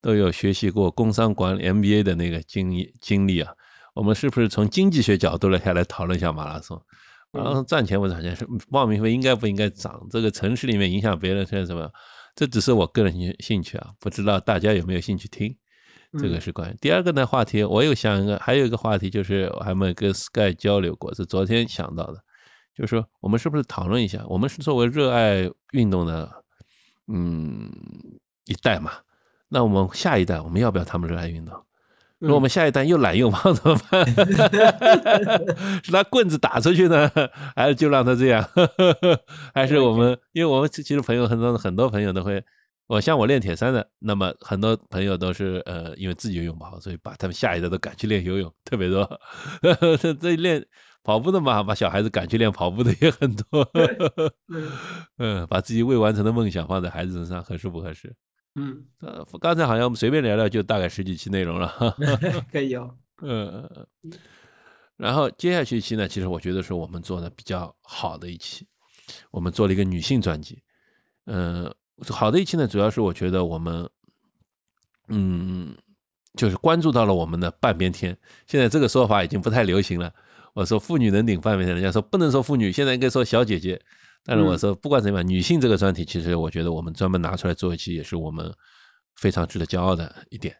[0.00, 3.52] 都有学习过工商管理 MBA 的那个经经历啊。
[3.94, 6.80] 我们是不是从经济学角度来下来讨论一下马拉松？
[7.32, 8.34] 马拉松赚钱不赚钱？
[8.36, 10.06] 是报名费应该不应该涨？
[10.10, 11.90] 这个城市里面影响别人是什么？
[12.34, 15.56] 这只是我个人兴兴趣啊，不知道大家有没有兴趣听？
[16.18, 22.22] 这个是关于第二个呢话题，我又想一个，还有一个话题就是我还没跟 Sky 交流过，是昨天想到的，
[22.76, 24.22] 就是说我们是不是讨论一下？
[24.28, 26.30] 我们是作为热爱运动的，
[27.08, 27.72] 嗯，
[28.44, 28.92] 一代嘛，
[29.48, 31.54] 那我们下一代我们要不要他们热爱运动？
[32.18, 34.06] 如果我们下一代又懒又胖怎么办？
[35.84, 37.10] 是拿棍子打出去呢，
[37.54, 38.42] 还是就让他这样？
[39.52, 40.18] 还是我们？
[40.32, 42.42] 因为我们其实朋友很多，很多朋友都会，
[42.86, 49.06] 我像我练铁三的，那么很多朋友都是呃，因为自己游泳不好，所以把他们下一代都赶去练游泳，特别多。
[50.18, 50.64] 这练
[51.06, 53.70] 跑步的嘛，把小孩子赶去练跑步的也很多。
[55.18, 58.12] 嗯，把自己未完成的梦想放在孩子身上，合适不合适？
[58.56, 61.72] 嗯，呃，刚才好像我们随便聊聊就大概十几期内容了，
[62.50, 62.92] 可以哦，
[63.22, 63.70] 嗯，
[64.96, 68.66] 然后接下去一期呢，其实我觉得是我们做的比较好的一期，
[69.30, 70.60] 我们做了一个女性专辑，
[71.26, 71.72] 嗯，
[72.08, 73.88] 好的一期呢，主要是我觉得我们，
[75.06, 75.76] 嗯，
[76.34, 80.12] 就是关注到了我们的半边天，现在这个说法已经不太流行了，
[80.56, 83.78] 我说妇女能顶半边天，人家说不能说妇女，现在应该说小姐姐。
[84.24, 88.50] 但是我说，不管怎么样，女性这个专题，其实我觉得我们专门拿出来做一期，也是我们
[89.16, 90.56] 非常值得骄傲的一点。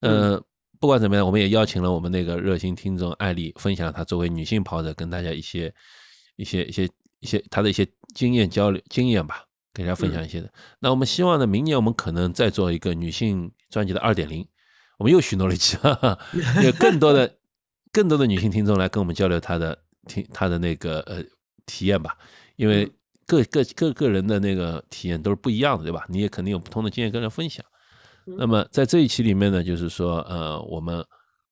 [0.00, 0.42] 嗯，
[0.80, 5.72] 不管怎么样，我们也邀请了我们那个热心听众艾丽，分享她作为女性跑者跟大家一些
[6.36, 6.88] 一些一些
[7.20, 10.50] 一些她的一些经验交流经验吧，给大家分享一些的。
[10.80, 14.44] 那我们希望呢，明年我们可能再做一个女性专辑的二点零，
[14.96, 15.76] 我们又许诺了一期，
[16.64, 17.36] 有更多的
[17.94, 21.24] 更多的女性听众来跟我们交流她的听她的那个呃
[21.64, 22.14] 体验吧，
[22.56, 22.92] 因为。
[23.26, 26.04] 各各各个人的那个体验都是不一样的，对吧？
[26.10, 27.64] 你也肯定有不同的经验跟人分享。
[28.26, 31.02] 那么在这一期里面呢，就是说，呃，我们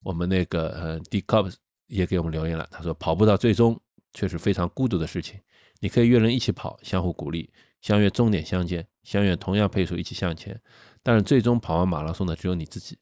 [0.02, 1.50] 我们那个呃，D Cup
[1.86, 3.80] 也给我们留言了，他说跑步到最终
[4.12, 5.40] 却是非常孤独的事情。
[5.80, 10.60] 你可以约人一起跑，相互鼓励，相约终点相见，相约同样配速一起向前。
[11.02, 12.98] 但是最终跑完马拉松的只有你自己，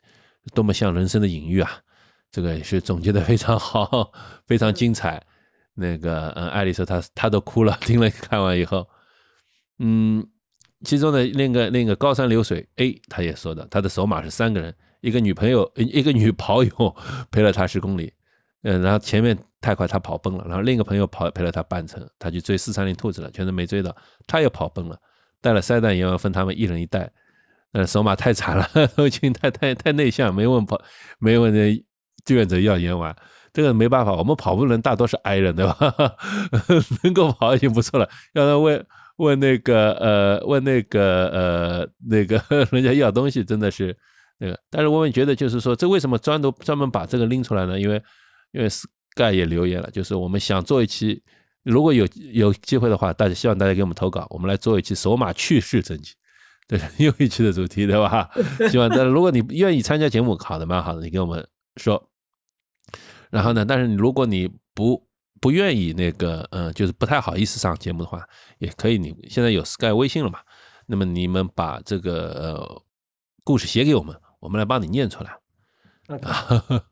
[0.54, 1.82] 多么像人生的隐喻啊！
[2.30, 4.12] 这个也是总结的非常好，
[4.46, 5.22] 非常精彩。
[5.74, 8.86] 那个，嗯，爱丽丝她她都哭了，听了 看完以后，
[9.78, 10.26] 嗯，
[10.84, 16.96] 其中的那个那个高山流水 A，他也说的，他的首马是三个人，一个女朋友，一个女跑友
[17.30, 18.12] 陪了他十公里，
[18.62, 23.94] 嗯，然后前面太快他跑崩了，然后另一个朋友跑陪了他半程，他去追四三零兔子了，全程没追到，
[24.26, 24.98] 他也跑崩了，
[25.40, 27.10] 带了塞弹也要分他们一人一袋，
[27.72, 30.78] 呃，手马太惨了， 都已经太太太内向，没问跑，
[31.18, 31.82] 没问这
[32.24, 33.14] 志愿者要演完。
[33.52, 35.76] 这个没办法，我们跑步人大多是 I 人，对吧？
[37.02, 38.08] 能够跑已经不错了。
[38.34, 42.40] 要他问问那个呃，问那个呃，那个
[42.70, 43.96] 人家要东西，真的是
[44.38, 44.56] 那个。
[44.70, 47.78] 但是我们觉得，就是说，这为什么专独专门把这个拎出来呢？
[47.80, 48.00] 因为
[48.52, 51.20] 因为 Sky 也留言了，就是我们想做一期，
[51.64, 56.12] 如果有有机会的话，大家希望大家给我们投稿，我们来做一期首马趣事征集，
[56.68, 58.30] 对，又一期的主题，对吧？
[58.70, 61.44] 希望，但是如果你愿意参加节目，好的，蛮好的，你给我们
[61.76, 62.09] 说。
[63.30, 63.64] 然后呢？
[63.64, 65.06] 但是如果你不
[65.40, 68.22] 不愿意那个，嗯，就是不太好意思上节目的话，
[68.58, 68.98] 也可以。
[68.98, 70.40] 你现在有 Sky 微信了嘛？
[70.86, 72.82] 那么你们把这个呃
[73.44, 75.38] 故事写给我们，我们来帮你念出来。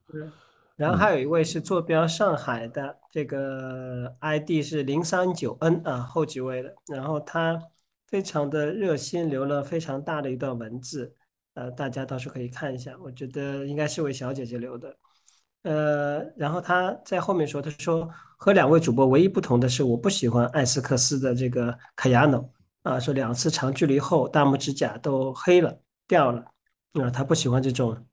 [0.76, 6.72] 然后还有一位是坐标上海的，这个 ID 是零三九 N 啊，后几位的。
[6.86, 7.60] 然后他
[8.06, 11.16] 非常的热心，留了非常大的一段文字，
[11.54, 12.96] 呃，大家到时候可以看一下。
[13.02, 14.96] 我觉得应该是位小姐姐留的。
[15.62, 22.48] 呃，然后他在后面说，他说和两位主播唯一不同的是，我不喜欢艾斯克斯的这个卡亚诺
[22.84, 26.44] 啊，说两次长距离后大拇指甲都黑了掉了
[26.92, 28.06] 啊，他不喜欢这种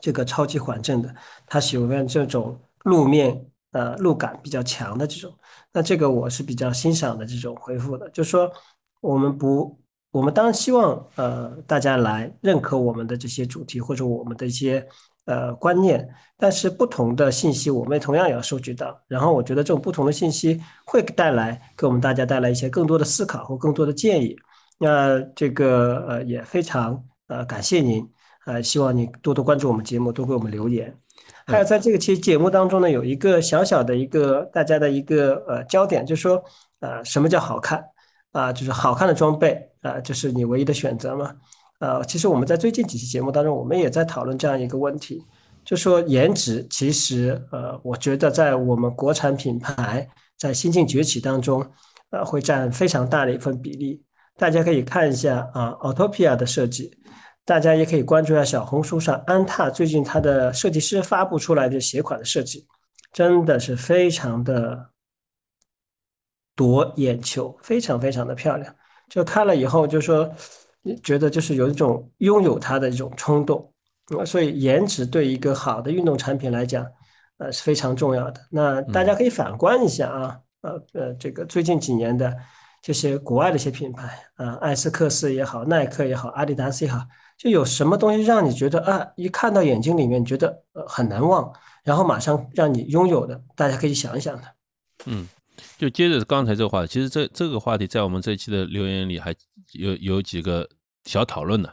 [0.00, 1.14] 这个超级缓震的，
[1.46, 5.32] 他喜欢这种路面呃路感比较强的这种。
[5.72, 8.52] 那这个我是比较欣赏的这种回复的，就说
[9.00, 14.86] 我们不，我们当然希望呃大家来认可我们的这些主题或者我们的一些。
[15.26, 16.06] 呃，观念，
[16.36, 19.00] 但是不同的信息我们同样也要收集到。
[19.08, 24.36] 然后我觉得这种不同的信息会带来给我们大家带来一些更多的思考和更多的建议。
[24.78, 28.06] 那这个呃也非常呃感谢您，
[28.44, 30.94] 呃希望你多多关注我们节目，多给我们留言。
[31.46, 36.42] 还有在这个期节目当中呢，有一个小小的一个大家的一个呃焦点，就是说
[36.80, 37.82] 呃什么叫好看
[38.32, 38.52] 啊？
[38.52, 41.34] 就是好看的装备啊，就是你唯一的选择吗？
[41.84, 45.22] 呃，其实我们在最近几期节目当中，我们也在讨论这样一个问题，
[45.66, 50.08] 就说颜值其实，呃，我觉得在我们国产品牌
[50.38, 51.62] 在新晋崛起当中，
[52.08, 54.02] 呃，会占非常大的一份比例。
[54.38, 56.90] 大家可以看一下啊，Autopia 的设计，
[57.44, 62.66] 大家也可以关注一下小红书上安踏最近它的设计师发布出来的鞋款的设计，
[63.12, 64.88] 真的是非常的
[66.56, 68.74] 夺眼球，非常非常的漂亮。
[69.10, 70.32] 就看了以后就说。
[71.02, 73.72] 觉得就是有一种拥有它的一种冲动，
[74.26, 76.86] 所以颜值对一个好的运动产品来讲，
[77.38, 78.40] 呃是非常重要的。
[78.50, 82.34] 那大家可以反观一下啊，呃呃，这个最近几年的
[82.82, 87.00] 这些国外的一些品牌啊，艾斯克斯也好，耐克也好，阿迪达斯也好，
[87.38, 91.50] 就有什么东西让你觉得啊，一看到眼睛里面觉得呃很难忘，
[91.82, 94.42] 然后马上让你拥有的，大家可以想一想的。
[95.06, 95.26] 嗯。
[95.78, 99.32] 就接着刚才这个话题，其实这这个话题在我们这一期的留言里还
[99.72, 100.68] 有有几个
[101.04, 101.68] 小讨论呢。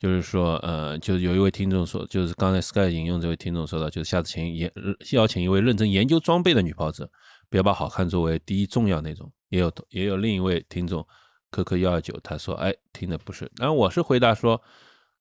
[0.00, 4.72] 就是说，呃，就是有一位听众说，就是刚才 Sky 引用这位听众说的，就是下次请研
[5.10, 7.10] 邀请一位认真研究装备的女跑者，
[7.50, 9.28] 不要把好看作为第一重要那种。
[9.48, 11.04] 也有也有另一位听众
[11.50, 14.62] 可可幺二九，他说哎听的不是，然后我是回答说，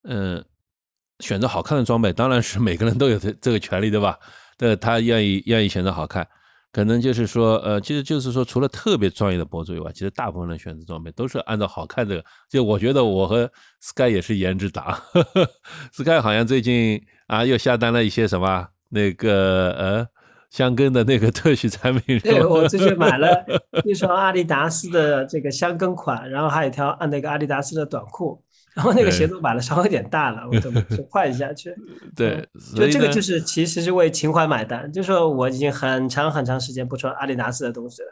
[0.03, 0.45] 嗯，
[1.21, 4.19] 选择好看的装备当然是每个人都有这这个权利对吧？
[4.59, 6.27] 对，他愿意愿意选择好看。
[6.77, 12.23] 可能就是说，呃，其实就是说，除了特别专业的博主以外，其实大部分人选择装备都是按照好看的。
[12.47, 13.49] 就我觉得，我和
[13.81, 14.95] Sky 也是颜值党。
[15.91, 20.05] Sky 好像最近啊，又下单了一些什么那个呃
[20.51, 22.19] 香根的那个特许产品。
[22.19, 23.43] 对，我最近买了
[23.83, 28.39] 一双阿迪达斯的这个香根款，然后还有一条按那个阿迪达斯的短裤。
[28.77, 31.73] 然后那个鞋子买了稍微有点大了，我怎么去换一下去？
[32.15, 38.07] 对，就这个就是其实是为情怀买单，就说我已经很长很长时间不穿阿迪达斯的东西了。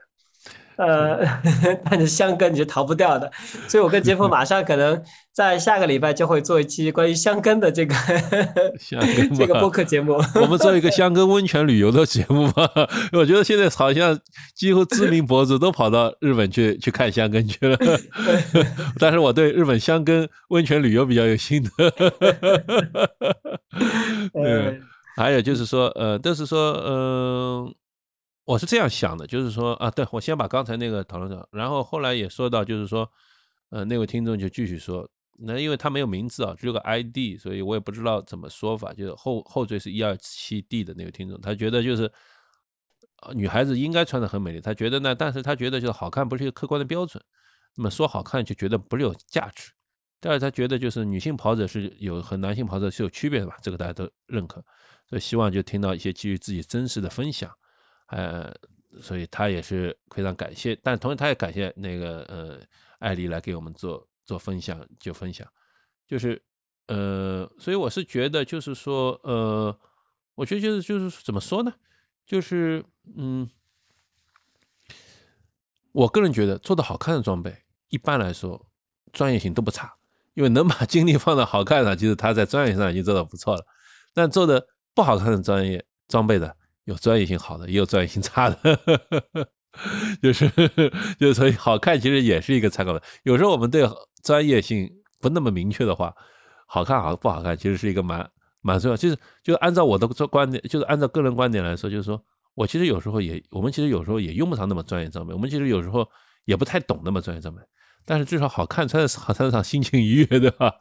[0.78, 1.20] 呃，
[1.90, 3.32] 但是香根你是逃不掉的，
[3.68, 5.02] 所以我跟杰夫 马上可能
[5.32, 7.96] 在下个礼拜就会做一期关于香根的这个
[9.38, 10.22] 这个播客节目。
[10.36, 12.70] 我们做一个香根温泉旅游的节目吧。
[13.14, 14.20] 我觉得现在好像
[14.54, 17.78] 几乎知名博主都跑到日本去去看香根去了，
[19.00, 21.90] 但是我对日本香根温泉旅游比较有心得。
[24.34, 24.82] 对，
[25.16, 27.74] 还有就是说，呃，但是说，嗯。
[28.46, 33.10] 我是这样想的，就是说啊，对我先把刚才那个讨论掉，然后后来也说到，就是说，
[33.70, 42.12] 呃，那位听众就继续说，那因为他没有名字啊，只有个 ID，所以我也不知道怎么说法，就是后后缀是一二七 D 的那位听众，他觉得就是，
[43.34, 47.24] 女孩子应该穿的很美丽，他觉得呢，但是他觉得就是好看不是一个客观的标准，
[47.76, 49.72] 那么说好看就觉得不是有价值，
[50.22, 54.64] 第二他觉得就是女性跑者是有和男性跑者是有区别的吧，这个大家都认可，
[55.10, 57.50] 所以希望就听到一些基于自己真实的分享。
[58.08, 58.54] 呃，
[59.02, 62.60] 所以他也是非常感谢，但同时他也感谢那个呃
[63.00, 65.48] 艾丽来给我们做做分享，就分享，
[66.08, 66.42] 就是
[66.88, 69.78] 呃，所以我是觉得就是说呃，
[70.36, 71.74] 我觉得就是就是怎么说呢，
[72.26, 72.86] 就是
[73.18, 73.50] 嗯，
[75.92, 78.68] 我个人觉得做的好看的装备，一般来说
[79.12, 79.96] 专业性都不差，
[80.36, 83.66] 因为能把精力放到好看上，其实他在专业上已经做的不错了，
[84.14, 86.56] 但做的不好看的专业装备的。
[86.86, 88.58] 有专业性好的，也有专业性差的，
[90.24, 90.50] 就是
[91.20, 93.02] 就是所以好看其实也是一个参考的。
[93.24, 93.88] 有时候我们对
[94.24, 96.14] 专业性不那么明确的话，
[96.68, 98.30] 好看好不好看其实是一个蛮
[98.62, 98.96] 蛮重要。
[98.98, 102.24] 就是就按照我的观点，就是按照个人观点来说，就是说
[102.54, 106.08] 我其实有时候也，我们其实有时候也用不上那么专业装备，我们其实有时候
[106.46, 107.62] 也不太懂那么专业装备，
[108.06, 110.72] 但是至少好看，穿在好穿上心情愉悦，对吧？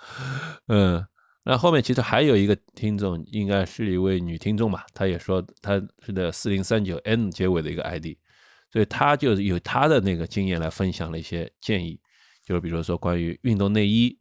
[0.68, 1.06] 嗯。
[1.44, 8.16] 那后面其实还有一个听众，应该是一位女听众吧，她也说她是的四零三九 N 结尾的一个 ID，
[8.70, 11.98] 所以她就有她的那个经验来分享了一些建议，
[12.44, 14.16] 就是比如说关于运动内衣，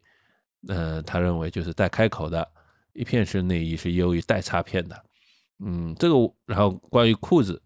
[0.68, 2.48] 嗯，她认为就是带开口的
[2.94, 5.06] 一片式内衣是优于带插片的，
[5.64, 6.16] 嗯，这个
[6.48, 7.62] 然后关于裤子，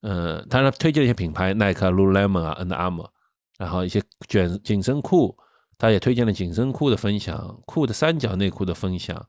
[0.00, 3.10] 嗯，她推荐一些品牌，耐克、Lululemon 啊、Under Armour，
[3.58, 5.36] 然后一些卷紧身裤。
[5.78, 9.26] 他也推荐了紧身裤的分享，裤的三角内裤的分享，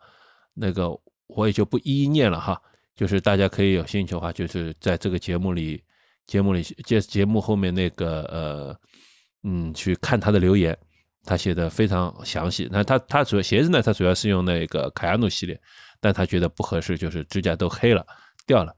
[0.53, 0.89] 那个
[1.27, 2.61] 我也就不一一念了哈。
[2.95, 5.83] 就是大家可以有兴趣的话，就是在这个节目里，
[6.25, 8.79] 节目里节节目后面那个呃
[9.43, 10.75] 嗯去看他的留言，
[11.23, 12.67] 他写的非常详细。
[12.71, 15.61] 那他他主要鞋子呢，他主要是用那个凯亚努系列，
[15.99, 18.03] 但他觉得不合适，就是指甲都黑了
[18.47, 18.75] 掉了，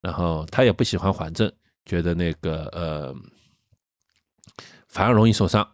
[0.00, 1.52] 然后他也不喜欢缓震，
[1.84, 3.14] 觉得那个呃
[4.88, 5.64] 反而容易受伤。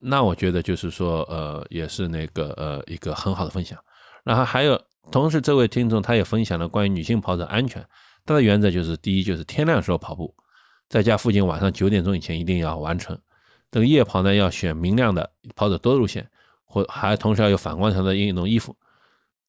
[0.00, 3.78] 那我觉得就是说，呃，也是那个呃一个很好的分享。
[4.22, 4.80] 然后还有，
[5.10, 7.82] 同时这位听众他也分享了关于女性跑者安全，
[8.26, 10.34] 他的原则就是：第一，就是天亮时候跑步，
[10.88, 13.16] 在家附近晚上九点钟以前一定要完成；
[13.70, 16.28] 这个夜跑呢，要选明亮的跑者多路线，
[16.66, 18.76] 或还同时要有反光条的运动衣服。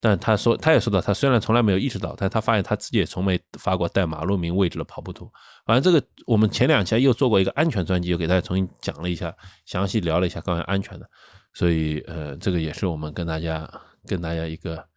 [0.01, 5.29] 但他说，他也说到，他虽然从来没有意识到，但他发现他自己也从没发过带马路名位置的跑步图。
[5.65, 9.35] 反正这个，我们前两期又做过一个安全专辑，又给大家重新讲了一下，
[9.65, 11.09] 详细聊了一下关于安全的。
[11.53, 13.69] 所以，呃，这个也是我们跟大家
[14.05, 14.87] 跟大家一个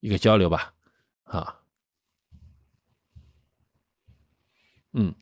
[0.00, 0.72] 一个交流吧。
[1.24, 1.56] 啊，
[4.92, 5.14] 嗯，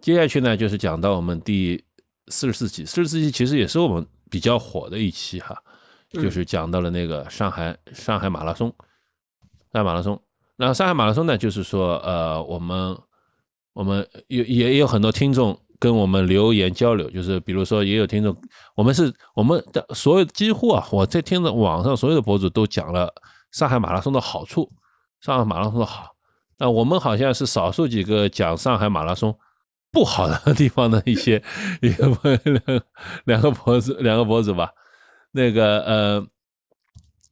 [0.00, 1.84] 接下去呢，就是讲到我们第
[2.28, 5.60] 四十四期，四十四期其实也是我们比较火的一期哈。
[6.10, 8.68] 就是讲到了那个上海上海马拉松，
[9.72, 10.20] 上海马拉松。
[10.56, 12.98] 那上海马拉松呢，就是说，呃，我们
[13.74, 18.36] 我们也也有很多听众跟我们留言交流，就是比如说，也有听众，
[18.74, 23.12] 我们是我们的所有几乎啊，我在听着网上所有的博主都讲了
[23.52, 24.68] 上海马拉松的好处，
[25.20, 26.16] 上海马拉松的好。
[26.58, 29.38] 那我们好像是少数几个讲上海马拉松
[29.92, 31.40] 不好的地方的一些
[31.80, 32.08] 一个
[32.42, 32.82] 两
[33.26, 34.72] 两个博主两个博主吧。
[35.32, 36.26] 那个呃，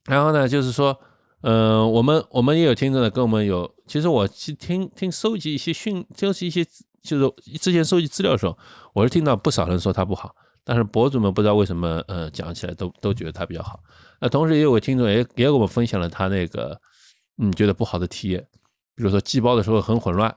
[0.05, 0.99] 然后呢，就是说，
[1.41, 6.65] 嗯，我们我们也有听众呢，跟我们有，其实我去听听收集一些讯，就是一些
[7.01, 8.57] 就是之前收集资料的时候，
[8.93, 13.79] 我是听到不少人说它不好，但是博主们不知道为什么，呃，讲起来都都觉得他比较好。
[14.19, 16.79] 那同时也有个听众也也给我们分享了他那个，
[17.37, 18.45] 嗯，觉得不好的体验，
[18.95, 20.35] 比如说寄包的时候很混乱，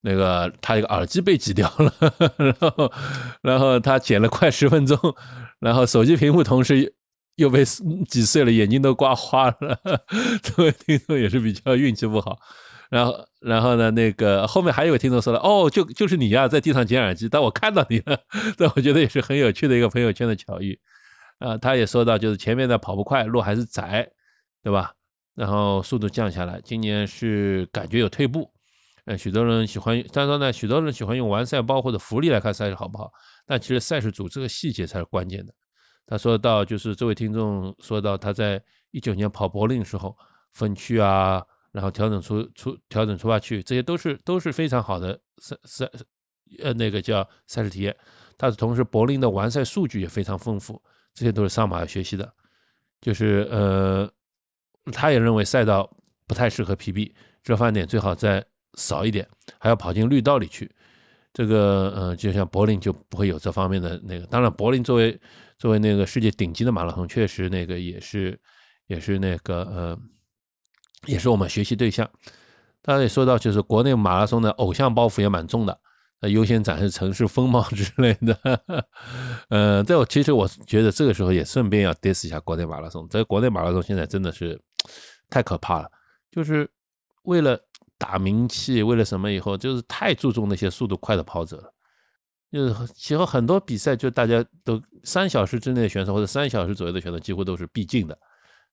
[0.00, 1.92] 那个他一个耳机被挤掉了，
[2.38, 2.92] 然后
[3.42, 4.98] 然后他剪了快十分钟，
[5.60, 6.92] 然后手机屏幕同时
[7.36, 7.64] 又被
[8.08, 9.80] 挤碎了，眼睛都刮花了。
[10.42, 12.38] 这位听众也是比较运气不好。
[12.90, 13.88] 然后，然后呢？
[13.92, 18.18] 那个后面还有个听众说了，哦，就就是你呀，在地上捡耳机，但我看到你了，
[18.58, 20.76] 这我觉得也是很有趣的一个朋友圈的巧遇。
[21.38, 24.10] 啊，他也说到，就是前面的跑不快，路还是窄，
[24.62, 24.92] 对吧？
[25.36, 28.50] 然后速度降下来，今年是感觉有退步。
[29.04, 33.12] 呃，许多人喜欢，但是说呢，许多人喜欢用完赛包或者福利来看赛事好不好？
[33.50, 35.52] 但其实赛事组织和细节才是关键的。
[36.06, 40.16] 他说到，就是这位听众说到，他在一九年跑柏林的时候，
[40.52, 41.42] 分区啊。
[41.72, 45.90] 然后调整出出调整出发区，这些都是都是非常好的赛赛
[46.60, 47.96] 呃那个叫赛事体验。
[48.36, 50.80] 但是同时柏林的完赛数据也非常丰富，
[51.14, 52.32] 这些都是上马要学习的。
[53.00, 54.10] 就是呃，
[54.92, 55.88] 他也认为赛道
[56.26, 57.12] 不太适合 PB，
[57.44, 58.44] 热饭点最好再
[58.74, 59.28] 少一点，
[59.58, 60.70] 还要跑进绿道里去。
[61.32, 64.26] 这个呃，就像柏林就不会有这方面的那个。
[64.26, 65.20] 当然，柏林作为
[65.58, 68.38] 作为那个世界顶级的马拉松，确实那个也是
[68.86, 69.98] 也是那个呃。
[71.06, 72.06] 也是我们学习对象。
[72.82, 75.80] 大家也说到，就是国内马拉松的偶像包袱也蛮重的，
[76.20, 78.38] 呃，优先展示城市风貌 之类的。
[79.48, 83.08] 呃，这我其实我觉得这个时候也顺便要 diss 一下国内马拉松。
[83.08, 84.60] 在国内马拉松现在真的是
[85.30, 85.90] 太可怕了，
[86.30, 86.70] 就是
[87.22, 87.58] 为了
[88.00, 91.72] 打名气，为了什么以后就是太注重那些速度快的跑者了。
[92.50, 98.18] 就是其实很多比赛，就大家都三小时之内的选手或者三小时左右的选手，几乎都是必进的。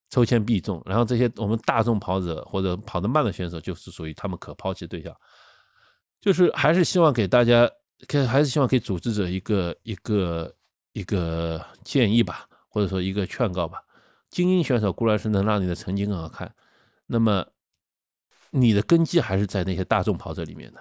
[0.09, 5.13] 抽签必中，然后这些我们大众跑者或者跑得慢的选手，就是属于他们可抛弃对象。
[6.21, 7.69] 就是还是希望给大家，
[8.07, 10.55] 可还是希望给组织者一个一个
[10.93, 13.79] 一个建议吧，或者说一个劝告吧。
[14.29, 16.55] 精英选手固然是能让你的成绩更好看，
[17.05, 17.45] 那么
[18.51, 20.79] 你的根基还是在那些大众跑者里面的，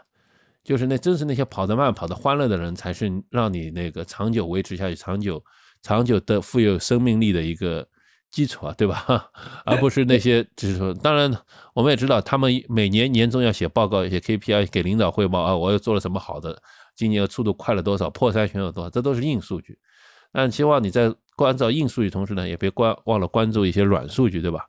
[0.64, 5.42] 就是那真是那些跑得慢、跑得欢乐的人，才是让你那个长久维持下去、长久
[5.82, 7.86] 长久的富有生命力的一个。
[8.28, 9.30] 基础啊，对吧？
[9.64, 11.32] 而不是那些，就是说，当然，
[11.72, 16.60] 我们也知道，他们每年年终要写报告，一些 KPI 给领导汇报啊，我又做了什么好的，
[16.94, 19.78] 今年速度快了多少，破三选手多少，这都是硬数据。
[20.32, 24.66] 但希望你在关照硬数据同时呢，也别关忘了关注一些软数据，对吧？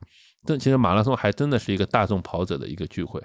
[0.48, 3.22] 这其实马拉松还真的是一个大众跑者的一个聚会。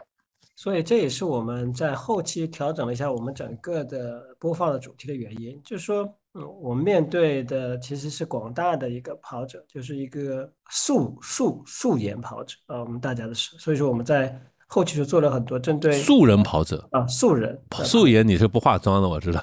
[0.54, 6.04] 所以这也是我们在后期调整了一下我们整个的播放的主题的原因，就是说，
[6.34, 19.42] 嗯，我们面对的其实是广大的一个跑者，就是一个素素素颜跑者啊，我们大家的是，所以说我们在后期就做了很多针对素人跑者啊，素人素颜你是不化妆的，我知道。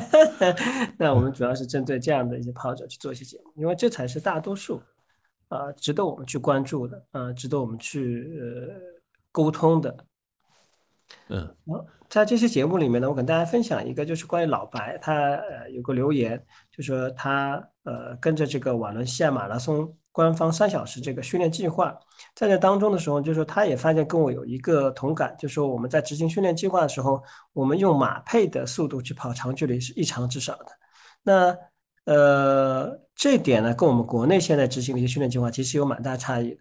[0.96, 4.80] 那我们主要是针对这样的一些跑者去做一些节目，因为这才是大多数
[5.50, 8.74] 啊，值得我们去关注的啊，值得我们去呃
[9.30, 9.94] 沟通的。
[11.28, 11.56] 嗯，
[12.08, 16.40] 在这期节目里面呢，我跟大家分享一个，就是关于老白，他呃有个留言，
[16.70, 21.92] 就说他呃跟着这个瓦伦西亚马拉松官方三小时这个训练计划，
[22.36, 27.20] 在这当中的时候，就说他也发现跟我有一个同感，就说我们在执行训练计划的时候，
[27.52, 30.66] 我们用马配的速度去跑长距离是异常之少的。
[31.22, 31.56] 那
[32.14, 36.58] 呃这点呢，跟我们国内现在执行的一些训练计划其实有蛮大差异。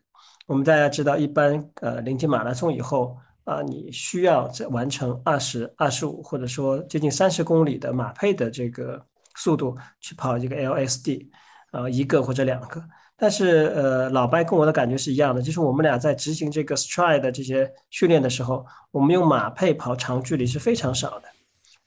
[0.47, 3.17] 我们大家知道，一般呃临近马拉松以后。
[3.45, 9.03] 啊，你需要在完成二十二十五或者说接近三十公里的马配的这个
[9.37, 11.25] 速度去跑一个 LSD，
[11.71, 12.79] 呃，一个或者两个。
[13.17, 21.23] 但是呃，老白跟我的感觉是一样的，就是我们俩在执行这个 stride 的这些训练的时候，我们用马配跑长距离是非常少的。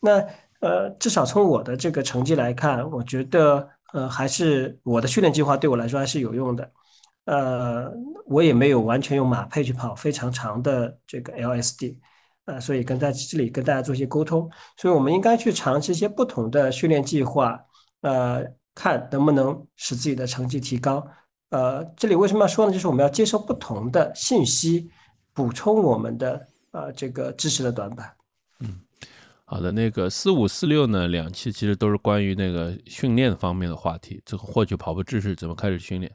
[0.00, 0.26] 那
[0.62, 6.70] 呃，至少从我的这个成绩来看，我觉得呃，还是我的训练计划对我来说还是有用的。
[7.24, 7.90] 呃，
[8.26, 11.98] 我也没有完全用马配去跑非常长的这个 LSD，
[12.44, 17.60] 呃，所以跟在这里跟大家做一些沟通，所以我们应该去尝试一些不同的训练计划，
[18.02, 21.04] 呃，看能不能使自己的成绩提高。
[21.50, 22.72] 呃，这里为什么要说呢？
[22.72, 24.88] 就是我们要接受不同的信息，
[25.34, 28.08] 补充我们的呃这个知识的短板。
[29.52, 36.10] 好的，那个四五四六呢，两期其实都是关于那个训练方面的话题，这个获取跑步知识，怎么开始训练。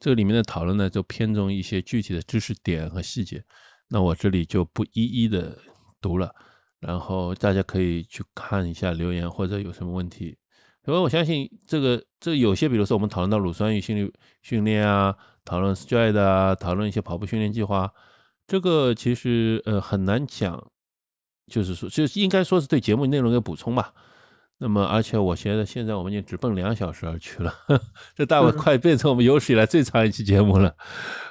[0.00, 3.44] 这个里面的讨论呢，就偏重一些具体的知识点和细节，
[3.90, 5.58] 那我这里就不一一的
[6.00, 6.34] 读了，
[6.80, 10.38] 然后大家可以去看一下留言或者有什么问题。
[10.86, 14.10] 因为我相信这个，这有些，比如说我们讨论到乳酸与心率
[14.40, 15.14] 训练啊，
[15.44, 17.92] 讨论 stride 啊，讨论一些跑步训练计划，
[18.46, 20.70] 这个其实呃很难讲，
[21.48, 23.92] 就是说，就是应该说是对节目内容的补充吧。
[24.60, 27.54] 那么，而且我觉得现在我们已经直奔两小时而去了，
[28.16, 30.74] 这大概快变成我们有史以来最长一期节目了。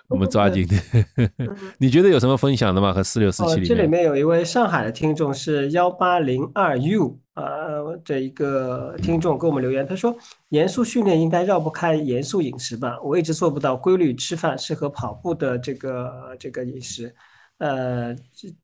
[0.07, 0.82] 我们抓紧点。
[1.78, 2.93] 你觉得有什么分享的吗？
[2.93, 3.68] 和四六四七里面？
[3.68, 10.15] 这里面有一位上海的听众是幺八零二 U 呃，这一个听众给我们留言，他说
[10.47, 12.97] ：“严肃训练应该绕不开严肃饮食吧？
[13.03, 17.13] 我一直做不到规律吃饭，适合跑步的这个这个饮食。”
[17.59, 18.15] 呃，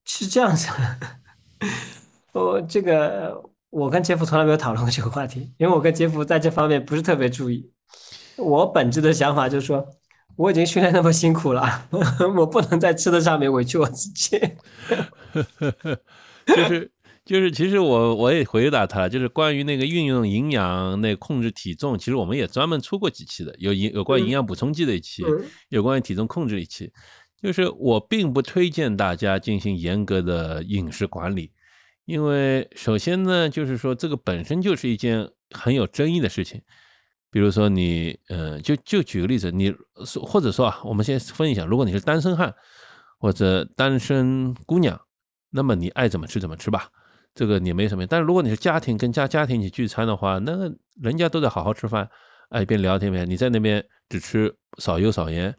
[0.06, 0.70] 是这样子。
[2.34, 3.41] 我这个。
[3.74, 7.72] 我跟杰夫从来没有讨论过这个话题，因为我跟杰夫在这方面不是特别注意。
[8.38, 9.84] 我本质的想法就是说，
[10.36, 11.88] 我已经训练那么辛苦了，
[12.38, 14.39] 我不能在吃的上面委屈我自己。
[16.45, 16.91] 就是
[17.26, 25.24] 就是，其实我我也回答他，就是关于那个运用营养、那控制体重，其实我们也专门出过几期的，有营有关营养补充剂的一期，
[25.70, 26.91] 有关于体重控制一期。
[27.44, 31.52] 就是我并不推荐大家进行严格的饮食管理。
[32.06, 36.62] 因为首先呢，就是说这个本身就是一件很有争议的事情。
[37.30, 39.76] 比如说你，嗯，就就举个例子，你
[40.22, 42.54] 或者说啊，我们先分一下，如果你是单身汉
[43.20, 45.00] 或者单身姑娘，
[45.50, 46.88] 那么你爱怎么吃怎么吃吧，
[47.34, 48.06] 这个你没什么。
[48.08, 50.72] 但是如果你是家庭跟家家庭一起聚餐的话，那
[51.02, 52.08] 人家都在好好吃饭，
[52.50, 55.54] 哎，一边聊天边，你在那边只吃少油少盐，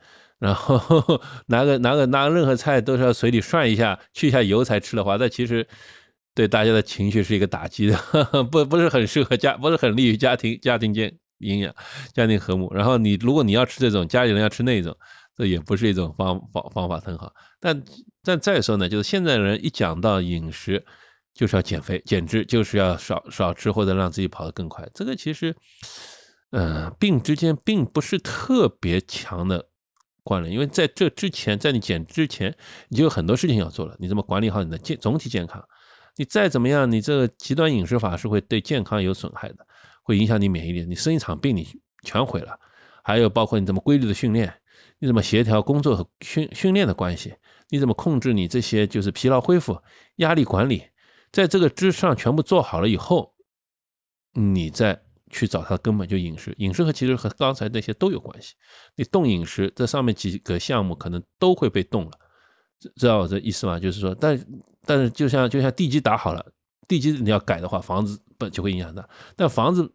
[0.44, 5.66] 然后 拿个拿个拿任何菜都是要水里涮一下去一下油才吃的话，那其实。
[6.36, 7.96] 对大家的情绪是一个打击的，
[8.50, 11.72] 不不是很适合家，不是很利于家庭家庭间营养、
[12.12, 12.68] 家庭和睦。
[12.74, 14.92] 然后你如果你要吃这种，家里人要吃那种，
[15.36, 17.32] 这也不是一种方方方法很好。
[17.60, 17.80] 但
[18.24, 20.84] 但再说呢，就是现在人一讲到饮食，
[21.32, 24.84] 就是要减肥、减脂，就是要少少吃或者让自己跑得更快。
[24.92, 25.54] 这个其实，
[26.50, 29.68] 呃，病之间并不是特别强的
[30.24, 32.52] 关联，因为在这之前，在你减之前，
[32.88, 33.94] 你就有很多事情要做了。
[34.00, 35.62] 你怎么管理好你的健总体健康？
[36.16, 39.66] 你再怎么样，你这个极端饮食法是会对健康有损害的，
[40.02, 41.68] 会影响你免疫力，你生一场病你
[42.04, 42.58] 全毁了。
[43.02, 44.52] 还有包括你怎么规律的训练，
[44.98, 47.34] 你怎么协调工作和训训练的关系，
[47.68, 49.78] 你怎么控制你这些就是疲劳恢复、
[50.16, 50.84] 压力管理，
[51.30, 53.34] 在这个之上全部做好了以后，
[54.32, 55.02] 你再
[55.34, 58.54] 去找它根本就饮食，饮食和其实和刚才那些都有关系。
[58.96, 62.12] 你动饮食，这上面几个项目可能都会被动了，
[62.96, 63.78] 知道我这意思吗？
[63.78, 64.40] 就是说，但。
[64.86, 66.44] 但是就像就像地基打好了，
[66.86, 69.08] 地基你要改的话，房子不就会影响到。
[69.34, 69.90] 但房子，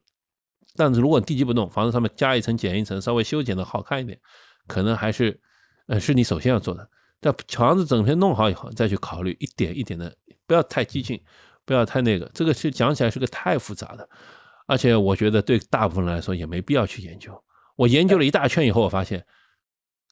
[0.75, 4.19] 但是如果地基不动，房子上面加一层减一层，稍微修剪的好看一点，
[4.65, 5.39] 可能还是，
[5.85, 6.89] 呃，是你首先要做的。
[7.19, 10.11] 但房子整片弄好以后，再去考虑一点一点的，
[10.47, 11.21] 不要太激进，
[11.65, 12.27] 不要太那个。
[12.33, 14.09] 这个是讲起来是个太复杂的，
[14.69, 17.33] 而且我觉得对大部分人来说也没必要去研究。
[17.75, 19.25] 我研究了一大圈以后，我发现，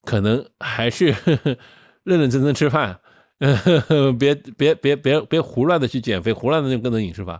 [0.03, 1.15] 可能还是
[2.03, 2.99] 认认真真吃饭。
[4.17, 7.39] 别别别别别胡乱的去减肥，胡乱的用跟着饮食法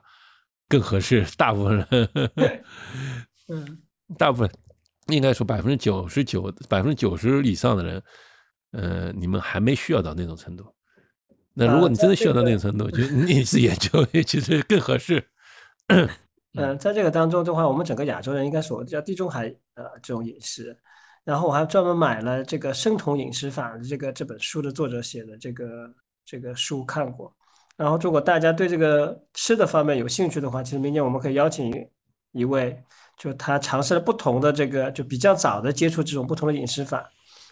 [0.70, 1.26] 更合适。
[1.36, 1.88] 大部分人，
[3.48, 3.80] 嗯，
[4.16, 4.48] 大部分
[5.08, 8.04] 应该说百分之九十九、百分之九十以上的人，
[8.74, 10.72] 呃，你们还没需要到那种程度。
[11.56, 15.28] 那如果你真的需要到那种程度，就 你是研究，其实更合适。
[16.58, 19.46] 嗯，在这个当中的话，我们整个亚洲人应该说叫地中海
[19.76, 20.78] 呃这种饮食。
[21.24, 25.94] 然后我还专门买了这个《生酮饮食法》这个这本书的作者写的这个
[26.26, 27.36] 这个书看过。
[27.76, 31.72] 然后如果大家对这个吃的方面有兴趣的话，其实明年我们可以邀请
[32.32, 32.82] 一位，
[33.18, 37.08] 就他尝试了不同的这个，就比较早的接触这种不同的饮食法，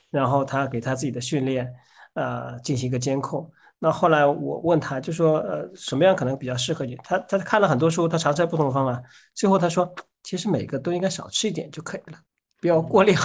[0.10, 1.70] 然后他给他自己的训练，
[2.16, 3.50] 呃，进行一个监控。
[3.78, 6.96] 那后来我问他，就说呃，什么样可能比较适合你？
[7.04, 9.02] 他他看了很多书，他尝试了不同的方法，
[9.34, 9.94] 最后他说，
[10.24, 12.18] 其实每个都应该少吃一点就可以了。
[12.62, 13.16] 不要过量。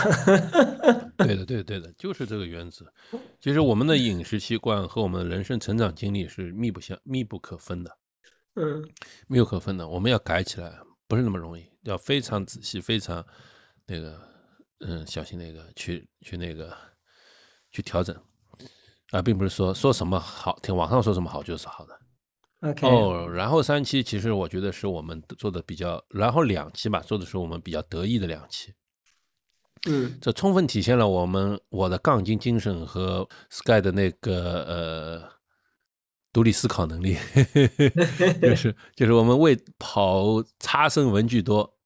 [1.16, 2.84] 对的， 对的，对的，就是这个原则。
[3.40, 7.96] 其实我们的饮食习惯和我们的人生成长经历是密不相、密不可分的。
[8.56, 8.82] 嗯，
[9.28, 9.88] 密不可分的。
[9.88, 10.76] 我们要改起来
[11.06, 13.24] 不是那么容易，要非常仔细、非常
[13.86, 14.20] 那个
[14.80, 16.76] 嗯小心那个去去那个
[17.70, 18.14] 去调整
[19.10, 21.98] 啊，并不是说说什么好听，网上说什么好就是好的。
[22.60, 22.86] OK。
[22.86, 28.74] 哦，然后三期其实我觉得是我们做的比较，然后两期吧，做的是我们比较得意的两期。
[29.88, 35.28] 嗯，这充分体现了我们我的杠精精神和 Sky 的那个呃
[36.32, 37.16] 独立思考能力，
[38.42, 41.78] 就是就是我们为跑差生文具多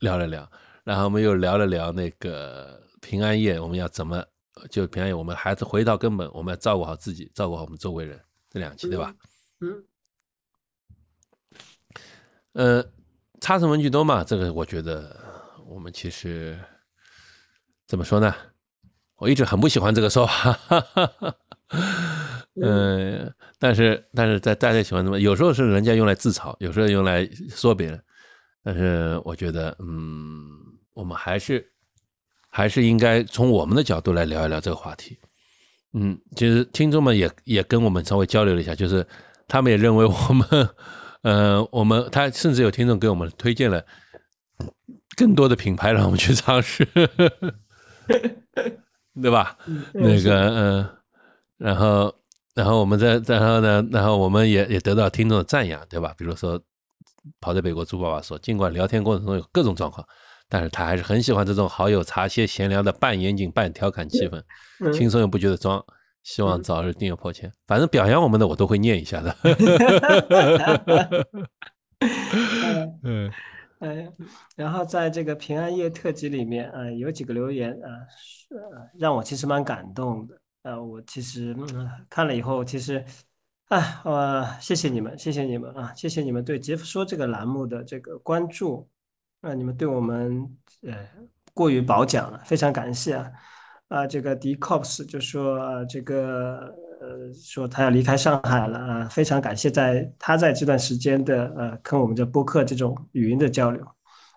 [0.00, 0.50] 聊了聊，
[0.82, 4.22] 然后我们又聊了聊那个平安夜，我们要怎么
[4.70, 8.20] 就平安夜，我们还是回到根本，我们要照顾好自己，照顾好我们周围人，
[8.50, 9.14] 这两期对吧？
[9.60, 9.84] 嗯，
[12.52, 12.84] 呃，
[13.40, 15.18] 差生文具多嘛，这个我觉得
[15.66, 16.58] 我们其实。
[17.84, 18.34] 怎么说呢？
[19.16, 20.58] 我一直很不喜欢这个说法，
[22.54, 25.20] 嗯， 但是但是在大家喜欢什么？
[25.20, 28.02] 有时候是人家用来自嘲，有时候用来说别人，
[28.62, 30.48] 但是我觉得，嗯，
[30.94, 31.71] 我们还是
[32.54, 35.18] 还是应该从我们的角度来聊一聊这个话题。
[35.94, 39.06] 嗯，其实听众们也也跟我们稍微交流了一下，就是
[39.48, 40.68] 他们也认为我们，
[41.24, 43.82] 呃，我们他甚至有听众给我们推荐了
[45.16, 46.86] 更多的品牌让我们去尝试，
[49.22, 49.56] 对吧？
[49.94, 50.88] 那个，嗯，
[51.56, 52.14] 然后，
[52.54, 56.14] 然后我们再，然后呢，然后我们也也得到听众的赞扬，对吧？
[56.18, 56.60] 比如说，
[57.40, 60.06] 跑在北国猪爸爸说，尽管聊天过程中有各种状况。
[60.52, 65.82] 但是他还是很喜欢这种好友茶歇闲聊的半严谨半调侃气氛，轻松又不觉得装。
[66.22, 67.50] 希望早日订阅破千。
[67.66, 69.34] 反正表扬我们的我都会念一下的。
[73.02, 73.32] 嗯，
[73.78, 74.12] 哎，
[74.54, 77.88] 然后在这个平安夜特辑里面啊，有几个留言啊，
[78.20, 78.54] 是
[78.98, 80.36] 让我其实蛮感动的。
[80.70, 81.56] 啊，我其实
[82.10, 83.02] 看了以后，其实，
[83.68, 88.86] 哎，我谢谢你们，谢谢你们啊，谢谢你们对杰夫说这个栏目的这个关注。
[89.42, 90.48] 啊，你们对我们
[90.82, 90.94] 呃
[91.52, 93.30] 过于褒奖了，非常感谢啊！
[93.88, 103.84] 啊，这个 D Cops 就说这个呃说他要离开上海了啊，非常感谢在他在这段时间的呃跟我们的播客这种语音的交流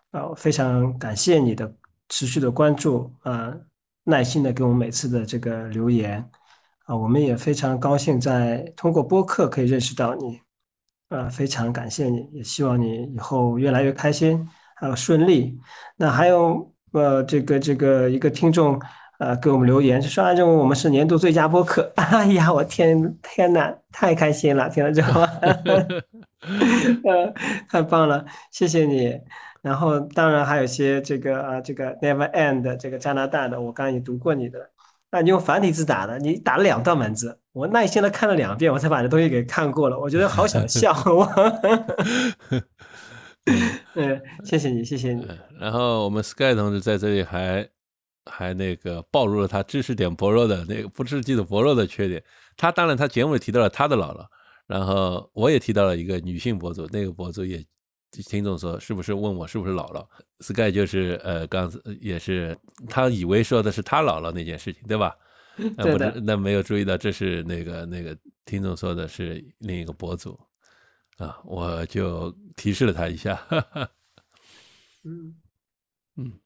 [0.10, 1.72] 啊，非常感谢你的
[2.10, 3.56] 持续的关注啊，
[4.04, 6.28] 耐心的给我们每次的这个留言
[6.86, 10.42] 啊，我们也非常高兴在通过播客可以认识到你
[11.10, 14.50] 啊，非常感谢你，也希望你以后越来越开心。
[14.76, 15.58] 还有顺利，
[15.98, 18.80] 那还有呃，这个这个一个听众
[19.20, 21.92] 呃给我们留言，就说认为我们是年度最佳播客。
[21.96, 25.22] 哎呀，我天天呐，太开心了，听了之后，
[27.04, 27.34] 呃，
[27.70, 29.18] 太棒了，谢谢你。
[29.62, 34.60] 然后当然还有些这个啊，这个 Never End 这个加拿大的，我刚刚也读过你的，
[35.10, 40.94] 那你用繁体字打的，你打了两段文字，我耐心的看了两遍，我才把这东西给看过了，我觉得好想笑。
[41.08, 41.28] 我
[43.96, 45.26] 嗯，谢谢你，谢谢你。
[45.60, 47.68] 然后我们 Sky 同志在这里还
[48.26, 52.24] 还那个暴露了他知识点薄弱的那个不知记的薄弱的缺点。
[52.58, 54.26] 他当然他节目里提到了他的姥姥，
[54.66, 57.64] 然后我也提到了一个女性博主，那个博主也
[58.28, 60.06] 听众说是不是问我是不是姥姥
[60.40, 62.58] ？Sky 就是呃刚也是
[62.90, 65.16] 他以为说的是他姥姥那件事情，对吧？
[65.78, 70.38] 那 不是那没有注意到这是那个那个听众说的是另一个博主。
[71.18, 73.42] 啊，我就提示了他一下，
[75.04, 75.36] 嗯
[76.18, 76.40] 嗯，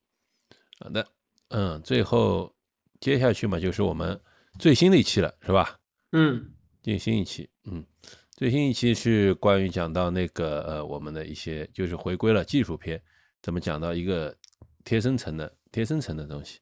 [0.79, 1.07] 好的，
[1.47, 2.55] 嗯，最后
[2.99, 4.19] 接下去嘛，就是我们
[4.59, 5.79] 最新的一期了，是吧？
[6.11, 7.83] 嗯，最新一期，嗯，
[8.31, 13.01] 最新一期是关于讲到那个呃，我们的一些就是回归了技术篇，
[13.41, 14.37] 怎么讲到一个
[14.83, 16.59] 贴身层的贴身层的东西？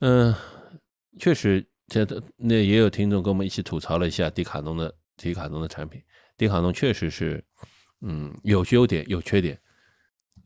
[0.00, 0.34] 嗯，
[1.18, 2.06] 确实，这
[2.36, 6.02] 那也有听众跟我们一起吐槽了一下迪卡侬的迪卡侬的产品。
[6.42, 7.40] 迪卡侬确实是，
[8.00, 9.56] 嗯，有优点有缺点，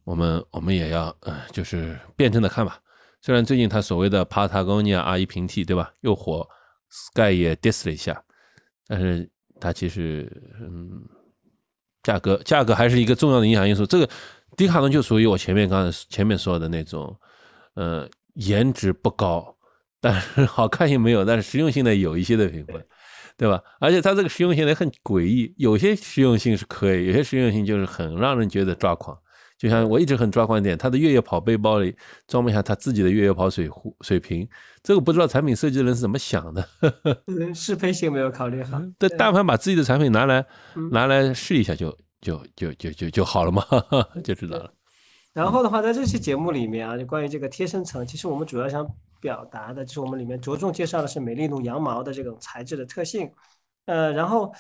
[0.05, 2.79] 我们我们也要，呃，就是辩证的看吧。
[3.23, 6.47] 虽然最近他所谓的 Patagonia R 一平替，对吧，又火
[6.91, 8.23] ，Sky 也 diss 了一下，
[8.87, 9.27] 但是
[9.59, 11.01] 它其实，嗯，
[12.03, 13.87] 价格价格还是一个重要的影响因素。
[13.87, 14.07] 这个
[14.55, 17.19] 迪卡侬就属于我前面刚才前面说的那种，
[17.73, 19.57] 呃，颜值不高，
[19.99, 22.75] 但是 好看性没有，但是实用性的有一些的品牌。
[23.37, 23.61] 对吧？
[23.81, 29.17] 而且它这个实用性也很诡异，有些实用性是可以，有些实用性就是很让人觉得抓狂。
[29.59, 31.95] 就像我一直很抓狂一点，它的越野跑背包里
[32.27, 34.47] 装不下它自己的越野跑水壶水瓶，
[34.83, 36.67] 这个不知道产品设计的人是怎么想的。
[37.55, 38.81] 适配性没有考虑好。
[38.99, 40.45] 但但凡把自己的产品拿来
[40.91, 41.91] 拿来试一下，就
[42.21, 43.65] 就就就就就好了嘛，
[44.23, 44.71] 就知道了。
[45.33, 48.87] 然后的话，在这期节目里面啊，就关于这个贴身层，其实我们主要想。
[49.21, 53.31] 表达的就是我们里面着重介绍的是美丽奴羊毛的这种材质的特性，
[53.87, 54.53] 呃，然后，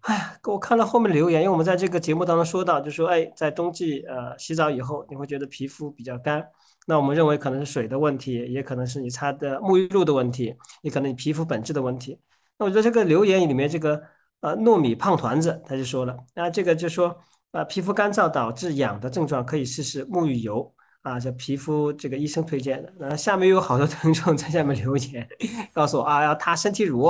[0.00, 6.46] 哎，我看了后面留言，因为我们在这个节目当中说到，就说，哎，在冬季，呃，洗澡以后你会觉得皮肤比较干，
[6.86, 12.18] 那我们认为可能是水的问题，也可能是你擦的沐浴露的问题，也可能你皮肤本质的问题。
[12.58, 14.02] 那我觉得这个留言里面这个，
[14.40, 17.16] 呃，糯米胖团子他就说了，啊，这个就说，
[17.52, 20.74] 啊，皮肤干燥导致痒的症状可以试试沐浴油。
[21.02, 25.26] 啊，这皮肤这个医生推荐的，然后下面有好多听众在下面留言，
[25.72, 27.04] 告诉我啊，要擦身体乳，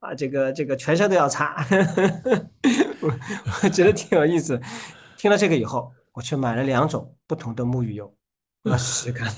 [0.00, 1.64] 啊，这个这个全身都要擦，
[3.02, 3.12] 我
[3.62, 4.60] 我觉得挺有意思。
[5.18, 8.12] 听了这个以后，我去买了两种不同的沐浴油，
[8.64, 9.30] 我试试看。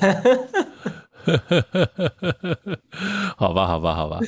[3.37, 4.21] 好吧，好吧，好吧，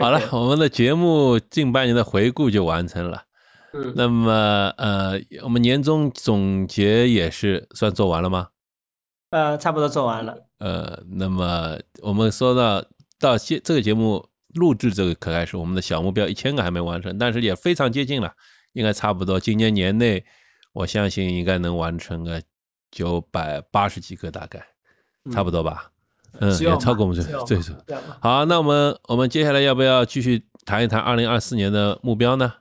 [0.00, 3.24] 好了， 我们的节目近半年的回顾就完成了。
[3.72, 8.48] 嗯，那么呃，我们年终总结也是算做完了吗？
[9.36, 10.34] 呃，差不多做完了。
[10.60, 12.82] 呃，那么我们说到
[13.20, 18.32] 到现这个节目录制这个可开始，我们的小目标一千个还没完成，但是也非常接近了，
[18.72, 20.24] 应该差不多今年年内，
[20.72, 22.42] 我相信应该能完成个
[22.90, 24.64] 九百八十几个，大概
[25.30, 25.90] 差不多吧。
[26.40, 27.76] 嗯，也超过我们这这次。
[27.86, 32.54] 这样吧好，那我们我们接下来要不要继续谈一谈二零二四年的目标呢？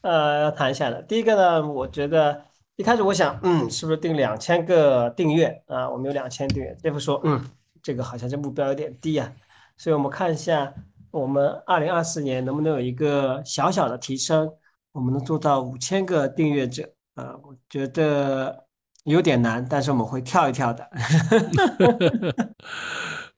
[0.00, 1.00] 呃，要谈一下的。
[1.02, 2.42] 第一个呢，我觉得
[2.80, 5.86] 一开始我想，嗯，是不是定两千个订阅啊？
[5.90, 6.74] 我们有两千订阅。
[6.82, 7.38] 杰夫说，嗯，
[7.82, 9.30] 这个好像这目标有点低啊。
[9.76, 10.72] 所以我们看一下，
[11.10, 14.50] 我们二零二四年能不能有一个小小的提升，
[14.92, 17.34] 我们能做到五千个订阅者啊？
[17.42, 18.64] 我觉得
[19.04, 20.82] 有点难，但是我们会跳一跳的。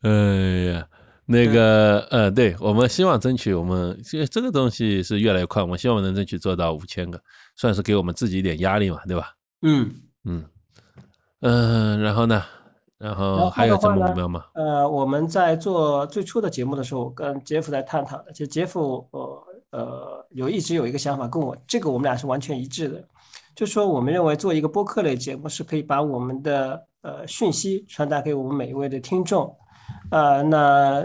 [0.02, 0.10] 哎
[0.73, 0.86] 呀，
[1.27, 7.20] 那个呃，对我们希望争取我们这这个东西是越来越快，我们希望能争取做到五千个，
[7.56, 9.34] 算是给我们自己一点压力嘛，对吧？
[9.62, 9.90] 嗯。
[10.24, 10.44] 嗯
[11.40, 12.42] 嗯、然后呢？
[12.98, 14.44] 然后后还有什么目标吗？
[14.54, 23.04] 呃，我们在做最初的节目的时候，跟杰夫在探讨的，其实杰夫呃呃有一直有一个想法，跟我这个我们俩是完全一致的，
[23.56, 29.52] 就说我们认为做一个播客类节目是可以把我们的呃讯息传达给我们每一位的听众，
[30.12, 31.04] 呃，那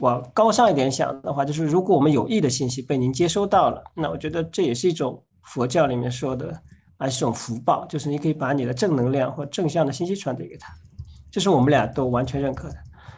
[0.00, 6.58] 往高尚一点想的话，就是如果我们有益的信息被您接收到了，那我觉得这也是一种佛教里面说的，
[6.96, 10.72] 啊，是一种福报，就是你可以把你的正能量或正向的信息传递给他。
[11.30, 12.76] 这是我们俩都完全认可的。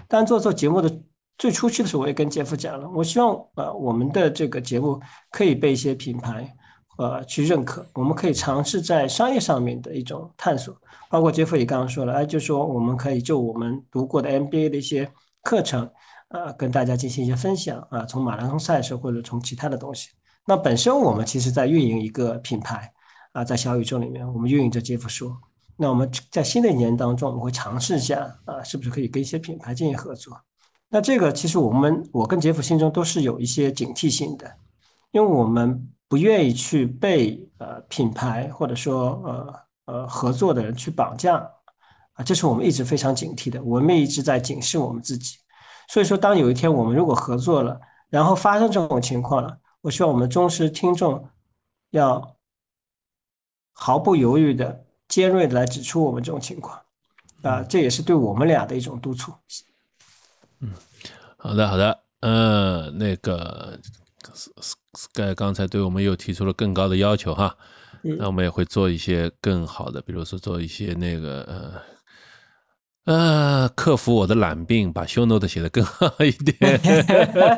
[0.08, 0.90] 当做做节目的
[1.38, 5.00] 最初期的时候，我也跟杰夫讲了，我希望呃我们的这个节目
[5.30, 6.50] 可以被一些品牌
[6.98, 10.74] 呃去认可，我们可以尝试在商业上面的一种探索。
[11.10, 15.08] 包括杰夫也刚刚说了，哎，就说我们可以就我们读过的 MBA 的一些
[15.42, 15.88] 课程，
[16.28, 20.08] 呃，跟大家进行一些分享啊，从马拉松赛事或者从其他的东西。
[20.46, 22.92] 那本身我们其实在运营一个品牌
[23.32, 25.36] 啊，在小宇宙里面，我们运营着杰夫说。
[25.76, 30.40] 那我们在新的一年当中，我们会尝试一下啊，是不是可以跟一些品牌进行合作？
[30.88, 34.50] 那这个其实我们我跟杰夫心中都是有一些警惕性的，
[35.10, 39.54] 因为我们不愿意去被呃品牌或者说呃
[39.86, 41.36] 呃合作的人去绑架
[42.12, 45.36] 啊，这是我们一直非常警惕的，我们也一直在警示我们自己。
[45.88, 47.78] 所以说，当有一天我们如果合作了，
[48.08, 51.28] 然后发生这种情况了，我希望我们忠实听众
[51.90, 52.36] 要
[53.72, 56.80] 毫不犹豫的、尖锐的来指出我们这种情况，
[57.42, 59.32] 啊，这也是对我们俩的一种督促。
[60.60, 60.72] 嗯
[61.36, 63.78] 好的，好的，嗯，那个
[64.94, 67.56] Sky 刚才对我们又提出了更高的要求哈，
[68.02, 68.16] 嗯。
[68.18, 71.82] 那我们也会做一些更好的，比如说做一些那个呃
[73.06, 76.80] 呃，克服我的懒病，把 show note 写得更好一点。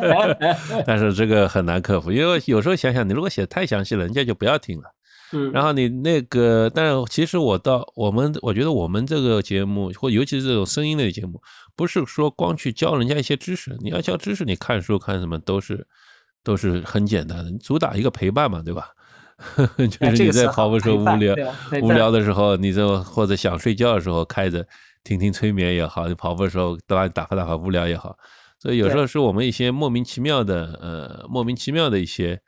[0.87, 4.85] 但是这个很难克服，因为有时候想想，你如果写得太详细了，人家就不要听了。
[5.33, 11.41] 嗯，然后你那个，但是其实我到我们，我觉得我们这个节目，或尤其是这种声音类的节目，
[11.75, 15.87] 不是说光去教人家一些知识，你要教知识，你看书看什么都是
[16.45, 18.89] 都是很简单的，你主打一个陪伴嘛，对吧？
[19.79, 21.35] 就哎是你在跑步时候无聊
[21.81, 24.67] 无聊的时候，你这或者想睡觉的时候开着
[25.09, 28.15] 听听催眠也好，你跑步的时候打打发打发无聊也好，
[28.61, 32.39] 所以有时候是我们一些莫名其妙的呃莫名其妙的一些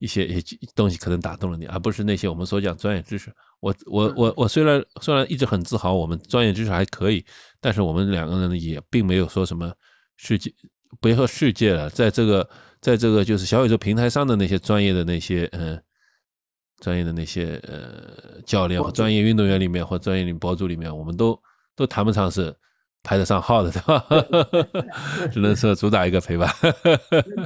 [0.00, 3.32] 一些一些东西可能打动了你，而不是那些我们所讲专业知识。
[3.60, 7.24] 我我我我虽然虽然一直很自豪我们专业知识还可以，
[7.60, 9.72] 但是我们两个人也并没有说什么
[10.16, 10.52] 世界，
[11.00, 12.50] 别说世界了，在这个
[12.80, 15.76] 在这个就是小宇宙平台上的那些专业的那些嗯。
[15.76, 15.80] 呃
[16.80, 21.36] 专业的那些呃教练或专业运动员里面或专业博主里面，我们都
[21.78, 22.52] 都谈不上是
[23.04, 24.04] 排得上号的， 对吧？
[25.30, 26.52] 只能说主打一个陪伴。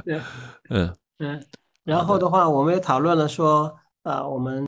[0.03, 0.19] 对
[0.71, 1.45] 嗯嗯，
[1.83, 4.67] 然后的话，我们也讨论了说，啊，我们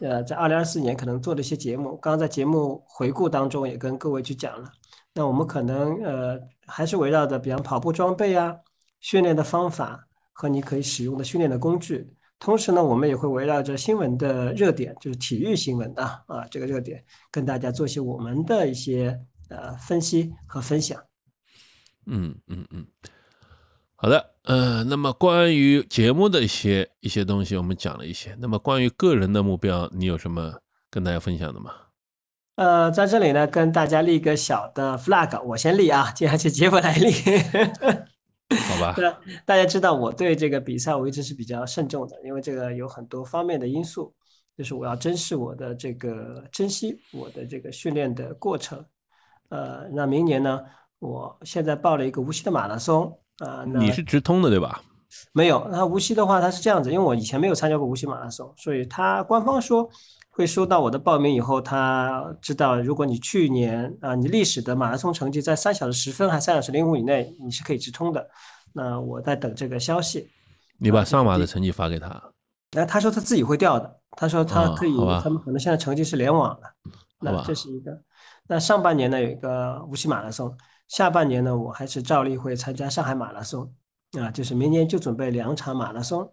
[0.00, 4.68] 呃在二零二四年可能做的一些节目，刚刚在节目回顾当中也跟各位去讲了。
[5.14, 6.36] 那我们可能呃
[6.66, 8.52] 还是围绕着，比方跑步装备啊、
[9.00, 12.12] 训练的方法和你可以使用的训练的工具。
[12.38, 21.02] 同时呢，我们也会围绕着新闻的热点，就是体育新闻的啊这个热点，跟大家做一些我们的一些呃分析和分享。
[22.06, 22.86] 嗯嗯嗯，
[23.96, 28.36] 好的，呃，那么关于节目的一些一些东西，我们讲了一些。
[28.38, 31.72] 那么关于个人的目标，你有什么跟大家分享的吗？
[32.56, 37.10] 呃，在这里呢，跟大家立一个小的 flag，我先立啊，接下去杰夫来立。
[38.56, 39.12] 好吧，对，
[39.44, 44.14] 大家知道我对这个比赛我一直是比较慎重的，因为这个有很多方面的因素，
[44.56, 48.84] 就是我要珍视我的这个珍惜我的这个训练的过程。
[49.50, 50.60] 呃，那明年呢，
[50.98, 54.80] 我现在报了一个无锡的马拉松啊、那你是直通的对吧？
[55.32, 59.88] 没有，那无锡的话，它是这样子，因为我以前没有参加过无锡马拉松，所以它官方说
[60.36, 68.28] 会收到我的报名以后，他知道如果你去年啊、你历史的马拉松成绩在三小时十分还三小时零五以内，你是可以直通的。
[68.72, 70.28] 那我在等这个消息。
[70.76, 72.20] 你把上马的成绩发给他，
[72.72, 76.66] 那他说他自己会调的，他说他哦可以，他们可能现在成绩是联网的，
[77.20, 77.96] 那这是一个。
[78.48, 80.52] 那上半年呢有一个无锡马拉松，
[80.88, 83.72] 下半年呢我还是照例会参加上海马拉松，
[84.18, 86.28] 啊，就是明年就准备两场马拉松。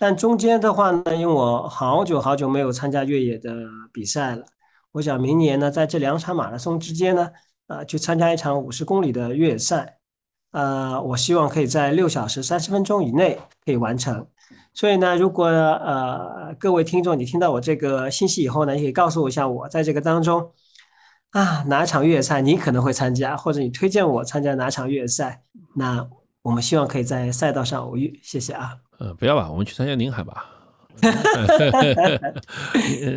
[0.00, 3.52] 但中间的话呢，因为我好久好久没有参加越野的
[3.92, 4.46] 比赛了，
[4.92, 7.28] 我想明年呢在这两场马拉松之间呢，
[7.66, 9.98] 啊，去参加一场五十公里的越野赛，
[10.52, 14.24] 呃，我希望可以在六小时三十分钟以内可以完成。
[14.72, 20.52] 所以呢，如果呃各位听众你听到我这个信息以后呢，也可以告诉我一下，我在这个当中
[21.30, 25.42] 啊哪场越野赛你可能会参加，或者你推荐我参加哪场越野赛，
[25.74, 26.08] 那
[26.42, 28.20] 我们希望可以在赛道上偶遇。
[28.22, 28.87] 谢谢啊。
[28.98, 30.46] 呃，不要吧，我们去参加宁海吧。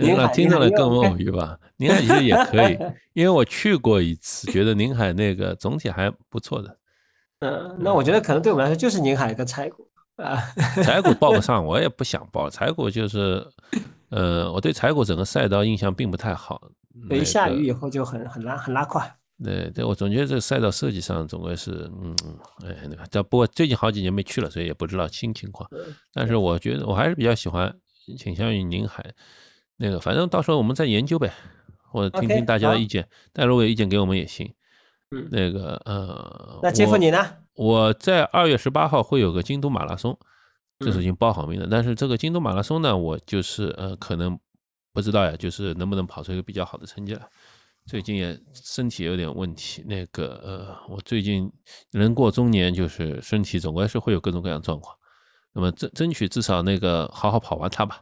[0.01, 1.57] 宁海听着了跟我们宁海偶遇吧。
[1.77, 2.77] 宁海其实也可以，
[3.13, 6.77] 因为我去过一次，觉得宁海那个总体还不错的。
[7.39, 9.87] 嗯，那我觉得可能对我们来说就是宁海跟柴谷
[10.17, 10.37] 啊。
[10.83, 12.47] 柴谷报不上，我也不想报。
[12.47, 13.43] 柴谷就是，
[14.09, 16.61] 呃，我对柴谷整个赛道印象并不太好。
[17.09, 19.03] 对，一那个下雨以后就很很拉很拉胯。
[19.43, 22.15] 对对，我总觉得这个赛道设计上总归是，嗯，
[22.63, 25.69] 哎，那个，这不过最近好几年没去了，所以也不知道新情况。
[26.13, 27.75] 但是我觉得我还是比较喜欢，
[28.17, 29.13] 倾向于宁海
[29.77, 31.33] 那个，反正到时候我们再研究呗，
[31.91, 33.07] 或者听听大家的意见。
[33.33, 34.53] 但如果有意见给我们也行。
[35.13, 37.19] 嗯，那个呃，那杰夫你呢？
[37.55, 40.17] 我在二月十八号会有个京都马拉松，
[40.79, 41.67] 这是已嗯经报好名的。
[41.69, 44.39] 但是这个京都马拉松呢，我就是呃，可能
[44.93, 47.27] 不知道呀，就是能不能跑出一个比较好的成绩来。
[47.85, 51.51] 最近也身体有点问题，那个呃，我最近
[51.91, 54.95] 人过中年，就是身体总归是会有各种各样状况。
[55.53, 58.01] 那么争争取至少那个好好跑完它吧。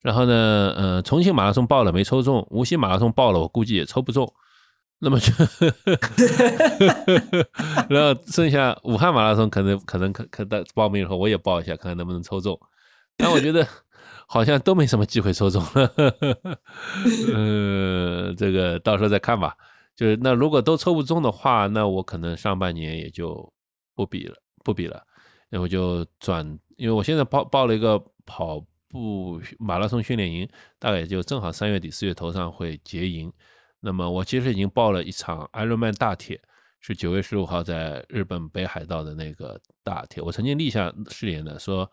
[0.00, 4.32] 然后呢，呃，重庆马拉松报了没抽中，无锡马拉松报了，我估计也抽不中。
[5.02, 5.32] 那么就，
[7.88, 12.58] 然后剩下武汉马拉松可能可能可可的报名以后我也报一下，看看能不能抽中。
[13.16, 13.66] 但我觉得
[14.32, 15.92] 好像都没什么机会抽中了，
[17.34, 19.56] 呃， 这个到时候再看吧。
[19.96, 23.52] 就是那如果都抽不中的话，那我可能上半年也就
[23.96, 25.02] 不比了，不比了，
[25.48, 26.46] 那我就转，
[26.76, 30.48] 因为我现在报报了一个跑步马拉松训练营，
[30.78, 33.32] 大概也就正好三月底四月头上会结营。
[33.80, 36.40] 那么我其实已经报了一场 Ironman 大铁，
[36.78, 40.22] 是九月十五号在日本北海道的那个大铁。
[40.22, 41.90] 我曾经立下誓言的，说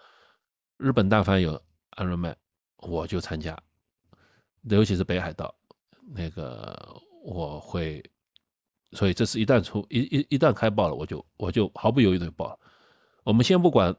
[0.77, 1.59] 日本但凡有
[1.97, 2.35] Ironman，
[2.77, 3.57] 我就参加，
[4.61, 5.53] 尤其是北海道
[6.15, 8.03] 那个我会，
[8.91, 12.59] 所以这是一旦出一一一旦开报了，我就我就毫不犹豫的报了。
[13.23, 13.93] 我们先不管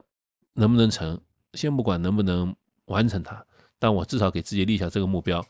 [0.53, 1.21] 能不能成，
[1.53, 2.55] 先不管能不能
[2.85, 3.45] 完成它，
[3.77, 5.45] 但我至少给自己立下这个目标。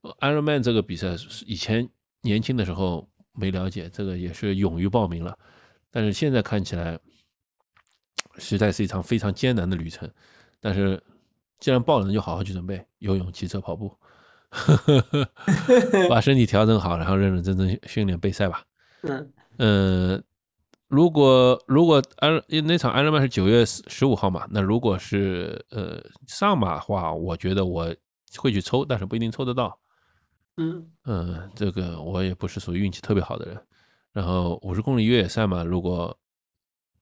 [0.00, 1.88] 呃 Ironman 这个比赛是以前
[2.22, 5.38] 年轻的时候没了解，这个也是勇于报名了，
[5.90, 6.98] 但是现在看起来，
[8.38, 10.10] 实在是一场非常艰难的旅程。
[10.58, 11.02] 但是
[11.60, 13.94] 既然报了，那就好好去准备，游泳、骑车、跑步，
[16.08, 18.64] 把身体调整好，然后认认真真训练备赛吧。
[19.02, 20.24] 嗯嗯，
[20.88, 27.94] 如果如果安那场 Ironman 是九月十五号嘛，那如果是呃上马的话，我觉得我
[28.38, 29.78] 会去抽，但是不一定抽得到。
[30.56, 33.58] 嗯嗯，这个我也不是属于运气特别好的人。
[34.12, 36.18] 然后五十公里越野赛嘛，如果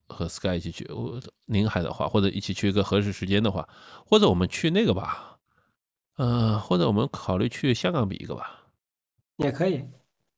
[0.09, 3.69] 和 Sky 一起去我宁海的话，或者一起去一个合适时间的话，
[4.05, 5.37] 或者我们去那个吧，
[6.17, 8.65] 呃，或者我们考虑去香港比一个吧，
[9.37, 9.83] 也可以。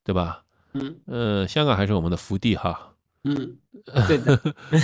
[0.03, 0.43] 对吧？
[0.73, 2.95] 嗯呃，香港还是我们的福地哈。
[3.23, 3.55] 嗯，
[4.07, 4.35] 对的。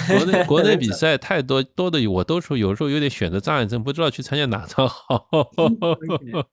[0.08, 5.28] 国内国内比赛太多多的，我都说有时候有点选择障碍症，不知道去参加哪场好。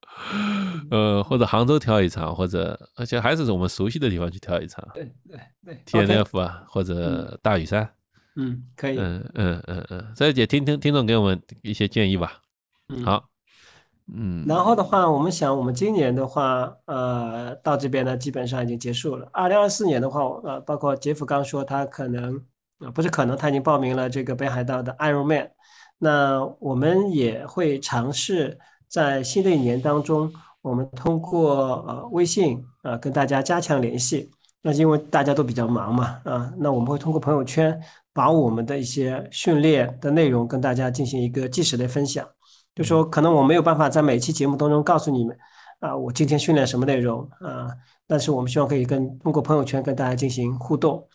[0.91, 5.83] 呃，或者杭州挑一场，或者而且还是我们熟悉的地方去挑一场对对对。
[5.85, 7.93] ，T N F 啊，或者大屿山。
[8.37, 8.99] 嗯，可以。
[8.99, 12.41] 嗯嗯嗯嗯，所以姐听听听众给我们一些建议吧。
[12.89, 13.05] 嗯。
[13.05, 13.25] 好，
[14.13, 19.29] 嗯，然后的话，我们想，我们今年的话，呃，到这边呢，基本上已经结束了。
[19.33, 22.43] 二零二四年的话，呃，包括杰夫刚说他可能，
[22.81, 25.51] 呃，不是可能，他已经报名了这个北海道的 Ironman。
[25.99, 28.59] 那我们也会尝试
[28.89, 30.31] 在新的一年当中，
[30.61, 34.31] 我们通过呃微信啊、呃、跟大家加强联系。
[34.61, 37.81] 那因为大家都比较忙嘛，啊，那我们会通过朋友圈
[38.15, 42.27] 把我们的一些训练的内容跟大家进行一个即时的分享。
[42.75, 45.37] 就说可能我没有办法在每期节目当中告诉你们
[45.81, 47.69] 啊，我今天训练什么内容啊，
[48.07, 51.07] 但是我们希望可以跟通过朋友圈跟大家进行互动。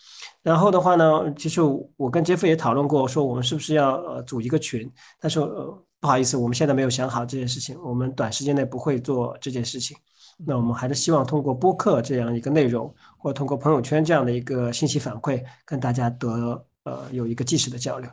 [0.41, 1.61] 然后的话呢，其实
[1.97, 4.89] 我跟杰夫也讨论过，说我们是不是要呃组一个群，
[5.19, 9.97] 但是呃不好意思，我们现在没有想好这件事情，我们短时间内不会做这件事情。
[10.45, 18.10] 那我们还是希望通过播客这样一个内容，或通过朋友圈这样的一个信息反馈，跟大家得呃有一个即时的交流。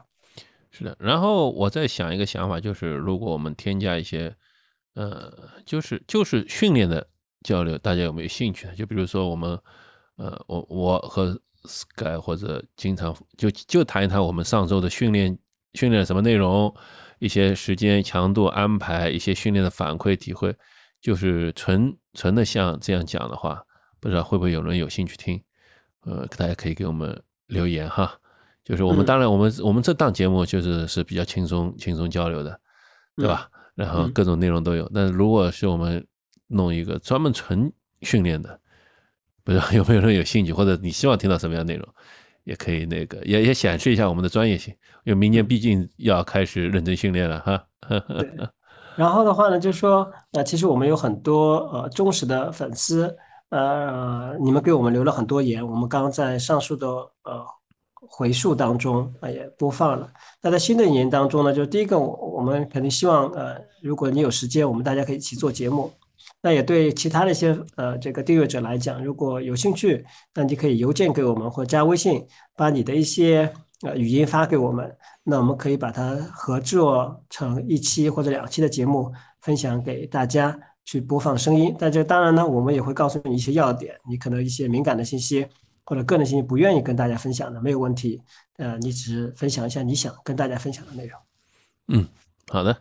[0.70, 4.36] 是的，然后我在想一个想法，就是如果我们添加一些，
[4.94, 5.32] 呃，
[5.64, 7.08] 就是就是训练的
[7.42, 8.68] 交流，大家有没有兴趣？
[8.76, 9.58] 就比如说我们，
[10.16, 15.38] 呃，我我和 Sky 或者经常就就谈一谈我们上周的训练，
[15.74, 16.74] 训练什么内容，
[17.20, 20.54] 一些时间强度安排，一些训练的反馈体会，
[21.00, 23.64] 就是纯纯的像这样讲的话，
[23.98, 25.42] 不知道会不会有人有兴趣听？
[26.02, 28.18] 呃，大家可以给我们留言哈。
[28.66, 32.58] 就是我们当然我们我们这档节目就是是比较轻松轻松交流的，
[33.14, 33.48] 对吧？
[33.76, 34.90] 然后各种内容都有。
[34.92, 36.04] 但如果是我们
[36.48, 37.72] 弄一个专门纯
[38.02, 38.58] 训练的，
[39.44, 41.88] 不知道 有没有人有兴趣，或者你希望听到什么样的内容，
[42.42, 44.74] 也可以那个也也显示一下我们的专业性。
[45.04, 47.64] 因为明年毕竟要开始认真训练了哈。
[47.88, 48.48] 对。
[48.96, 53.16] 然后的话呢，就是说，呃，其实我们有很多呃忠实的粉丝，
[53.50, 57.46] 呃，你们给我们留了很多言，我们刚刚在上述的呃。
[58.08, 60.08] 回溯当中啊也播放了。
[60.42, 65.90] 那在新的一年当中呢，就是第一个，我们肯定希望呃，如果你有时间，我们大家可以一起做节目。
[66.42, 70.04] 那也对其他的一些呃这个订阅者来讲，如果有兴趣，
[70.34, 72.24] 那你可以邮件给我们或加微信，
[72.56, 73.52] 把你的一些
[73.82, 74.94] 呃语音发给我们。
[75.24, 79.10] 那我们可以把它合作成一期或者两期的节目，
[79.40, 81.74] 分享给大家去播放声音。
[81.78, 85.46] 但这当然呢，我们也会告诉你一些要点，你可能一些敏感的信息。
[85.86, 88.20] 或者个人信息不愿意跟大家分享的没有问题，
[88.56, 91.18] 呃，你只是分享一下你想跟大家分享的内容。
[91.86, 92.08] 嗯，
[92.48, 92.76] 好的，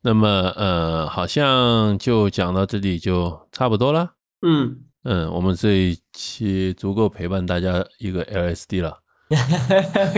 [0.00, 0.26] 那么
[0.56, 4.14] 呃，好像就讲到这里就差不多了。
[4.40, 8.98] 嗯嗯，我们这一期足够陪伴大家一个 LSD 了。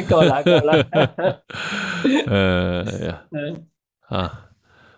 [0.09, 1.40] 够了够了。
[2.28, 3.66] 呃呀， 嗯
[4.07, 4.49] 啊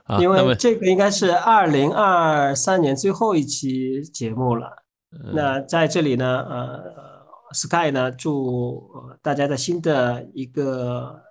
[0.05, 4.84] 啊，因为这个应该是二零二三年最后一期节目了。
[5.32, 7.13] 那在这里呢，呃。
[7.55, 8.82] Sky 呢，祝
[9.22, 11.22] 大家在新的一个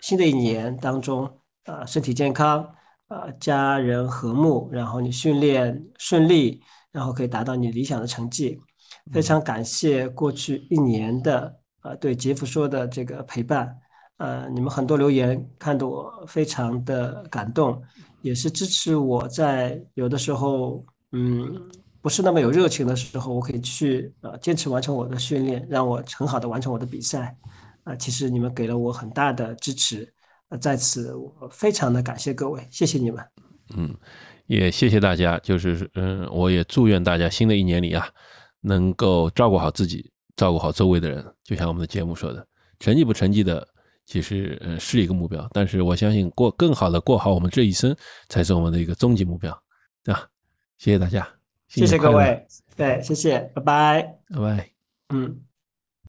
[0.00, 1.30] 新的一年当中，
[1.64, 2.68] 啊，身体健康，
[3.06, 6.60] 啊，家人和睦，然后你训练顺利，
[6.90, 8.60] 然后可以达到你理想的成绩。
[9.12, 13.74] 非常感谢过去一年的啊，对杰夫说的这个陪伴，
[14.16, 17.80] 呃，你们很多留言看得我非常的感动，
[18.22, 21.70] 也是支持我在有的时候，嗯。
[22.00, 27.36] 不是那么有热情的时候，我可以去呃坚持完成我的训练，让我很好的完成我的比赛。
[27.84, 30.12] 啊，其实你们给了我很大的支持，
[30.50, 33.24] 呃，在此我非常的感谢各位，谢谢你们。
[33.74, 33.96] 嗯，
[34.46, 38.06] 也谢谢大家，就是嗯，我也祝愿大家新的一年里啊，
[38.60, 41.24] 能够照顾好自己，照顾好周围的人。
[41.42, 42.46] 就像我们的节目说的，
[42.78, 43.66] 成绩不成绩的，
[44.04, 47.96] 其实嗯是一个目标，但是我相信过更好的过好我们这一生，
[48.28, 49.58] 才是我们的一个终极目标，
[50.04, 50.28] 对吧？
[50.76, 51.37] 谢谢大家。
[51.68, 52.46] 谢谢各位，
[52.76, 54.70] 对，谢谢，拜拜，拜拜，
[55.10, 55.47] 嗯。